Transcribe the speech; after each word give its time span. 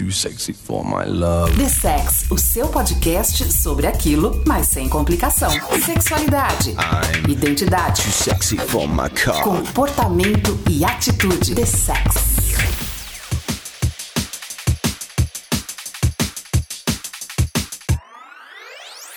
too 0.00 0.10
sexy 0.10 0.54
for 0.54 0.82
my 0.82 1.04
love. 1.04 1.54
The 1.58 1.68
Sex, 1.68 2.24
o 2.30 2.38
seu 2.38 2.68
podcast 2.68 3.52
sobre 3.52 3.86
aquilo, 3.86 4.42
mas 4.46 4.68
sem 4.68 4.88
complicação. 4.88 5.50
Sexualidade, 5.84 6.70
I'm 6.70 7.30
identidade, 7.30 8.02
too 8.02 8.10
sexy 8.10 8.56
for 8.56 8.88
my 8.88 9.10
car. 9.10 9.42
comportamento 9.42 10.58
e 10.70 10.86
atitude. 10.86 11.54
The 11.54 11.66
Sex. 11.66 12.39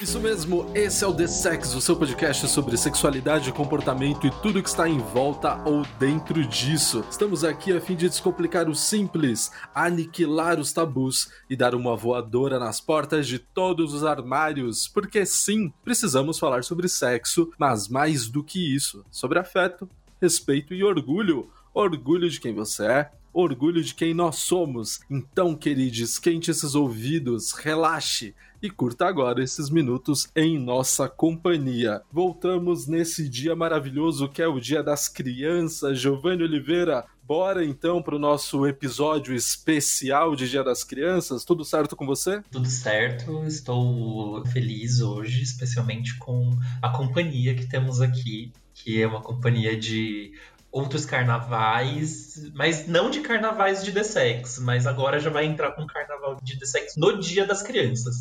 Isso 0.04 0.20
mesmo, 0.20 0.70
esse 0.76 1.02
é 1.02 1.08
o 1.08 1.14
The 1.14 1.28
Sex, 1.28 1.74
o 1.74 1.80
seu 1.80 1.96
podcast 1.96 2.46
sobre 2.50 2.76
sexualidade, 2.76 3.54
comportamento 3.54 4.28
e 4.28 4.32
tudo 4.42 4.62
que 4.62 4.68
está 4.68 4.86
em 4.86 4.98
volta 4.98 5.64
ou 5.64 5.86
dentro 5.98 6.46
disso. 6.46 7.06
Estamos 7.10 7.46
aqui 7.46 7.72
a 7.72 7.80
fim 7.80 7.96
de 7.96 8.10
descomplicar 8.10 8.68
o 8.68 8.76
simples, 8.76 9.50
aniquilar 9.74 10.60
os 10.60 10.74
tabus 10.74 11.32
e 11.50 11.56
dar 11.56 11.74
uma 11.74 11.96
voadora 11.96 12.60
nas 12.60 12.82
portas 12.82 13.26
de 13.26 13.40
todos 13.40 13.94
os 13.94 14.04
armários, 14.04 14.90
porque 14.90 15.26
sim, 15.26 15.72
precisamos 15.86 16.38
falar 16.38 16.66
sobre 16.66 16.90
sexo, 16.90 17.54
mas 17.58 17.88
mais 17.88 18.28
do 18.28 18.44
que 18.44 18.76
isso, 18.76 19.06
sobre 19.10 19.40
afeto, 19.40 19.90
respeito 20.22 20.74
e 20.74 20.84
orgulho. 20.84 21.50
Orgulho 21.74 22.30
de 22.30 22.42
quem 22.42 22.54
você 22.54 22.86
é, 22.86 23.12
orgulho 23.34 23.84
de 23.84 23.96
quem 23.96 24.14
nós 24.14 24.38
somos. 24.38 25.00
Então, 25.10 25.56
queridos, 25.56 26.00
esquente 26.00 26.52
esses 26.52 26.76
ouvidos, 26.76 27.52
relaxe 27.54 28.36
e 28.62 28.70
curta 28.70 29.06
agora 29.06 29.44
esses 29.44 29.70
minutos 29.70 30.30
em 30.34 30.58
nossa 30.58 31.10
companhia. 31.10 32.02
Voltamos 32.10 32.88
nesse 32.88 33.28
dia 33.28 33.54
maravilhoso 33.56 34.30
que 34.30 34.42
é 34.42 34.48
o 34.48 34.60
Dia 34.60 34.82
das 34.82 35.10
Crianças. 35.10 36.00
Giovanni 36.00 36.44
Oliveira, 36.44 37.06
bora 37.24 37.66
então 37.66 38.02
para 38.02 38.16
o 38.16 38.20
nosso 38.20 38.66
episódio 38.66 39.36
especial 39.36 40.34
de 40.34 40.50
Dia 40.50 40.64
das 40.64 40.82
Crianças. 40.82 41.44
Tudo 41.44 41.66
certo 41.66 41.96
com 41.96 42.06
você? 42.06 42.42
Tudo 42.50 42.70
certo, 42.70 43.44
estou 43.46 44.46
feliz 44.46 45.02
hoje, 45.02 45.42
especialmente 45.42 46.18
com 46.18 46.58
a 46.82 46.90
companhia 46.90 47.54
que 47.56 47.66
temos 47.66 48.00
aqui, 48.00 48.54
que 48.74 49.02
é 49.02 49.06
uma 49.06 49.22
companhia 49.22 49.78
de 49.78 50.34
outros 50.74 51.06
carnavais, 51.06 52.52
mas 52.56 52.88
não 52.88 53.12
de 53.12 53.22
carnavais 53.22 53.84
de 53.84 53.92
The 53.92 54.04
Sex, 54.04 54.58
mas 54.58 54.88
agora 54.88 55.20
já 55.20 55.30
vai 55.30 55.46
entrar 55.46 55.72
com 55.74 55.86
carnaval 55.86 56.40
de 56.42 56.58
The 56.58 56.66
Sex 56.66 56.96
no 56.98 57.20
Dia 57.20 57.46
das 57.46 57.62
Crianças. 57.62 58.16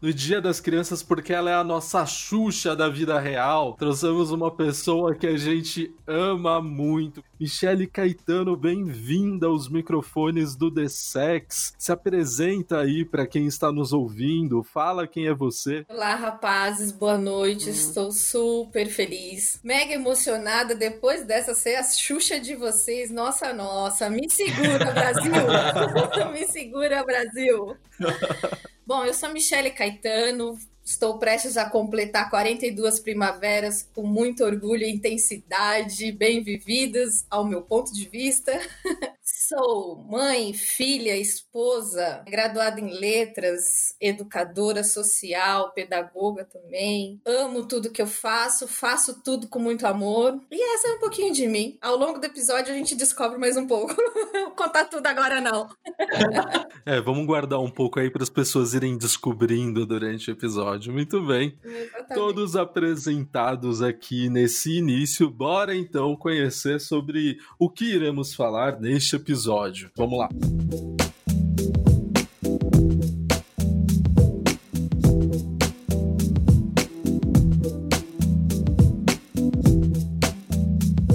No 0.00 0.12
Dia 0.12 0.42
das 0.42 0.60
Crianças, 0.60 1.02
porque 1.02 1.32
ela 1.32 1.50
é 1.50 1.54
a 1.54 1.64
nossa 1.64 2.04
Xuxa 2.04 2.76
da 2.76 2.86
vida 2.86 3.18
real. 3.18 3.74
Trouxemos 3.78 4.30
uma 4.30 4.50
pessoa 4.50 5.14
que 5.14 5.26
a 5.26 5.38
gente 5.38 5.90
ama 6.06 6.60
muito. 6.60 7.24
Michele 7.40 7.86
Caetano, 7.86 8.54
bem-vinda 8.54 9.46
aos 9.46 9.70
microfones 9.70 10.54
do 10.54 10.70
The 10.70 10.86
Sex. 10.88 11.72
Se 11.78 11.92
apresenta 11.92 12.80
aí 12.80 13.06
para 13.06 13.26
quem 13.26 13.46
está 13.46 13.72
nos 13.72 13.94
ouvindo. 13.94 14.62
Fala 14.62 15.06
quem 15.06 15.28
é 15.28 15.34
você. 15.34 15.86
Olá, 15.88 16.14
rapazes, 16.14 16.92
boa 16.92 17.16
noite. 17.16 17.70
Estou 17.70 18.12
super 18.12 18.88
feliz, 18.88 19.58
mega 19.64 19.94
emocionada 19.94 20.74
depois 20.74 21.24
dessa 21.24 21.54
ser 21.54 21.76
a 21.76 21.82
Xuxa 21.82 22.38
de 22.38 22.54
vocês. 22.54 23.10
Nossa, 23.10 23.50
nossa, 23.54 24.10
me 24.10 24.28
segura, 24.28 24.92
Brasil! 24.92 25.32
me 26.32 26.46
segura, 26.48 27.02
Brasil! 27.02 27.76
Bom, 28.86 29.04
eu 29.04 29.12
sou 29.12 29.30
Michele 29.30 29.72
Caetano, 29.72 30.56
estou 30.84 31.18
prestes 31.18 31.56
a 31.56 31.68
completar 31.68 32.30
42 32.30 33.00
primaveras 33.00 33.82
com 33.92 34.06
muito 34.06 34.44
orgulho 34.44 34.84
e 34.84 34.94
intensidade, 34.94 36.12
bem 36.12 36.40
vividas, 36.40 37.26
ao 37.28 37.44
meu 37.44 37.62
ponto 37.62 37.92
de 37.92 38.08
vista. 38.08 38.52
Sou 39.48 40.04
mãe, 40.10 40.52
filha, 40.52 41.16
esposa, 41.16 42.24
graduada 42.26 42.80
em 42.80 42.98
letras, 42.98 43.94
educadora 44.00 44.82
social, 44.82 45.72
pedagoga 45.72 46.44
também. 46.44 47.20
Amo 47.24 47.64
tudo 47.64 47.92
que 47.92 48.02
eu 48.02 48.08
faço, 48.08 48.66
faço 48.66 49.22
tudo 49.22 49.46
com 49.46 49.60
muito 49.60 49.86
amor. 49.86 50.40
E 50.50 50.74
essa 50.74 50.88
é 50.88 50.94
um 50.94 50.98
pouquinho 50.98 51.32
de 51.32 51.46
mim. 51.46 51.78
Ao 51.80 51.96
longo 51.96 52.18
do 52.18 52.26
episódio 52.26 52.74
a 52.74 52.76
gente 52.76 52.96
descobre 52.96 53.38
mais 53.38 53.56
um 53.56 53.68
pouco. 53.68 53.94
Vou 54.34 54.50
contar 54.50 54.86
tudo 54.86 55.06
agora 55.06 55.40
não. 55.40 55.68
É, 56.84 57.00
vamos 57.00 57.26
guardar 57.26 57.58
um 57.58 57.70
pouco 57.70 57.98
aí 57.98 58.08
para 58.08 58.22
as 58.22 58.30
pessoas 58.30 58.72
irem 58.72 58.96
descobrindo 58.96 59.84
durante 59.84 60.30
o 60.30 60.32
episódio. 60.32 60.92
Muito 60.92 61.20
bem. 61.20 61.58
Exatamente. 61.64 62.14
Todos 62.14 62.54
apresentados 62.54 63.82
aqui 63.82 64.30
nesse 64.30 64.78
início, 64.78 65.28
bora 65.28 65.74
então 65.74 66.14
conhecer 66.14 66.80
sobre 66.80 67.38
o 67.58 67.68
que 67.68 67.86
iremos 67.86 68.34
falar 68.34 68.78
neste 68.78 69.16
episódio. 69.16 69.35
Vamos 69.96 70.18
lá. 70.18 70.28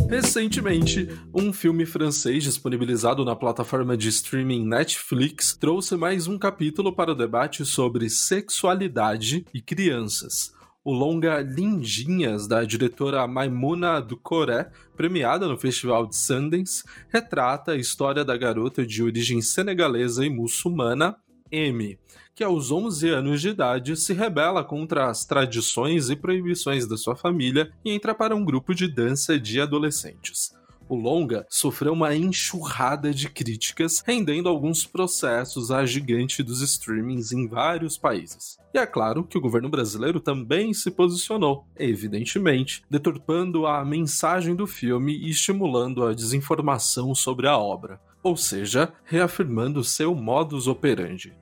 Recentemente, 0.10 1.10
um 1.34 1.52
filme 1.52 1.86
francês 1.86 2.44
disponibilizado 2.44 3.26
na 3.26 3.36
plataforma 3.36 3.98
de 3.98 4.10
streaming 4.10 4.66
Netflix 4.66 5.56
trouxe 5.60 5.96
mais 5.96 6.28
um 6.28 6.38
capítulo 6.38 6.94
para 6.94 7.12
o 7.12 7.16
debate 7.16 7.66
sobre 7.66 8.10
sexualidade 8.10 9.46
e 9.54 9.62
crianças. 9.62 10.54
O 10.84 10.92
longa 10.92 11.42
Lindinhas, 11.42 12.48
da 12.48 12.64
diretora 12.64 13.28
Maimouna 13.28 14.02
Ducoré, 14.02 14.72
premiada 14.98 15.48
no 15.48 15.56
Festival 15.56 16.08
de 16.08 16.16
Sundance, 16.18 16.84
retrata 17.08 17.74
a 17.74 17.78
história 17.78 18.26
da 18.26 18.36
garota 18.36 18.84
de 18.84 19.04
origem 19.04 19.44
senegalesa 19.44 20.26
e 20.26 20.30
muçulmana, 20.30 21.16
M, 21.52 22.00
que 22.34 22.44
aos 22.44 22.72
11 22.72 23.10
anos 23.10 23.42
de 23.42 23.50
idade 23.50 23.96
se 23.96 24.12
rebela 24.14 24.64
contra 24.64 25.08
as 25.08 25.24
tradições 25.24 26.10
e 26.10 26.16
proibições 26.16 26.88
da 26.88 26.98
sua 26.98 27.16
família 27.16 27.72
e 27.86 27.92
entra 27.92 28.16
para 28.16 28.36
um 28.36 28.44
grupo 28.44 28.74
de 28.74 28.88
dança 28.88 29.40
de 29.40 29.62
adolescentes. 29.62 30.61
O 30.92 30.96
longa 30.98 31.48
sofreu 31.50 31.94
uma 31.94 32.14
enxurrada 32.14 33.14
de 33.14 33.30
críticas, 33.30 34.04
rendendo 34.06 34.50
alguns 34.50 34.86
processos 34.86 35.72
à 35.72 35.86
gigante 35.86 36.44
dos 36.44 36.60
streamings 36.60 37.32
em 37.32 37.48
vários 37.48 37.98
países. 37.98 38.58
E 38.74 38.78
é 38.78 38.86
claro 38.86 39.24
que 39.24 39.38
o 39.38 39.42
governo 39.42 39.70
brasileiro 39.70 40.20
também 40.20 40.74
se 40.74 40.92
posicionou, 40.92 41.66
evidentemente, 41.78 42.84
deturpando 42.90 43.66
a 43.66 43.86
mensagem 43.86 44.54
do 44.54 44.68
filme 44.68 45.14
e 45.14 45.30
estimulando 45.30 46.06
a 46.06 46.14
desinformação 46.14 47.16
sobre 47.16 47.48
a 47.48 47.58
obra, 47.58 47.98
ou 48.22 48.36
seja, 48.36 48.92
reafirmando 49.06 49.86
seu 49.86 50.14
modus 50.14 50.68
operandi. 50.68 51.34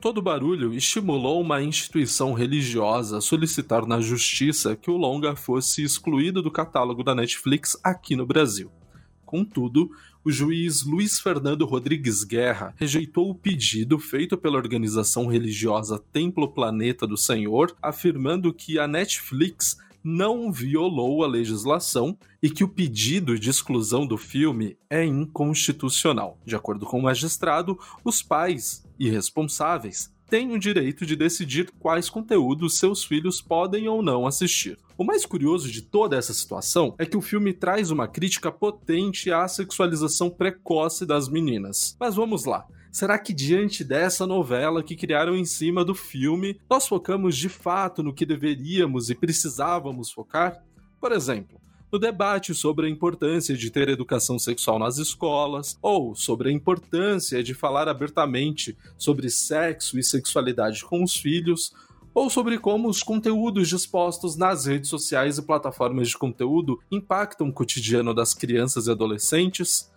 Todo 0.00 0.22
barulho 0.22 0.72
estimulou 0.72 1.42
uma 1.42 1.60
instituição 1.60 2.32
religiosa 2.32 3.18
a 3.18 3.20
solicitar 3.20 3.84
na 3.84 4.00
justiça 4.00 4.74
que 4.74 4.90
o 4.90 4.96
longa 4.96 5.36
fosse 5.36 5.82
excluído 5.82 6.40
do 6.40 6.50
catálogo 6.50 7.04
da 7.04 7.14
Netflix 7.14 7.78
aqui 7.84 8.16
no 8.16 8.24
Brasil. 8.24 8.72
Contudo, 9.34 9.90
o 10.24 10.30
juiz 10.30 10.84
Luiz 10.84 11.18
Fernando 11.18 11.66
Rodrigues 11.66 12.22
Guerra 12.22 12.72
rejeitou 12.76 13.28
o 13.28 13.34
pedido 13.34 13.98
feito 13.98 14.38
pela 14.38 14.58
organização 14.58 15.26
religiosa 15.26 15.98
Templo 16.12 16.46
Planeta 16.46 17.04
do 17.04 17.16
Senhor, 17.16 17.74
afirmando 17.82 18.54
que 18.54 18.78
a 18.78 18.86
Netflix 18.86 19.76
não 20.04 20.52
violou 20.52 21.24
a 21.24 21.26
legislação 21.26 22.16
e 22.40 22.48
que 22.48 22.62
o 22.62 22.68
pedido 22.68 23.36
de 23.36 23.50
exclusão 23.50 24.06
do 24.06 24.16
filme 24.16 24.78
é 24.88 25.04
inconstitucional. 25.04 26.38
De 26.46 26.54
acordo 26.54 26.86
com 26.86 27.00
o 27.00 27.02
magistrado, 27.02 27.76
os 28.04 28.22
pais 28.22 28.86
e 28.96 29.10
responsáveis 29.10 30.13
têm 30.28 30.52
o 30.52 30.58
direito 30.58 31.04
de 31.06 31.16
decidir 31.16 31.70
quais 31.78 32.08
conteúdos 32.10 32.78
seus 32.78 33.04
filhos 33.04 33.40
podem 33.40 33.88
ou 33.88 34.02
não 34.02 34.26
assistir. 34.26 34.78
O 34.96 35.04
mais 35.04 35.26
curioso 35.26 35.70
de 35.70 35.82
toda 35.82 36.16
essa 36.16 36.32
situação 36.32 36.94
é 36.98 37.04
que 37.04 37.16
o 37.16 37.22
filme 37.22 37.52
traz 37.52 37.90
uma 37.90 38.06
crítica 38.06 38.52
potente 38.52 39.32
à 39.32 39.46
sexualização 39.48 40.30
precoce 40.30 41.04
das 41.04 41.28
meninas. 41.28 41.96
Mas 41.98 42.14
vamos 42.14 42.44
lá. 42.44 42.66
Será 42.92 43.18
que 43.18 43.32
diante 43.32 43.82
dessa 43.82 44.24
novela 44.24 44.80
que 44.80 44.94
criaram 44.94 45.34
em 45.34 45.44
cima 45.44 45.84
do 45.84 45.96
filme, 45.96 46.60
nós 46.70 46.86
focamos 46.86 47.36
de 47.36 47.48
fato 47.48 48.04
no 48.04 48.14
que 48.14 48.24
deveríamos 48.24 49.10
e 49.10 49.16
precisávamos 49.16 50.12
focar? 50.12 50.62
Por 51.00 51.10
exemplo, 51.10 51.60
no 51.94 51.98
debate 52.00 52.52
sobre 52.56 52.88
a 52.88 52.90
importância 52.90 53.56
de 53.56 53.70
ter 53.70 53.88
educação 53.88 54.36
sexual 54.36 54.80
nas 54.80 54.98
escolas, 54.98 55.78
ou 55.80 56.12
sobre 56.12 56.48
a 56.48 56.52
importância 56.52 57.40
de 57.40 57.54
falar 57.54 57.88
abertamente 57.88 58.76
sobre 58.98 59.30
sexo 59.30 59.96
e 59.96 60.02
sexualidade 60.02 60.84
com 60.84 61.04
os 61.04 61.14
filhos, 61.14 61.72
ou 62.12 62.28
sobre 62.28 62.58
como 62.58 62.88
os 62.88 63.00
conteúdos 63.00 63.68
dispostos 63.68 64.34
nas 64.34 64.66
redes 64.66 64.90
sociais 64.90 65.38
e 65.38 65.42
plataformas 65.42 66.08
de 66.08 66.18
conteúdo 66.18 66.80
impactam 66.90 67.48
o 67.48 67.52
cotidiano 67.52 68.12
das 68.12 68.34
crianças 68.34 68.88
e 68.88 68.90
adolescentes, 68.90 69.88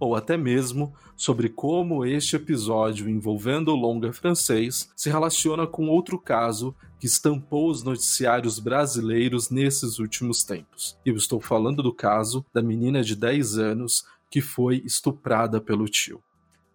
ou 0.00 0.16
até 0.16 0.36
mesmo 0.36 0.92
sobre 1.16 1.48
como 1.48 2.04
este 2.04 2.34
episódio 2.34 3.08
envolvendo 3.08 3.68
o 3.68 3.76
longa 3.76 4.12
francês 4.12 4.90
se 4.96 5.08
relaciona 5.08 5.64
com 5.64 5.86
outro 5.86 6.18
caso 6.18 6.74
que 6.98 7.06
estampou 7.06 7.70
os 7.70 7.82
noticiários 7.82 8.58
brasileiros 8.58 9.50
nesses 9.50 9.98
últimos 9.98 10.44
tempos. 10.44 10.98
Eu 11.04 11.16
estou 11.16 11.40
falando 11.40 11.82
do 11.82 11.94
caso 11.94 12.44
da 12.52 12.62
menina 12.62 13.02
de 13.02 13.14
10 13.14 13.58
anos 13.58 14.04
que 14.30 14.40
foi 14.40 14.82
estuprada 14.84 15.60
pelo 15.60 15.86
tio. 15.86 16.22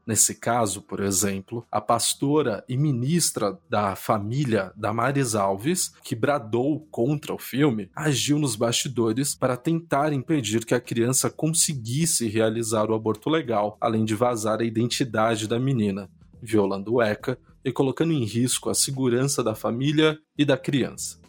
Nesse 0.06 0.35
caso, 0.35 0.81
por 0.81 1.00
exemplo, 1.00 1.65
a 1.71 1.79
pastora 1.79 2.65
e 2.68 2.75
ministra 2.75 3.57
da 3.69 3.95
família 3.95 4.73
Damares 4.75 5.35
Alves, 5.35 5.94
que 6.03 6.15
bradou 6.15 6.88
contra 6.89 7.33
o 7.33 7.38
filme, 7.38 7.89
agiu 7.95 8.39
nos 8.39 8.56
bastidores 8.56 9.35
para 9.35 9.56
tentar 9.56 10.12
impedir 10.12 10.65
que 10.65 10.74
a 10.74 10.81
criança 10.81 11.29
conseguisse 11.29 12.27
realizar 12.27 12.89
o 12.89 12.95
aborto 12.95 13.29
legal, 13.29 13.77
além 13.79 14.03
de 14.03 14.15
vazar 14.15 14.59
a 14.59 14.65
identidade 14.65 15.47
da 15.47 15.59
menina, 15.59 16.09
violando 16.41 16.95
o 16.95 17.01
ECA 17.01 17.38
e 17.63 17.71
colocando 17.71 18.13
em 18.13 18.23
risco 18.23 18.69
a 18.69 18.73
segurança 18.73 19.43
da 19.43 19.55
família 19.55 20.17
e 20.37 20.45
da 20.45 20.57
criança. 20.57 21.19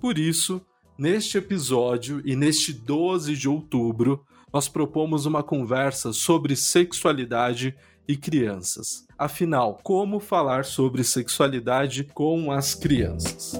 Por 0.00 0.18
isso, 0.18 0.60
neste 0.98 1.38
episódio 1.38 2.22
e 2.24 2.36
neste 2.36 2.72
12 2.72 3.34
de 3.36 3.48
outubro, 3.48 4.24
nós 4.52 4.68
propomos 4.68 5.26
uma 5.26 5.42
conversa 5.42 6.12
sobre 6.12 6.56
sexualidade 6.56 7.74
e 8.06 8.16
crianças. 8.16 9.06
Afinal, 9.18 9.78
como 9.82 10.18
falar 10.20 10.64
sobre 10.64 11.04
sexualidade 11.04 12.04
com 12.04 12.50
as 12.50 12.74
crianças? 12.74 13.52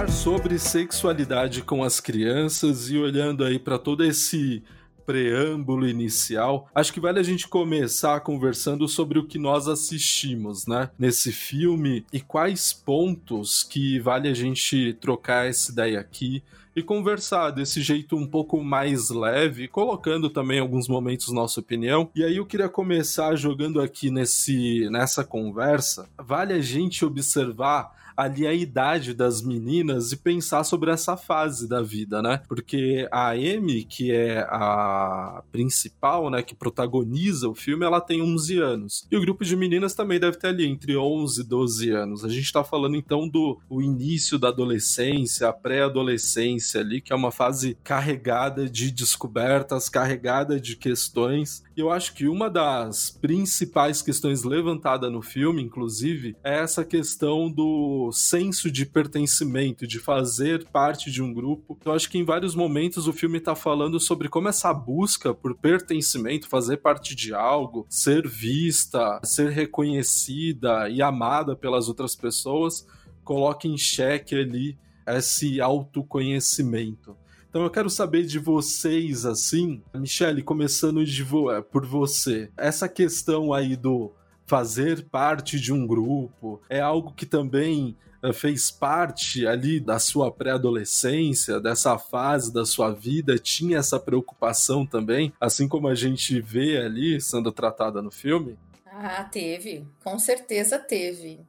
Falar 0.00 0.12
sobre 0.12 0.58
sexualidade 0.58 1.60
com 1.60 1.84
as 1.84 2.00
crianças 2.00 2.88
e 2.88 2.96
olhando 2.96 3.44
aí 3.44 3.58
para 3.58 3.78
todo 3.78 4.02
esse 4.02 4.62
preâmbulo 5.04 5.86
inicial, 5.86 6.66
acho 6.74 6.90
que 6.90 7.00
vale 7.00 7.18
a 7.20 7.22
gente 7.22 7.46
começar 7.46 8.18
conversando 8.20 8.88
sobre 8.88 9.18
o 9.18 9.26
que 9.26 9.38
nós 9.38 9.68
assistimos, 9.68 10.66
né, 10.66 10.88
nesse 10.98 11.32
filme 11.32 12.06
e 12.10 12.18
quais 12.18 12.72
pontos 12.72 13.62
que 13.62 13.98
vale 13.98 14.26
a 14.26 14.32
gente 14.32 14.94
trocar 14.94 15.46
essa 15.46 15.70
ideia 15.70 16.00
aqui 16.00 16.42
e 16.74 16.82
conversar 16.82 17.50
desse 17.50 17.82
jeito 17.82 18.16
um 18.16 18.26
pouco 18.26 18.64
mais 18.64 19.10
leve, 19.10 19.68
colocando 19.68 20.30
também 20.30 20.60
alguns 20.60 20.88
momentos 20.88 21.30
nossa 21.30 21.60
opinião. 21.60 22.08
E 22.14 22.24
aí 22.24 22.36
eu 22.36 22.46
queria 22.46 22.70
começar 22.70 23.36
jogando 23.36 23.82
aqui 23.82 24.10
nesse 24.10 24.88
nessa 24.88 25.24
conversa, 25.24 26.08
vale 26.16 26.54
a 26.54 26.60
gente 26.62 27.04
observar 27.04 27.99
ali 28.20 28.46
a 28.46 28.52
idade 28.52 29.14
das 29.14 29.40
meninas 29.40 30.12
e 30.12 30.16
pensar 30.16 30.62
sobre 30.62 30.90
essa 30.90 31.16
fase 31.16 31.66
da 31.66 31.80
vida, 31.80 32.20
né? 32.20 32.42
Porque 32.46 33.08
a 33.10 33.30
Amy, 33.30 33.84
que 33.84 34.12
é 34.12 34.40
a 34.40 35.42
principal, 35.50 36.28
né, 36.28 36.42
que 36.42 36.54
protagoniza 36.54 37.48
o 37.48 37.54
filme, 37.54 37.84
ela 37.84 38.00
tem 38.00 38.20
11 38.20 38.58
anos. 38.58 39.06
E 39.10 39.16
o 39.16 39.20
grupo 39.20 39.42
de 39.42 39.56
meninas 39.56 39.94
também 39.94 40.20
deve 40.20 40.36
ter 40.36 40.48
ali 40.48 40.66
entre 40.66 40.96
11 40.96 41.40
e 41.40 41.44
12 41.44 41.90
anos. 41.90 42.24
A 42.24 42.28
gente 42.28 42.52
tá 42.52 42.62
falando 42.62 42.96
então 42.96 43.26
do 43.26 43.58
o 43.70 43.80
início 43.80 44.38
da 44.38 44.48
adolescência, 44.48 45.48
a 45.48 45.52
pré-adolescência 45.52 46.80
ali, 46.82 47.00
que 47.00 47.12
é 47.12 47.16
uma 47.16 47.30
fase 47.30 47.76
carregada 47.82 48.68
de 48.68 48.90
descobertas, 48.90 49.88
carregada 49.88 50.60
de 50.60 50.76
questões. 50.76 51.62
Eu 51.76 51.90
acho 51.90 52.14
que 52.14 52.26
uma 52.26 52.50
das 52.50 53.10
principais 53.10 54.02
questões 54.02 54.42
levantada 54.42 55.08
no 55.08 55.22
filme, 55.22 55.62
inclusive, 55.62 56.36
é 56.42 56.58
essa 56.58 56.84
questão 56.84 57.50
do 57.50 58.10
senso 58.12 58.70
de 58.70 58.84
pertencimento, 58.84 59.86
de 59.86 59.98
fazer 59.98 60.66
parte 60.66 61.10
de 61.10 61.22
um 61.22 61.32
grupo. 61.32 61.78
Eu 61.84 61.92
acho 61.92 62.10
que 62.10 62.18
em 62.18 62.24
vários 62.24 62.54
momentos 62.54 63.06
o 63.06 63.12
filme 63.12 63.38
está 63.38 63.54
falando 63.54 64.00
sobre 64.00 64.28
como 64.28 64.48
essa 64.48 64.74
busca 64.74 65.32
por 65.32 65.56
pertencimento, 65.56 66.48
fazer 66.48 66.78
parte 66.78 67.14
de 67.14 67.32
algo, 67.32 67.86
ser 67.88 68.26
vista, 68.26 69.20
ser 69.24 69.50
reconhecida 69.50 70.88
e 70.88 71.00
amada 71.00 71.54
pelas 71.54 71.88
outras 71.88 72.16
pessoas, 72.16 72.86
coloca 73.22 73.68
em 73.68 73.78
xeque 73.78 74.34
ali 74.34 74.76
esse 75.06 75.60
autoconhecimento. 75.60 77.16
Então 77.50 77.64
eu 77.64 77.70
quero 77.70 77.90
saber 77.90 78.24
de 78.24 78.38
vocês 78.38 79.26
assim, 79.26 79.82
Michele, 79.92 80.40
começando 80.40 81.04
vo 81.24 81.50
é, 81.50 81.60
por 81.60 81.84
você. 81.84 82.48
Essa 82.56 82.88
questão 82.88 83.52
aí 83.52 83.74
do 83.74 84.12
fazer 84.46 85.04
parte 85.08 85.58
de 85.58 85.72
um 85.72 85.84
grupo, 85.84 86.62
é 86.68 86.80
algo 86.80 87.12
que 87.12 87.26
também 87.26 87.96
eh, 88.22 88.32
fez 88.32 88.70
parte 88.70 89.46
ali 89.46 89.80
da 89.80 89.98
sua 89.98 90.30
pré-adolescência, 90.30 91.60
dessa 91.60 91.98
fase 91.98 92.52
da 92.52 92.64
sua 92.64 92.92
vida, 92.92 93.38
tinha 93.38 93.78
essa 93.78 93.98
preocupação 93.98 94.86
também, 94.86 95.32
assim 95.40 95.68
como 95.68 95.88
a 95.88 95.94
gente 95.94 96.40
vê 96.40 96.78
ali 96.78 97.20
sendo 97.20 97.52
tratada 97.52 98.02
no 98.02 98.10
filme? 98.10 98.56
Ah, 98.86 99.24
teve, 99.24 99.86
com 100.04 100.18
certeza 100.18 100.78
teve. 100.78 101.40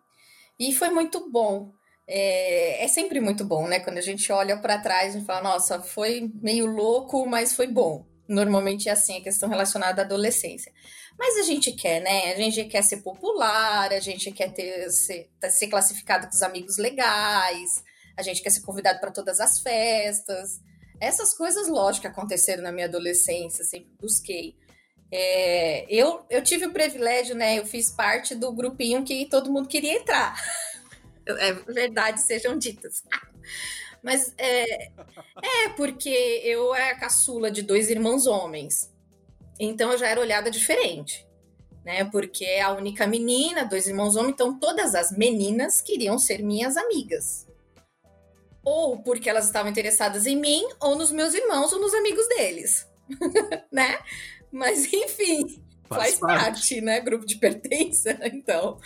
E 0.60 0.74
foi 0.74 0.90
muito 0.90 1.30
bom. 1.30 1.72
É, 2.14 2.84
é 2.84 2.88
sempre 2.90 3.22
muito 3.22 3.46
bom, 3.46 3.70
né? 3.70 3.80
Quando 3.80 3.98
a 3.98 4.02
gente 4.02 4.30
olha 4.34 4.58
para 4.58 4.78
trás 4.78 5.16
e 5.16 5.24
fala, 5.24 5.42
nossa, 5.42 5.82
foi 5.82 6.30
meio 6.42 6.66
louco, 6.66 7.26
mas 7.26 7.54
foi 7.54 7.68
bom. 7.68 8.06
Normalmente 8.28 8.90
é 8.90 8.92
assim, 8.92 9.18
a 9.18 9.24
questão 9.24 9.48
relacionada 9.48 10.02
à 10.02 10.06
adolescência. 10.06 10.74
Mas 11.18 11.38
a 11.38 11.44
gente 11.44 11.72
quer, 11.72 12.02
né? 12.02 12.34
A 12.34 12.36
gente 12.36 12.66
quer 12.66 12.84
ser 12.84 12.98
popular, 12.98 13.94
a 13.94 14.00
gente 14.02 14.30
quer 14.34 14.52
ter, 14.52 14.90
ser, 14.90 15.30
ser 15.50 15.68
classificado 15.68 16.28
com 16.28 16.34
os 16.34 16.42
amigos 16.42 16.78
legais, 16.78 17.82
a 18.18 18.22
gente 18.22 18.42
quer 18.42 18.50
ser 18.50 18.62
convidado 18.62 19.00
para 19.00 19.12
todas 19.12 19.40
as 19.40 19.62
festas. 19.62 20.60
Essas 21.00 21.34
coisas, 21.34 21.70
lógico, 21.70 22.08
aconteceram 22.08 22.62
na 22.62 22.74
minha 22.74 22.88
adolescência, 22.88 23.64
sempre 23.64 23.90
busquei. 24.02 24.58
É, 25.10 25.86
eu, 25.90 26.26
eu 26.30 26.44
tive 26.44 26.66
o 26.66 26.74
privilégio, 26.74 27.36
né? 27.36 27.58
Eu 27.58 27.66
fiz 27.66 27.90
parte 27.90 28.36
do 28.36 28.52
grupinho 28.52 29.04
que 29.06 29.30
todo 29.30 29.52
mundo 29.52 29.70
queria 29.70 29.94
entrar. 29.94 30.36
É 31.26 31.54
verdade, 31.54 32.22
sejam 32.22 32.58
ditas. 32.58 33.04
Mas 34.04 34.34
é, 34.38 34.86
é 34.86 35.70
porque 35.76 36.10
eu 36.44 36.74
era 36.74 36.98
caçula 36.98 37.52
de 37.52 37.62
dois 37.62 37.90
irmãos 37.90 38.26
homens. 38.26 38.92
Então 39.60 39.92
eu 39.92 39.98
já 39.98 40.08
era 40.08 40.20
olhada 40.20 40.50
diferente, 40.50 41.28
né? 41.86 42.04
Porque 42.06 42.44
é 42.44 42.62
a 42.62 42.72
única 42.72 43.06
menina, 43.06 43.64
dois 43.64 43.88
irmãos 43.88 44.16
homens, 44.16 44.34
então 44.34 44.58
todas 44.58 44.96
as 44.96 45.12
meninas 45.16 45.82
queriam 45.82 46.18
ser 46.18 46.42
minhas 46.42 46.78
amigas. 46.78 47.48
Ou 48.64 49.02
porque 49.04 49.30
elas 49.30 49.46
estavam 49.46 49.70
interessadas 49.70 50.26
em 50.26 50.36
mim, 50.36 50.68
ou 50.80 50.96
nos 50.96 51.12
meus 51.12 51.34
irmãos, 51.36 51.72
ou 51.74 51.80
nos 51.80 51.94
amigos 51.94 52.28
deles, 52.28 52.88
né? 53.72 54.00
Mas 54.52 54.92
enfim, 54.92 55.48
faz, 55.88 56.02
faz 56.02 56.20
parte. 56.20 56.44
parte, 56.44 56.82
né? 56.82 57.00
Grupo 57.02 57.26
de 57.26 57.38
pertença, 57.38 58.18
então. 58.34 58.80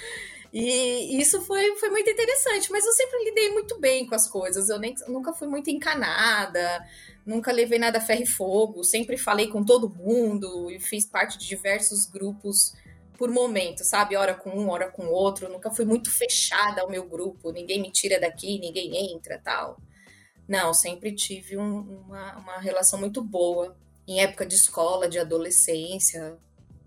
E 0.57 1.19
isso 1.19 1.41
foi, 1.41 1.75
foi 1.75 1.89
muito 1.89 2.09
interessante, 2.09 2.71
mas 2.71 2.85
eu 2.85 2.93
sempre 2.93 3.25
lidei 3.25 3.49
muito 3.49 3.77
bem 3.77 4.07
com 4.07 4.15
as 4.15 4.25
coisas. 4.25 4.69
Eu 4.69 4.79
nem, 4.79 4.95
nunca 5.05 5.33
fui 5.33 5.49
muito 5.49 5.69
encanada, 5.69 6.81
nunca 7.25 7.51
levei 7.51 7.77
nada 7.77 7.97
a 7.97 8.01
ferro 8.01 8.23
e 8.23 8.25
fogo, 8.25 8.81
sempre 8.81 9.17
falei 9.17 9.49
com 9.49 9.65
todo 9.65 9.89
mundo 9.89 10.71
e 10.71 10.79
fiz 10.79 11.05
parte 11.05 11.37
de 11.37 11.45
diversos 11.45 12.05
grupos 12.05 12.73
por 13.17 13.29
momento, 13.29 13.83
sabe? 13.83 14.15
Hora 14.15 14.33
com 14.33 14.49
um, 14.49 14.69
hora 14.69 14.89
com 14.89 15.07
outro. 15.07 15.51
Nunca 15.51 15.69
fui 15.69 15.83
muito 15.83 16.09
fechada 16.09 16.83
ao 16.83 16.89
meu 16.89 17.05
grupo, 17.05 17.51
ninguém 17.51 17.81
me 17.81 17.91
tira 17.91 18.17
daqui, 18.17 18.57
ninguém 18.57 19.13
entra 19.13 19.37
tal. 19.43 19.77
Não, 20.47 20.73
sempre 20.73 21.13
tive 21.13 21.57
um, 21.57 21.79
uma, 22.05 22.37
uma 22.37 22.57
relação 22.59 22.97
muito 22.97 23.21
boa. 23.21 23.75
Em 24.07 24.21
época 24.21 24.45
de 24.45 24.55
escola, 24.55 25.09
de 25.09 25.19
adolescência, 25.19 26.37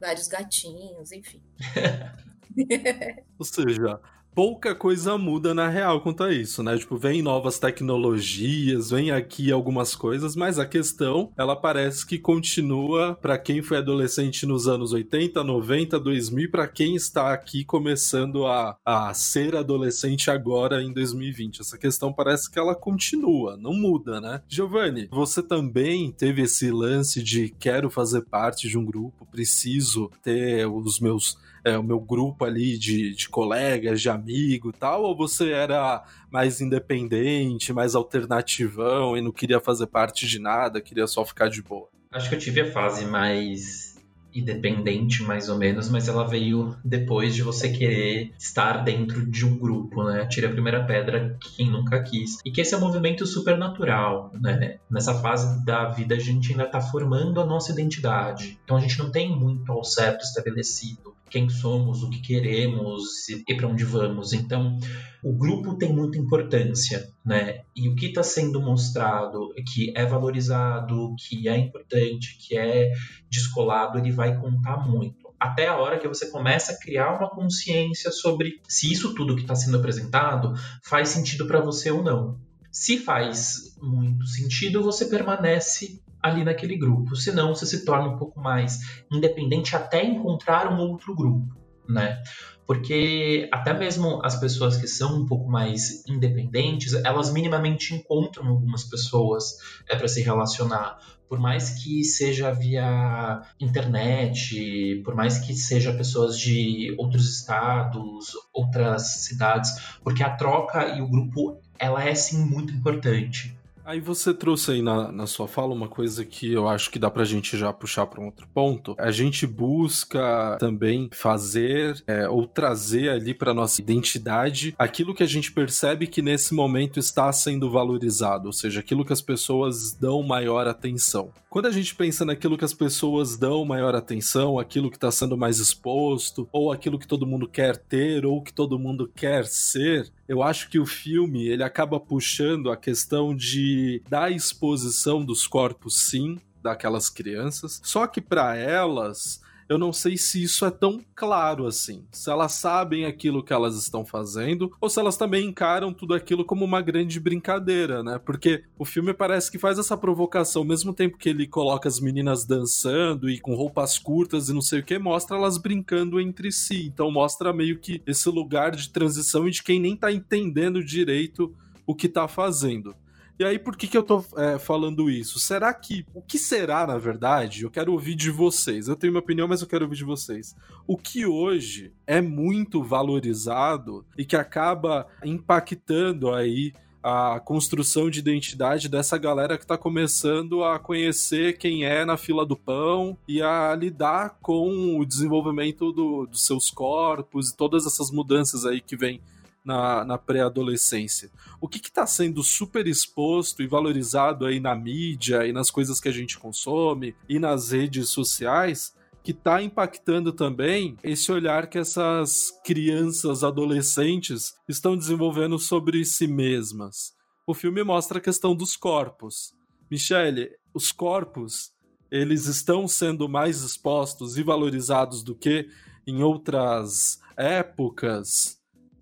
vários 0.00 0.26
gatinhos, 0.26 1.12
enfim. 1.12 1.42
Ou 3.38 3.44
seja, 3.44 4.00
pouca 4.38 4.72
coisa 4.72 5.18
muda 5.18 5.52
na 5.52 5.68
real 5.68 6.00
quanto 6.00 6.22
a 6.22 6.32
isso, 6.32 6.62
né? 6.62 6.78
Tipo, 6.78 6.96
vem 6.96 7.22
novas 7.22 7.58
tecnologias, 7.58 8.90
vem 8.90 9.10
aqui 9.10 9.50
algumas 9.50 9.96
coisas, 9.96 10.36
mas 10.36 10.60
a 10.60 10.64
questão, 10.64 11.32
ela 11.36 11.56
parece 11.56 12.06
que 12.06 12.20
continua 12.20 13.18
para 13.20 13.36
quem 13.36 13.62
foi 13.62 13.78
adolescente 13.78 14.46
nos 14.46 14.68
anos 14.68 14.92
80, 14.92 15.42
90, 15.42 15.98
2000, 15.98 16.52
para 16.52 16.68
quem 16.68 16.94
está 16.94 17.32
aqui 17.32 17.64
começando 17.64 18.46
a, 18.46 18.76
a 18.84 19.12
ser 19.12 19.56
adolescente 19.56 20.30
agora 20.30 20.84
em 20.84 20.92
2020. 20.92 21.60
Essa 21.60 21.76
questão 21.76 22.12
parece 22.12 22.48
que 22.48 22.60
ela 22.60 22.76
continua, 22.76 23.56
não 23.56 23.72
muda, 23.72 24.20
né? 24.20 24.40
Giovanni, 24.48 25.08
você 25.10 25.42
também 25.42 26.12
teve 26.12 26.42
esse 26.42 26.70
lance 26.70 27.24
de 27.24 27.48
quero 27.58 27.90
fazer 27.90 28.22
parte 28.22 28.68
de 28.68 28.78
um 28.78 28.84
grupo, 28.84 29.26
preciso 29.26 30.12
ter 30.22 30.64
os 30.64 31.00
meus 31.00 31.36
é, 31.68 31.78
o 31.78 31.82
meu 31.82 32.00
grupo 32.00 32.44
ali 32.44 32.78
de, 32.78 33.14
de 33.14 33.28
colegas, 33.28 34.00
de 34.00 34.08
amigo 34.08 34.72
tal, 34.72 35.02
ou 35.02 35.16
você 35.16 35.50
era 35.50 36.04
mais 36.30 36.60
independente, 36.60 37.72
mais 37.72 37.94
alternativão 37.94 39.16
e 39.16 39.20
não 39.20 39.32
queria 39.32 39.60
fazer 39.60 39.86
parte 39.86 40.26
de 40.26 40.38
nada, 40.38 40.80
queria 40.80 41.06
só 41.06 41.24
ficar 41.24 41.48
de 41.48 41.62
boa? 41.62 41.88
Acho 42.10 42.28
que 42.28 42.34
eu 42.34 42.38
tive 42.38 42.62
a 42.62 42.72
fase 42.72 43.04
mais 43.04 43.88
independente, 44.34 45.22
mais 45.22 45.48
ou 45.48 45.56
menos, 45.56 45.88
mas 45.88 46.08
ela 46.08 46.26
veio 46.26 46.76
depois 46.84 47.34
de 47.34 47.42
você 47.42 47.70
querer 47.70 48.32
estar 48.38 48.84
dentro 48.84 49.26
de 49.26 49.44
um 49.44 49.58
grupo, 49.58 50.04
né? 50.04 50.26
Tira 50.26 50.48
a 50.48 50.52
primeira 50.52 50.84
pedra 50.84 51.36
quem 51.56 51.70
nunca 51.70 52.02
quis. 52.02 52.38
E 52.44 52.50
que 52.50 52.60
esse 52.60 52.74
é 52.74 52.76
um 52.76 52.80
movimento 52.80 53.26
super 53.26 53.56
natural, 53.56 54.30
né? 54.40 54.78
Nessa 54.90 55.14
fase 55.14 55.64
da 55.64 55.88
vida 55.88 56.14
a 56.14 56.18
gente 56.18 56.50
ainda 56.52 56.64
está 56.64 56.80
formando 56.80 57.40
a 57.40 57.46
nossa 57.46 57.72
identidade. 57.72 58.58
Então 58.64 58.76
a 58.76 58.80
gente 58.80 58.98
não 58.98 59.10
tem 59.10 59.34
muito 59.34 59.72
ao 59.72 59.84
certo 59.84 60.22
estabelecido 60.22 61.14
quem 61.28 61.48
somos, 61.48 62.02
o 62.02 62.10
que 62.10 62.20
queremos 62.20 63.28
e, 63.28 63.44
e 63.48 63.54
para 63.54 63.68
onde 63.68 63.84
vamos. 63.84 64.32
Então, 64.32 64.78
o 65.22 65.32
grupo 65.32 65.76
tem 65.76 65.92
muita 65.92 66.18
importância, 66.18 67.08
né? 67.24 67.62
E 67.74 67.88
o 67.88 67.94
que 67.94 68.06
está 68.06 68.22
sendo 68.22 68.60
mostrado, 68.60 69.52
que 69.72 69.92
é 69.96 70.06
valorizado, 70.06 71.14
que 71.18 71.48
é 71.48 71.56
importante, 71.56 72.38
que 72.38 72.56
é 72.56 72.92
descolado, 73.30 73.98
ele 73.98 74.12
vai 74.12 74.38
contar 74.40 74.78
muito. 74.88 75.28
Até 75.38 75.68
a 75.68 75.76
hora 75.76 75.98
que 75.98 76.08
você 76.08 76.30
começa 76.30 76.72
a 76.72 76.78
criar 76.78 77.16
uma 77.16 77.30
consciência 77.30 78.10
sobre 78.10 78.60
se 78.66 78.92
isso 78.92 79.14
tudo 79.14 79.36
que 79.36 79.42
está 79.42 79.54
sendo 79.54 79.76
apresentado 79.76 80.52
faz 80.82 81.10
sentido 81.10 81.46
para 81.46 81.60
você 81.60 81.90
ou 81.90 82.02
não. 82.02 82.40
Se 82.70 82.98
faz 82.98 83.76
muito 83.80 84.26
sentido, 84.26 84.82
você 84.82 85.06
permanece 85.06 86.00
ali 86.22 86.44
naquele 86.44 86.76
grupo. 86.76 87.16
Senão, 87.16 87.54
você 87.54 87.66
se 87.66 87.84
torna 87.84 88.08
um 88.08 88.16
pouco 88.16 88.40
mais 88.40 89.02
independente 89.10 89.76
até 89.76 90.04
encontrar 90.04 90.72
um 90.72 90.78
outro 90.78 91.14
grupo, 91.14 91.54
né? 91.88 92.22
Porque 92.68 93.48
até 93.50 93.72
mesmo 93.72 94.20
as 94.22 94.38
pessoas 94.38 94.76
que 94.76 94.86
são 94.86 95.22
um 95.22 95.26
pouco 95.26 95.48
mais 95.50 96.06
independentes, 96.06 96.92
elas 96.92 97.32
minimamente 97.32 97.94
encontram 97.94 98.46
algumas 98.46 98.84
pessoas 98.84 99.56
é, 99.88 99.96
para 99.96 100.06
se 100.06 100.20
relacionar. 100.20 100.98
Por 101.26 101.38
mais 101.38 101.82
que 101.82 102.04
seja 102.04 102.52
via 102.52 103.40
internet, 103.58 105.00
por 105.02 105.14
mais 105.14 105.38
que 105.38 105.54
seja 105.54 105.94
pessoas 105.94 106.38
de 106.38 106.94
outros 106.98 107.38
estados, 107.38 108.32
outras 108.52 109.24
cidades, 109.24 109.98
porque 110.02 110.22
a 110.22 110.36
troca 110.36 110.88
e 110.88 111.00
o 111.00 111.08
grupo 111.08 111.62
ela 111.78 112.04
é 112.04 112.14
sim 112.14 112.44
muito 112.44 112.72
importante. 112.72 113.57
Aí 113.88 114.00
você 114.00 114.34
trouxe 114.34 114.72
aí 114.72 114.82
na, 114.82 115.10
na 115.10 115.26
sua 115.26 115.48
fala 115.48 115.72
uma 115.72 115.88
coisa 115.88 116.22
que 116.22 116.52
eu 116.52 116.68
acho 116.68 116.90
que 116.90 116.98
dá 116.98 117.10
pra 117.10 117.24
gente 117.24 117.56
já 117.56 117.72
puxar 117.72 118.06
para 118.06 118.20
um 118.20 118.26
outro 118.26 118.46
ponto. 118.52 118.94
A 118.98 119.10
gente 119.10 119.46
busca 119.46 120.58
também 120.60 121.08
fazer 121.10 122.04
é, 122.06 122.28
ou 122.28 122.46
trazer 122.46 123.08
ali 123.08 123.32
para 123.32 123.54
nossa 123.54 123.80
identidade 123.80 124.74
aquilo 124.78 125.14
que 125.14 125.22
a 125.22 125.26
gente 125.26 125.50
percebe 125.50 126.06
que 126.06 126.20
nesse 126.20 126.52
momento 126.52 126.98
está 126.98 127.32
sendo 127.32 127.70
valorizado, 127.70 128.48
ou 128.48 128.52
seja, 128.52 128.80
aquilo 128.80 129.06
que 129.06 129.12
as 129.14 129.22
pessoas 129.22 129.94
dão 129.94 130.22
maior 130.22 130.68
atenção. 130.68 131.32
Quando 131.48 131.64
a 131.64 131.72
gente 131.72 131.94
pensa 131.94 132.26
naquilo 132.26 132.58
que 132.58 132.66
as 132.66 132.74
pessoas 132.74 133.38
dão 133.38 133.64
maior 133.64 133.94
atenção, 133.94 134.58
aquilo 134.58 134.90
que 134.90 134.98
está 134.98 135.10
sendo 135.10 135.34
mais 135.34 135.60
exposto, 135.60 136.46
ou 136.52 136.70
aquilo 136.70 136.98
que 136.98 137.08
todo 137.08 137.26
mundo 137.26 137.48
quer 137.48 137.78
ter, 137.78 138.26
ou 138.26 138.42
que 138.42 138.52
todo 138.52 138.78
mundo 138.78 139.10
quer 139.16 139.46
ser, 139.46 140.12
eu 140.28 140.42
acho 140.42 140.68
que 140.68 140.78
o 140.78 140.84
filme 140.84 141.48
ele 141.48 141.62
acaba 141.62 141.98
puxando 141.98 142.70
a 142.70 142.76
questão 142.76 143.34
de 143.34 144.02
da 144.08 144.30
exposição 144.30 145.24
dos 145.24 145.46
corpos, 145.46 146.08
sim, 146.08 146.38
daquelas 146.62 147.08
crianças. 147.08 147.80
Só 147.82 148.06
que 148.06 148.20
para 148.20 148.54
elas 148.54 149.40
eu 149.68 149.76
não 149.76 149.92
sei 149.92 150.16
se 150.16 150.42
isso 150.42 150.64
é 150.64 150.70
tão 150.70 151.00
claro 151.14 151.66
assim. 151.66 152.04
Se 152.10 152.30
elas 152.30 152.52
sabem 152.52 153.04
aquilo 153.04 153.42
que 153.42 153.52
elas 153.52 153.76
estão 153.76 154.04
fazendo, 154.04 154.72
ou 154.80 154.88
se 154.88 154.98
elas 154.98 155.16
também 155.16 155.46
encaram 155.46 155.92
tudo 155.92 156.14
aquilo 156.14 156.44
como 156.44 156.64
uma 156.64 156.80
grande 156.80 157.20
brincadeira, 157.20 158.02
né? 158.02 158.18
Porque 158.18 158.64
o 158.78 158.84
filme 158.84 159.12
parece 159.12 159.50
que 159.50 159.58
faz 159.58 159.78
essa 159.78 159.96
provocação, 159.96 160.62
ao 160.62 160.68
mesmo 160.68 160.94
tempo 160.94 161.18
que 161.18 161.28
ele 161.28 161.46
coloca 161.46 161.88
as 161.88 162.00
meninas 162.00 162.44
dançando 162.44 163.28
e 163.28 163.38
com 163.38 163.54
roupas 163.54 163.98
curtas 163.98 164.48
e 164.48 164.54
não 164.54 164.62
sei 164.62 164.80
o 164.80 164.84
que, 164.84 164.98
mostra 164.98 165.36
elas 165.36 165.58
brincando 165.58 166.20
entre 166.20 166.50
si. 166.50 166.86
Então 166.86 167.10
mostra 167.10 167.52
meio 167.52 167.78
que 167.78 168.02
esse 168.06 168.28
lugar 168.30 168.74
de 168.74 168.88
transição 168.88 169.46
e 169.46 169.50
de 169.50 169.62
quem 169.62 169.78
nem 169.78 169.96
tá 169.96 170.10
entendendo 170.10 170.82
direito 170.82 171.54
o 171.86 171.94
que 171.94 172.08
tá 172.08 172.26
fazendo. 172.26 172.94
E 173.38 173.44
aí, 173.44 173.58
por 173.58 173.76
que, 173.76 173.86
que 173.86 173.96
eu 173.96 174.02
tô 174.02 174.24
é, 174.36 174.58
falando 174.58 175.08
isso? 175.08 175.38
Será 175.38 175.72
que. 175.72 176.04
O 176.12 176.20
que 176.20 176.36
será, 176.38 176.86
na 176.86 176.98
verdade? 176.98 177.62
Eu 177.62 177.70
quero 177.70 177.92
ouvir 177.92 178.16
de 178.16 178.30
vocês. 178.30 178.88
Eu 178.88 178.96
tenho 178.96 179.12
minha 179.12 179.20
opinião, 179.22 179.46
mas 179.46 179.60
eu 179.60 179.68
quero 179.68 179.84
ouvir 179.84 179.96
de 179.96 180.04
vocês. 180.04 180.56
O 180.86 180.96
que 180.96 181.24
hoje 181.24 181.92
é 182.04 182.20
muito 182.20 182.82
valorizado 182.82 184.04
e 184.16 184.24
que 184.24 184.34
acaba 184.34 185.06
impactando 185.24 186.34
aí 186.34 186.72
a 187.00 187.38
construção 187.38 188.10
de 188.10 188.18
identidade 188.18 188.88
dessa 188.88 189.16
galera 189.16 189.56
que 189.56 189.62
está 189.62 189.78
começando 189.78 190.64
a 190.64 190.78
conhecer 190.78 191.56
quem 191.56 191.84
é 191.84 192.04
na 192.04 192.16
fila 192.16 192.44
do 192.44 192.56
pão 192.56 193.16
e 193.26 193.40
a 193.40 193.72
lidar 193.74 194.36
com 194.42 194.98
o 194.98 195.06
desenvolvimento 195.06 195.92
do, 195.92 196.26
dos 196.26 196.44
seus 196.44 196.70
corpos 196.70 197.50
e 197.50 197.56
todas 197.56 197.86
essas 197.86 198.10
mudanças 198.10 198.66
aí 198.66 198.80
que 198.80 198.96
vem 198.96 199.20
na, 199.68 200.02
na 200.02 200.16
pré-adolescência. 200.16 201.30
O 201.60 201.68
que 201.68 201.76
está 201.76 202.06
sendo 202.06 202.42
super 202.42 202.86
exposto 202.86 203.62
e 203.62 203.66
valorizado 203.66 204.46
aí 204.46 204.58
na 204.58 204.74
mídia 204.74 205.46
e 205.46 205.52
nas 205.52 205.70
coisas 205.70 206.00
que 206.00 206.08
a 206.08 206.12
gente 206.12 206.38
consome 206.38 207.14
e 207.28 207.38
nas 207.38 207.70
redes 207.70 208.08
sociais 208.08 208.96
que 209.22 209.32
está 209.32 209.62
impactando 209.62 210.32
também 210.32 210.96
esse 211.04 211.30
olhar 211.30 211.68
que 211.68 211.76
essas 211.76 212.50
crianças, 212.64 213.44
adolescentes 213.44 214.54
estão 214.66 214.96
desenvolvendo 214.96 215.58
sobre 215.58 216.02
si 216.06 216.26
mesmas. 216.26 217.12
O 217.46 217.52
filme 217.52 217.84
mostra 217.84 218.18
a 218.18 218.22
questão 218.22 218.56
dos 218.56 218.74
corpos. 218.74 219.52
Michele, 219.90 220.50
os 220.72 220.90
corpos, 220.90 221.72
eles 222.10 222.46
estão 222.46 222.88
sendo 222.88 223.28
mais 223.28 223.60
expostos 223.62 224.38
e 224.38 224.42
valorizados 224.42 225.22
do 225.22 225.34
que 225.34 225.68
em 226.06 226.22
outras 226.22 227.18
épocas 227.36 228.57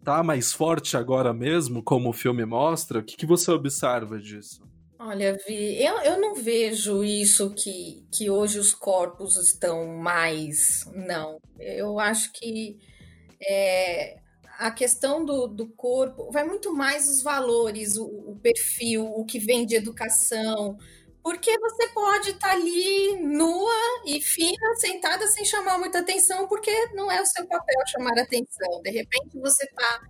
tá 0.06 0.22
mais 0.22 0.52
forte 0.52 0.96
agora 0.96 1.34
mesmo, 1.34 1.82
como 1.82 2.10
o 2.10 2.12
filme 2.12 2.44
mostra? 2.46 3.00
O 3.00 3.02
que, 3.02 3.16
que 3.16 3.26
você 3.26 3.50
observa 3.50 4.20
disso? 4.20 4.62
Olha, 5.00 5.36
Vi, 5.46 5.82
eu, 5.82 5.98
eu 5.98 6.20
não 6.20 6.36
vejo 6.36 7.02
isso 7.02 7.50
que, 7.50 8.06
que 8.12 8.30
hoje 8.30 8.60
os 8.60 8.72
corpos 8.72 9.36
estão 9.36 9.84
mais. 9.98 10.88
Não. 10.94 11.40
Eu 11.58 11.98
acho 11.98 12.32
que 12.32 12.78
é, 13.42 14.16
a 14.60 14.70
questão 14.70 15.24
do, 15.24 15.48
do 15.48 15.66
corpo 15.70 16.30
vai 16.30 16.44
muito 16.44 16.72
mais 16.72 17.08
os 17.08 17.20
valores, 17.20 17.96
o, 17.96 18.06
o 18.06 18.38
perfil, 18.40 19.04
o 19.06 19.24
que 19.24 19.40
vem 19.40 19.66
de 19.66 19.74
educação, 19.74 20.78
porque 21.26 21.58
você 21.58 21.88
pode 21.88 22.30
estar 22.30 22.50
tá 22.50 22.54
ali 22.54 23.16
nua 23.20 23.74
e 24.04 24.20
fina, 24.20 24.76
sentada 24.76 25.26
sem 25.26 25.44
chamar 25.44 25.76
muita 25.76 25.98
atenção, 25.98 26.46
porque 26.46 26.70
não 26.94 27.10
é 27.10 27.20
o 27.20 27.26
seu 27.26 27.44
papel 27.48 27.74
chamar 27.88 28.16
atenção. 28.16 28.80
De 28.80 28.90
repente 28.90 29.36
você 29.40 29.64
está 29.64 30.02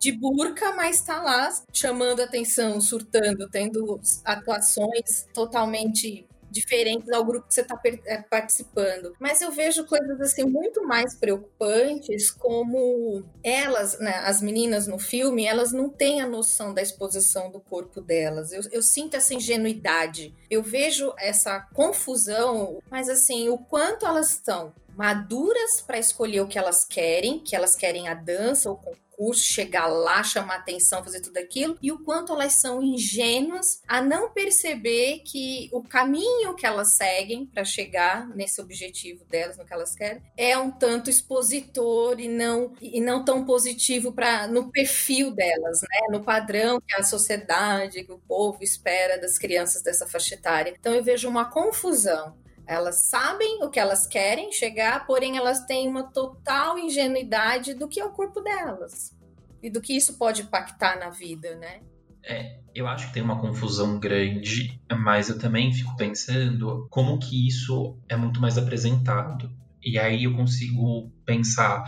de 0.00 0.10
burca, 0.10 0.72
mas 0.72 0.96
está 0.96 1.22
lá 1.22 1.48
chamando 1.72 2.20
atenção, 2.20 2.80
surtando, 2.80 3.48
tendo 3.48 4.00
atuações 4.24 5.28
totalmente 5.32 6.26
diferentes 6.54 7.10
ao 7.10 7.24
grupo 7.24 7.48
que 7.48 7.54
você 7.54 7.62
está 7.62 7.78
é, 8.06 8.22
participando. 8.22 9.12
Mas 9.18 9.40
eu 9.40 9.50
vejo 9.50 9.84
coisas 9.86 10.20
assim 10.20 10.44
muito 10.44 10.86
mais 10.86 11.14
preocupantes, 11.16 12.30
como 12.30 13.24
elas, 13.42 13.98
né, 13.98 14.22
as 14.24 14.40
meninas 14.40 14.86
no 14.86 14.98
filme, 14.98 15.44
elas 15.44 15.72
não 15.72 15.88
têm 15.88 16.20
a 16.20 16.28
noção 16.28 16.72
da 16.72 16.80
exposição 16.80 17.50
do 17.50 17.60
corpo 17.60 18.00
delas. 18.00 18.52
Eu, 18.52 18.62
eu 18.70 18.82
sinto 18.82 19.16
essa 19.16 19.34
ingenuidade. 19.34 20.32
Eu 20.48 20.62
vejo 20.62 21.12
essa 21.18 21.60
confusão, 21.74 22.78
mas 22.88 23.08
assim, 23.08 23.48
o 23.48 23.58
quanto 23.58 24.06
elas 24.06 24.30
estão 24.30 24.72
maduras 24.96 25.80
para 25.80 25.98
escolher 25.98 26.40
o 26.40 26.46
que 26.46 26.56
elas 26.56 26.84
querem, 26.84 27.40
que 27.40 27.56
elas 27.56 27.74
querem 27.74 28.06
a 28.08 28.14
dança 28.14 28.70
ou 28.70 28.76
concurso, 29.14 29.42
chegar 29.42 29.86
lá, 29.86 30.22
chamar 30.22 30.56
atenção, 30.56 31.02
fazer 31.02 31.20
tudo 31.20 31.38
aquilo, 31.38 31.78
e 31.80 31.90
o 31.92 31.98
quanto 31.98 32.32
elas 32.32 32.54
são 32.54 32.82
ingênuas 32.82 33.80
a 33.86 34.02
não 34.02 34.30
perceber 34.30 35.20
que 35.24 35.68
o 35.72 35.82
caminho 35.82 36.54
que 36.54 36.66
elas 36.66 36.96
seguem 36.96 37.46
para 37.46 37.64
chegar 37.64 38.28
nesse 38.28 38.60
objetivo 38.60 39.24
delas, 39.24 39.56
no 39.56 39.64
que 39.64 39.72
elas 39.72 39.94
querem, 39.94 40.22
é 40.36 40.56
um 40.58 40.70
tanto 40.70 41.10
expositor 41.10 42.20
e 42.20 42.28
não 42.28 42.74
e 42.80 43.00
não 43.00 43.24
tão 43.24 43.44
positivo 43.44 44.12
para 44.12 44.46
no 44.46 44.70
perfil 44.70 45.32
delas, 45.32 45.80
né? 45.82 46.00
No 46.10 46.22
padrão 46.22 46.80
que 46.80 46.94
a 46.94 47.02
sociedade, 47.02 48.04
que 48.04 48.12
o 48.12 48.18
povo 48.18 48.62
espera 48.62 49.18
das 49.18 49.38
crianças 49.38 49.82
dessa 49.82 50.06
faixa 50.06 50.34
etária. 50.34 50.74
Então 50.78 50.94
eu 50.94 51.02
vejo 51.02 51.28
uma 51.28 51.50
confusão 51.50 52.36
elas 52.66 53.08
sabem 53.08 53.62
o 53.62 53.70
que 53.70 53.78
elas 53.78 54.06
querem 54.06 54.52
chegar, 54.52 55.06
porém 55.06 55.36
elas 55.36 55.64
têm 55.66 55.88
uma 55.88 56.04
total 56.04 56.78
ingenuidade 56.78 57.74
do 57.74 57.88
que 57.88 58.00
é 58.00 58.04
o 58.04 58.12
corpo 58.12 58.40
delas 58.40 59.14
e 59.62 59.70
do 59.70 59.80
que 59.80 59.96
isso 59.96 60.18
pode 60.18 60.42
impactar 60.42 60.98
na 60.98 61.10
vida, 61.10 61.54
né? 61.56 61.80
É, 62.26 62.58
eu 62.74 62.86
acho 62.86 63.08
que 63.08 63.14
tem 63.14 63.22
uma 63.22 63.40
confusão 63.40 63.98
grande, 63.98 64.80
mas 64.98 65.28
eu 65.28 65.38
também 65.38 65.72
fico 65.72 65.94
pensando 65.96 66.86
como 66.90 67.18
que 67.18 67.46
isso 67.46 67.98
é 68.08 68.16
muito 68.16 68.40
mais 68.40 68.56
apresentado. 68.56 69.50
E 69.82 69.98
aí 69.98 70.24
eu 70.24 70.34
consigo 70.34 71.10
pensar 71.26 71.84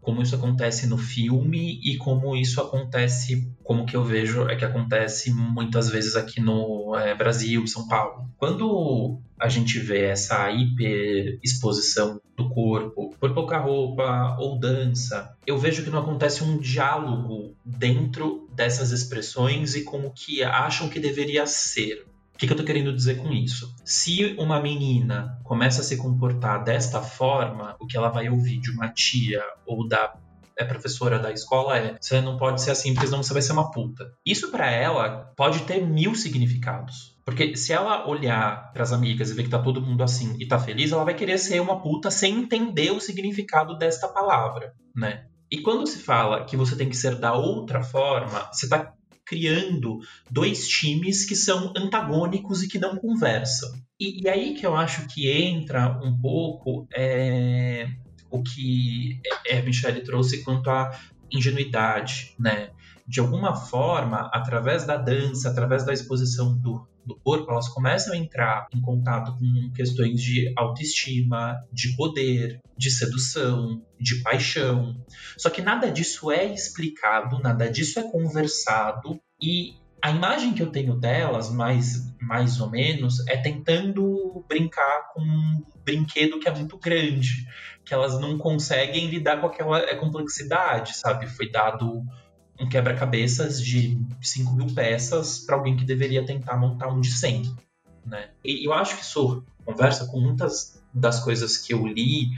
como 0.00 0.22
isso 0.22 0.34
acontece 0.34 0.86
no 0.86 0.96
filme 0.96 1.80
e 1.82 1.96
como 1.98 2.34
isso 2.36 2.60
acontece, 2.60 3.52
como 3.62 3.84
que 3.84 3.96
eu 3.96 4.02
vejo 4.02 4.48
é 4.48 4.56
que 4.56 4.64
acontece 4.64 5.32
muitas 5.32 5.90
vezes 5.90 6.16
aqui 6.16 6.40
no 6.40 6.96
é, 6.96 7.14
Brasil, 7.14 7.66
São 7.66 7.86
Paulo. 7.86 8.30
Quando 8.38 9.20
a 9.40 9.48
gente 9.48 9.78
vê 9.78 10.06
essa 10.06 10.50
hiper 10.50 11.38
exposição 11.42 12.20
do 12.36 12.48
corpo 12.48 13.14
por 13.18 13.32
pouca 13.32 13.58
roupa 13.58 14.36
ou 14.38 14.58
dança, 14.58 15.36
eu 15.46 15.58
vejo 15.58 15.82
que 15.82 15.90
não 15.90 16.00
acontece 16.00 16.44
um 16.44 16.58
diálogo 16.58 17.54
dentro 17.64 18.48
dessas 18.54 18.90
expressões 18.90 19.74
e 19.74 19.84
como 19.84 20.12
que 20.12 20.42
acham 20.42 20.88
que 20.88 21.00
deveria 21.00 21.46
ser. 21.46 22.06
que, 22.40 22.46
que 22.46 22.52
eu 22.54 22.56
tô 22.56 22.64
querendo 22.64 22.94
dizer 22.94 23.18
com 23.18 23.30
isso? 23.34 23.74
Se 23.84 24.34
uma 24.38 24.58
menina 24.60 25.38
começa 25.44 25.82
a 25.82 25.84
se 25.84 25.98
comportar 25.98 26.64
desta 26.64 27.02
forma, 27.02 27.76
o 27.78 27.86
que 27.86 27.98
ela 27.98 28.08
vai 28.08 28.30
ouvir 28.30 28.58
de 28.58 28.70
uma 28.70 28.88
tia 28.88 29.42
ou 29.66 29.86
da 29.86 30.14
é 30.56 30.64
professora 30.64 31.18
da 31.18 31.32
escola 31.32 31.78
é 31.78 31.96
você 31.98 32.20
não 32.20 32.36
pode 32.36 32.60
ser 32.62 32.70
assim 32.70 32.92
porque 32.92 33.06
senão 33.06 33.22
você 33.22 33.32
vai 33.32 33.42
ser 33.42 33.52
uma 33.52 33.70
puta. 33.70 34.12
Isso 34.24 34.50
para 34.50 34.70
ela 34.70 35.32
pode 35.36 35.60
ter 35.60 35.86
mil 35.86 36.14
significados. 36.14 37.18
Porque 37.30 37.56
se 37.56 37.72
ela 37.72 38.08
olhar 38.08 38.72
para 38.72 38.82
as 38.82 38.92
amigas 38.92 39.30
e 39.30 39.34
ver 39.34 39.44
que 39.44 39.48
tá 39.48 39.62
todo 39.62 39.80
mundo 39.80 40.02
assim 40.02 40.34
e 40.40 40.48
tá 40.48 40.58
feliz, 40.58 40.90
ela 40.90 41.04
vai 41.04 41.14
querer 41.14 41.38
ser 41.38 41.60
uma 41.60 41.80
puta 41.80 42.10
sem 42.10 42.40
entender 42.40 42.90
o 42.90 42.98
significado 42.98 43.78
desta 43.78 44.08
palavra, 44.08 44.72
né? 44.96 45.26
E 45.48 45.58
quando 45.58 45.86
se 45.86 46.00
fala 46.00 46.44
que 46.44 46.56
você 46.56 46.74
tem 46.74 46.88
que 46.88 46.96
ser 46.96 47.14
da 47.20 47.32
outra 47.32 47.84
forma, 47.84 48.50
você 48.52 48.68
tá 48.68 48.92
criando 49.24 50.00
dois 50.28 50.66
times 50.66 51.24
que 51.24 51.36
são 51.36 51.72
antagônicos 51.76 52.64
e 52.64 52.68
que 52.68 52.80
não 52.80 52.96
conversam. 52.96 53.70
E, 54.00 54.24
e 54.24 54.28
aí 54.28 54.54
que 54.54 54.66
eu 54.66 54.74
acho 54.74 55.06
que 55.06 55.30
entra 55.30 56.00
um 56.02 56.20
pouco 56.20 56.88
é, 56.92 57.86
o 58.28 58.42
que 58.42 59.20
a 59.48 59.62
Michelle 59.62 60.02
trouxe 60.02 60.42
quanto 60.42 60.68
à 60.68 60.90
ingenuidade, 61.30 62.34
né? 62.40 62.70
De 63.10 63.18
alguma 63.18 63.56
forma, 63.56 64.30
através 64.32 64.86
da 64.86 64.96
dança, 64.96 65.50
através 65.50 65.84
da 65.84 65.92
exposição 65.92 66.56
do, 66.56 66.86
do 67.04 67.16
corpo, 67.16 67.50
elas 67.50 67.68
começam 67.68 68.14
a 68.14 68.16
entrar 68.16 68.68
em 68.72 68.80
contato 68.80 69.36
com 69.36 69.72
questões 69.74 70.22
de 70.22 70.52
autoestima, 70.56 71.56
de 71.72 71.96
poder, 71.96 72.60
de 72.78 72.88
sedução, 72.88 73.84
de 73.98 74.22
paixão. 74.22 75.04
Só 75.36 75.50
que 75.50 75.60
nada 75.60 75.90
disso 75.90 76.30
é 76.30 76.54
explicado, 76.54 77.40
nada 77.40 77.68
disso 77.68 77.98
é 77.98 78.08
conversado 78.08 79.20
e 79.42 79.74
a 80.00 80.12
imagem 80.12 80.54
que 80.54 80.62
eu 80.62 80.70
tenho 80.70 80.94
delas, 80.94 81.50
mais, 81.50 82.14
mais 82.22 82.60
ou 82.60 82.70
menos, 82.70 83.26
é 83.26 83.36
tentando 83.36 84.44
brincar 84.48 85.08
com 85.12 85.20
um 85.20 85.64
brinquedo 85.84 86.38
que 86.38 86.48
é 86.48 86.54
muito 86.54 86.78
grande, 86.78 87.44
que 87.84 87.92
elas 87.92 88.20
não 88.20 88.38
conseguem 88.38 89.10
lidar 89.10 89.40
com 89.40 89.48
aquela 89.48 89.96
complexidade, 89.96 90.96
sabe? 90.96 91.26
Foi 91.26 91.50
dado 91.50 92.04
um 92.60 92.68
quebra-cabeças 92.68 93.62
de 93.62 93.98
5 94.20 94.52
mil 94.52 94.66
peças 94.74 95.38
para 95.38 95.56
alguém 95.56 95.76
que 95.76 95.84
deveria 95.84 96.24
tentar 96.24 96.56
montar 96.56 96.88
um 96.88 97.00
de 97.00 97.10
100. 97.10 97.54
Né? 98.04 98.30
E 98.44 98.66
eu 98.66 98.72
acho 98.72 98.96
que 98.96 99.02
isso 99.02 99.42
conversa 99.64 100.06
com 100.06 100.20
muitas 100.20 100.82
das 100.92 101.20
coisas 101.20 101.56
que 101.56 101.72
eu 101.72 101.86
li 101.86 102.30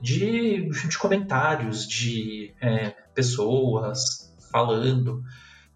de, 0.00 0.68
de 0.68 0.98
comentários 0.98 1.86
de 1.86 2.52
é, 2.60 2.90
pessoas 3.14 4.34
falando 4.50 5.22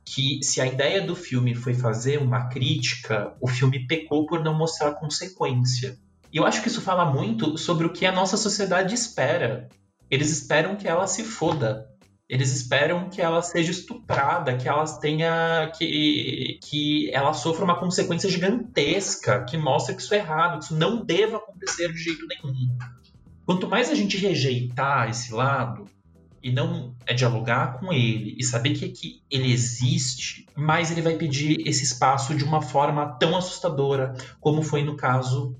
que 0.04 0.40
se 0.42 0.60
a 0.60 0.66
ideia 0.66 1.04
do 1.04 1.16
filme 1.16 1.54
foi 1.54 1.74
fazer 1.74 2.18
uma 2.18 2.48
crítica, 2.48 3.34
o 3.40 3.48
filme 3.48 3.86
pecou 3.86 4.26
por 4.26 4.42
não 4.42 4.56
mostrar 4.56 4.92
consequência. 4.92 5.98
E 6.32 6.36
eu 6.36 6.46
acho 6.46 6.62
que 6.62 6.68
isso 6.68 6.80
fala 6.80 7.04
muito 7.12 7.58
sobre 7.58 7.86
o 7.86 7.92
que 7.92 8.06
a 8.06 8.12
nossa 8.12 8.36
sociedade 8.36 8.94
espera. 8.94 9.68
Eles 10.08 10.30
esperam 10.30 10.76
que 10.76 10.86
ela 10.86 11.06
se 11.06 11.24
foda. 11.24 11.88
Eles 12.28 12.52
esperam 12.52 13.08
que 13.08 13.22
ela 13.22 13.40
seja 13.40 13.70
estuprada, 13.70 14.56
que 14.56 14.68
ela 14.68 14.84
tenha 14.98 15.70
que 15.78 16.58
que 16.62 17.10
ela 17.12 17.32
sofra 17.32 17.64
uma 17.64 17.78
consequência 17.78 18.28
gigantesca, 18.28 19.44
que 19.44 19.56
mostre 19.56 19.94
que 19.94 20.02
isso 20.02 20.12
é 20.12 20.18
errado, 20.18 20.58
que 20.58 20.64
isso 20.64 20.76
não 20.76 21.04
deva 21.04 21.36
acontecer 21.36 21.92
de 21.92 21.98
jeito 21.98 22.26
nenhum. 22.26 22.76
Quanto 23.44 23.68
mais 23.68 23.90
a 23.90 23.94
gente 23.94 24.16
rejeitar 24.16 25.08
esse 25.08 25.32
lado 25.32 25.86
e 26.42 26.50
não 26.50 26.96
é 27.06 27.14
dialogar 27.14 27.78
com 27.78 27.92
ele 27.92 28.34
e 28.36 28.42
saber 28.42 28.70
que, 28.74 28.88
que 28.88 29.22
ele 29.30 29.52
existe, 29.52 30.46
mais 30.56 30.90
ele 30.90 31.02
vai 31.02 31.14
pedir 31.14 31.66
esse 31.66 31.84
espaço 31.84 32.34
de 32.34 32.42
uma 32.42 32.60
forma 32.60 33.06
tão 33.20 33.36
assustadora 33.36 34.14
como 34.40 34.62
foi 34.62 34.82
no 34.82 34.96
caso 34.96 35.56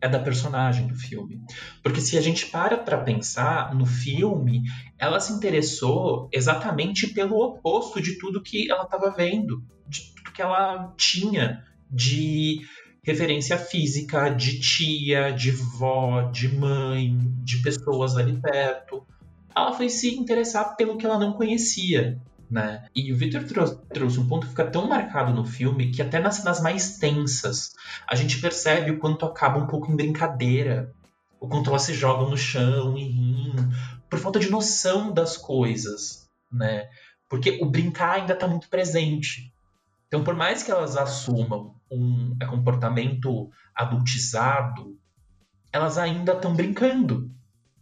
é 0.00 0.08
da 0.08 0.18
personagem 0.18 0.86
do 0.86 0.94
filme. 0.94 1.40
Porque 1.82 2.00
se 2.00 2.16
a 2.16 2.20
gente 2.20 2.46
para 2.46 2.76
para 2.78 2.98
pensar 2.98 3.74
no 3.74 3.84
filme, 3.84 4.62
ela 4.98 5.20
se 5.20 5.32
interessou 5.32 6.28
exatamente 6.32 7.08
pelo 7.08 7.36
oposto 7.36 8.00
de 8.00 8.18
tudo 8.18 8.42
que 8.42 8.70
ela 8.70 8.84
estava 8.84 9.10
vendo, 9.10 9.62
de 9.86 10.14
tudo 10.14 10.32
que 10.32 10.42
ela 10.42 10.94
tinha 10.96 11.64
de 11.90 12.60
referência 13.02 13.58
física, 13.58 14.28
de 14.28 14.60
tia, 14.60 15.32
de 15.32 15.50
vó, 15.50 16.30
de 16.30 16.48
mãe, 16.54 17.18
de 17.42 17.58
pessoas 17.58 18.16
ali 18.16 18.40
perto. 18.40 19.06
Ela 19.54 19.72
foi 19.72 19.88
se 19.88 20.14
interessar 20.16 20.76
pelo 20.76 20.96
que 20.96 21.04
ela 21.04 21.18
não 21.18 21.32
conhecia 21.32 22.20
né? 22.50 22.88
E 22.94 23.12
o 23.12 23.16
Victor 23.16 23.44
trouxe 23.92 24.18
um 24.18 24.26
ponto 24.26 24.44
que 24.44 24.50
fica 24.50 24.68
tão 24.68 24.88
marcado 24.88 25.32
no 25.32 25.44
filme 25.44 25.92
que 25.92 26.02
até 26.02 26.18
nas 26.18 26.36
cenas 26.36 26.60
mais 26.60 26.98
tensas 26.98 27.74
a 28.08 28.16
gente 28.16 28.40
percebe 28.40 28.90
o 28.90 28.98
quanto 28.98 29.24
acaba 29.24 29.58
um 29.58 29.66
pouco 29.66 29.90
em 29.90 29.96
brincadeira, 29.96 30.92
o 31.38 31.46
quanto 31.46 31.70
elas 31.70 31.82
se 31.82 31.94
jogam 31.94 32.28
no 32.28 32.36
chão 32.36 32.98
e 32.98 33.04
rindo, 33.04 33.68
por 34.08 34.18
falta 34.18 34.40
de 34.40 34.50
noção 34.50 35.12
das 35.12 35.36
coisas, 35.36 36.28
né? 36.52 36.88
Porque 37.28 37.60
o 37.62 37.66
brincar 37.66 38.16
ainda 38.16 38.34
está 38.34 38.48
muito 38.48 38.68
presente. 38.68 39.54
Então, 40.08 40.24
por 40.24 40.34
mais 40.34 40.64
que 40.64 40.72
elas 40.72 40.96
assumam 40.96 41.76
um 41.88 42.36
é, 42.40 42.46
comportamento 42.46 43.48
adultizado, 43.72 44.98
elas 45.72 45.96
ainda 45.96 46.32
estão 46.32 46.52
brincando. 46.52 47.30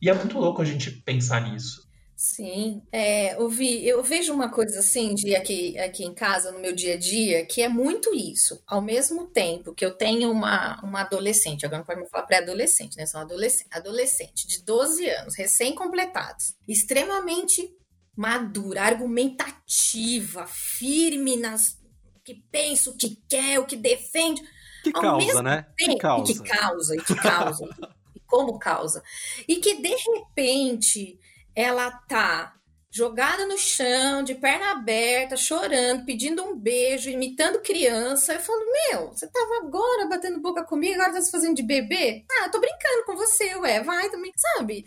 E 0.01 0.11
é 0.11 0.15
muito 0.15 0.39
louco 0.39 0.61
a 0.61 0.65
gente 0.65 0.91
pensar 0.91 1.41
nisso. 1.41 1.88
Sim, 2.21 2.83
é, 2.91 3.41
eu, 3.41 3.49
vi, 3.49 3.87
eu 3.87 4.03
vejo 4.03 4.35
uma 4.35 4.51
coisa 4.51 4.81
assim 4.81 5.15
de 5.15 5.37
aqui, 5.37 5.79
aqui 5.79 6.03
em 6.05 6.13
casa, 6.13 6.51
no 6.51 6.59
meu 6.59 6.75
dia 6.75 6.95
a 6.95 6.97
dia, 6.97 7.47
que 7.47 7.63
é 7.63 7.69
muito 7.69 8.13
isso. 8.13 8.61
Ao 8.67 8.83
mesmo 8.83 9.29
tempo 9.29 9.73
que 9.73 9.87
eu 9.87 9.97
tenho 9.97 10.29
uma, 10.29 10.83
uma 10.83 11.03
adolescente, 11.03 11.65
agora 11.65 11.79
não 11.79 11.87
pode 11.87 12.01
me 12.01 12.09
falar 12.09 12.27
pré-adolescente, 12.27 12.97
né? 12.97 13.07
São 13.07 13.21
adolescente, 13.21 13.69
adolescente 13.71 14.49
de 14.49 14.65
12 14.65 15.09
anos, 15.09 15.37
recém-completados, 15.37 16.57
extremamente 16.67 17.73
madura, 18.17 18.83
argumentativa, 18.83 20.45
firme 20.49 21.37
nas 21.37 21.79
que 22.25 22.35
pensa, 22.51 22.91
o 22.91 22.97
que 22.97 23.17
quer, 23.29 23.61
o 23.61 23.65
que 23.65 23.77
defende. 23.77 24.43
Que 24.83 24.91
causa, 24.91 25.41
né? 25.41 25.69
Tempo, 25.77 25.93
que 25.93 25.99
causa. 26.01 26.33
E 26.33 26.35
que 26.35 26.45
causa, 26.45 26.97
e 26.97 27.01
que 27.01 27.15
causa. 27.15 27.65
e 28.17 28.21
como 28.27 28.59
causa. 28.59 29.03
E 29.47 29.57
que 29.57 29.81
de 29.81 29.95
repente 29.95 31.17
ela 31.59 31.91
tá 31.91 32.55
jogada 32.89 33.45
no 33.45 33.59
chão, 33.59 34.23
de 34.23 34.33
perna 34.33 34.71
aberta, 34.71 35.37
chorando, 35.37 36.05
pedindo 36.05 36.41
um 36.45 36.57
beijo, 36.57 37.11
imitando 37.11 37.61
criança. 37.61 38.35
Eu 38.35 38.41
falo, 38.41 38.65
meu, 38.71 39.09
você 39.09 39.27
tava 39.27 39.67
agora 39.67 40.07
batendo 40.07 40.41
boca 40.41 40.63
comigo, 40.65 40.95
agora 40.95 41.15
tá 41.15 41.21
se 41.21 41.33
fazendo 41.33 41.57
de 41.57 41.65
bebê? 41.65 42.25
Ah, 42.31 42.45
eu 42.45 42.51
tô 42.53 42.61
brincando 42.61 43.05
com 43.05 43.17
você, 43.17 43.57
ué, 43.57 43.83
vai 43.83 44.09
também, 44.09 44.31
sabe? 44.37 44.85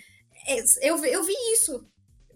É, 0.48 0.90
eu, 0.90 1.04
eu 1.04 1.24
vi 1.24 1.34
isso. 1.54 1.86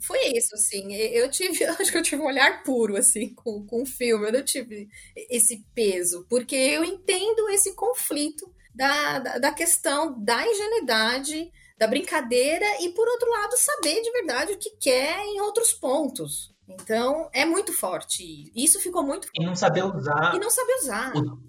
Foi 0.06 0.20
isso, 0.36 0.54
assim. 0.54 0.94
Eu 0.94 1.32
tive, 1.32 1.64
acho 1.80 1.90
que 1.90 1.98
eu 1.98 2.04
tive 2.04 2.22
um 2.22 2.28
olhar 2.28 2.62
puro, 2.62 2.98
assim, 2.98 3.34
com, 3.36 3.66
com 3.66 3.84
o 3.84 3.86
filme. 3.86 4.28
Eu 4.28 4.34
não 4.34 4.44
tive 4.44 4.90
esse 5.30 5.64
peso, 5.74 6.26
porque 6.30 6.58
eu 6.58 6.84
entendo 6.84 7.50
esse 7.52 7.74
conflito 7.74 8.54
da, 8.76 9.20
da, 9.20 9.38
da 9.38 9.52
questão 9.54 10.22
da 10.22 10.46
ingenuidade 10.46 11.50
da 11.78 11.88
brincadeira 11.88 12.66
e, 12.82 12.90
por 12.90 13.08
outro 13.08 13.30
lado, 13.30 13.58
saber 13.58 14.02
de 14.02 14.12
verdade 14.12 14.54
o 14.54 14.58
que 14.58 14.72
quer 14.78 15.20
em 15.20 15.42
outros 15.42 15.74
pontos. 15.74 16.54
Então, 16.68 17.30
é 17.34 17.46
muito 17.46 17.74
forte. 17.74 18.52
Isso 18.56 18.80
ficou 18.80 19.04
muito 19.04 19.26
forte. 19.26 19.42
E 19.42 19.46
não 19.46 19.56
saber 19.56 19.84
usar. 19.84 20.36
E 20.36 20.40
não 20.40 20.50
saber 20.50 20.74
usar. 20.82 21.16
O... 21.16 21.40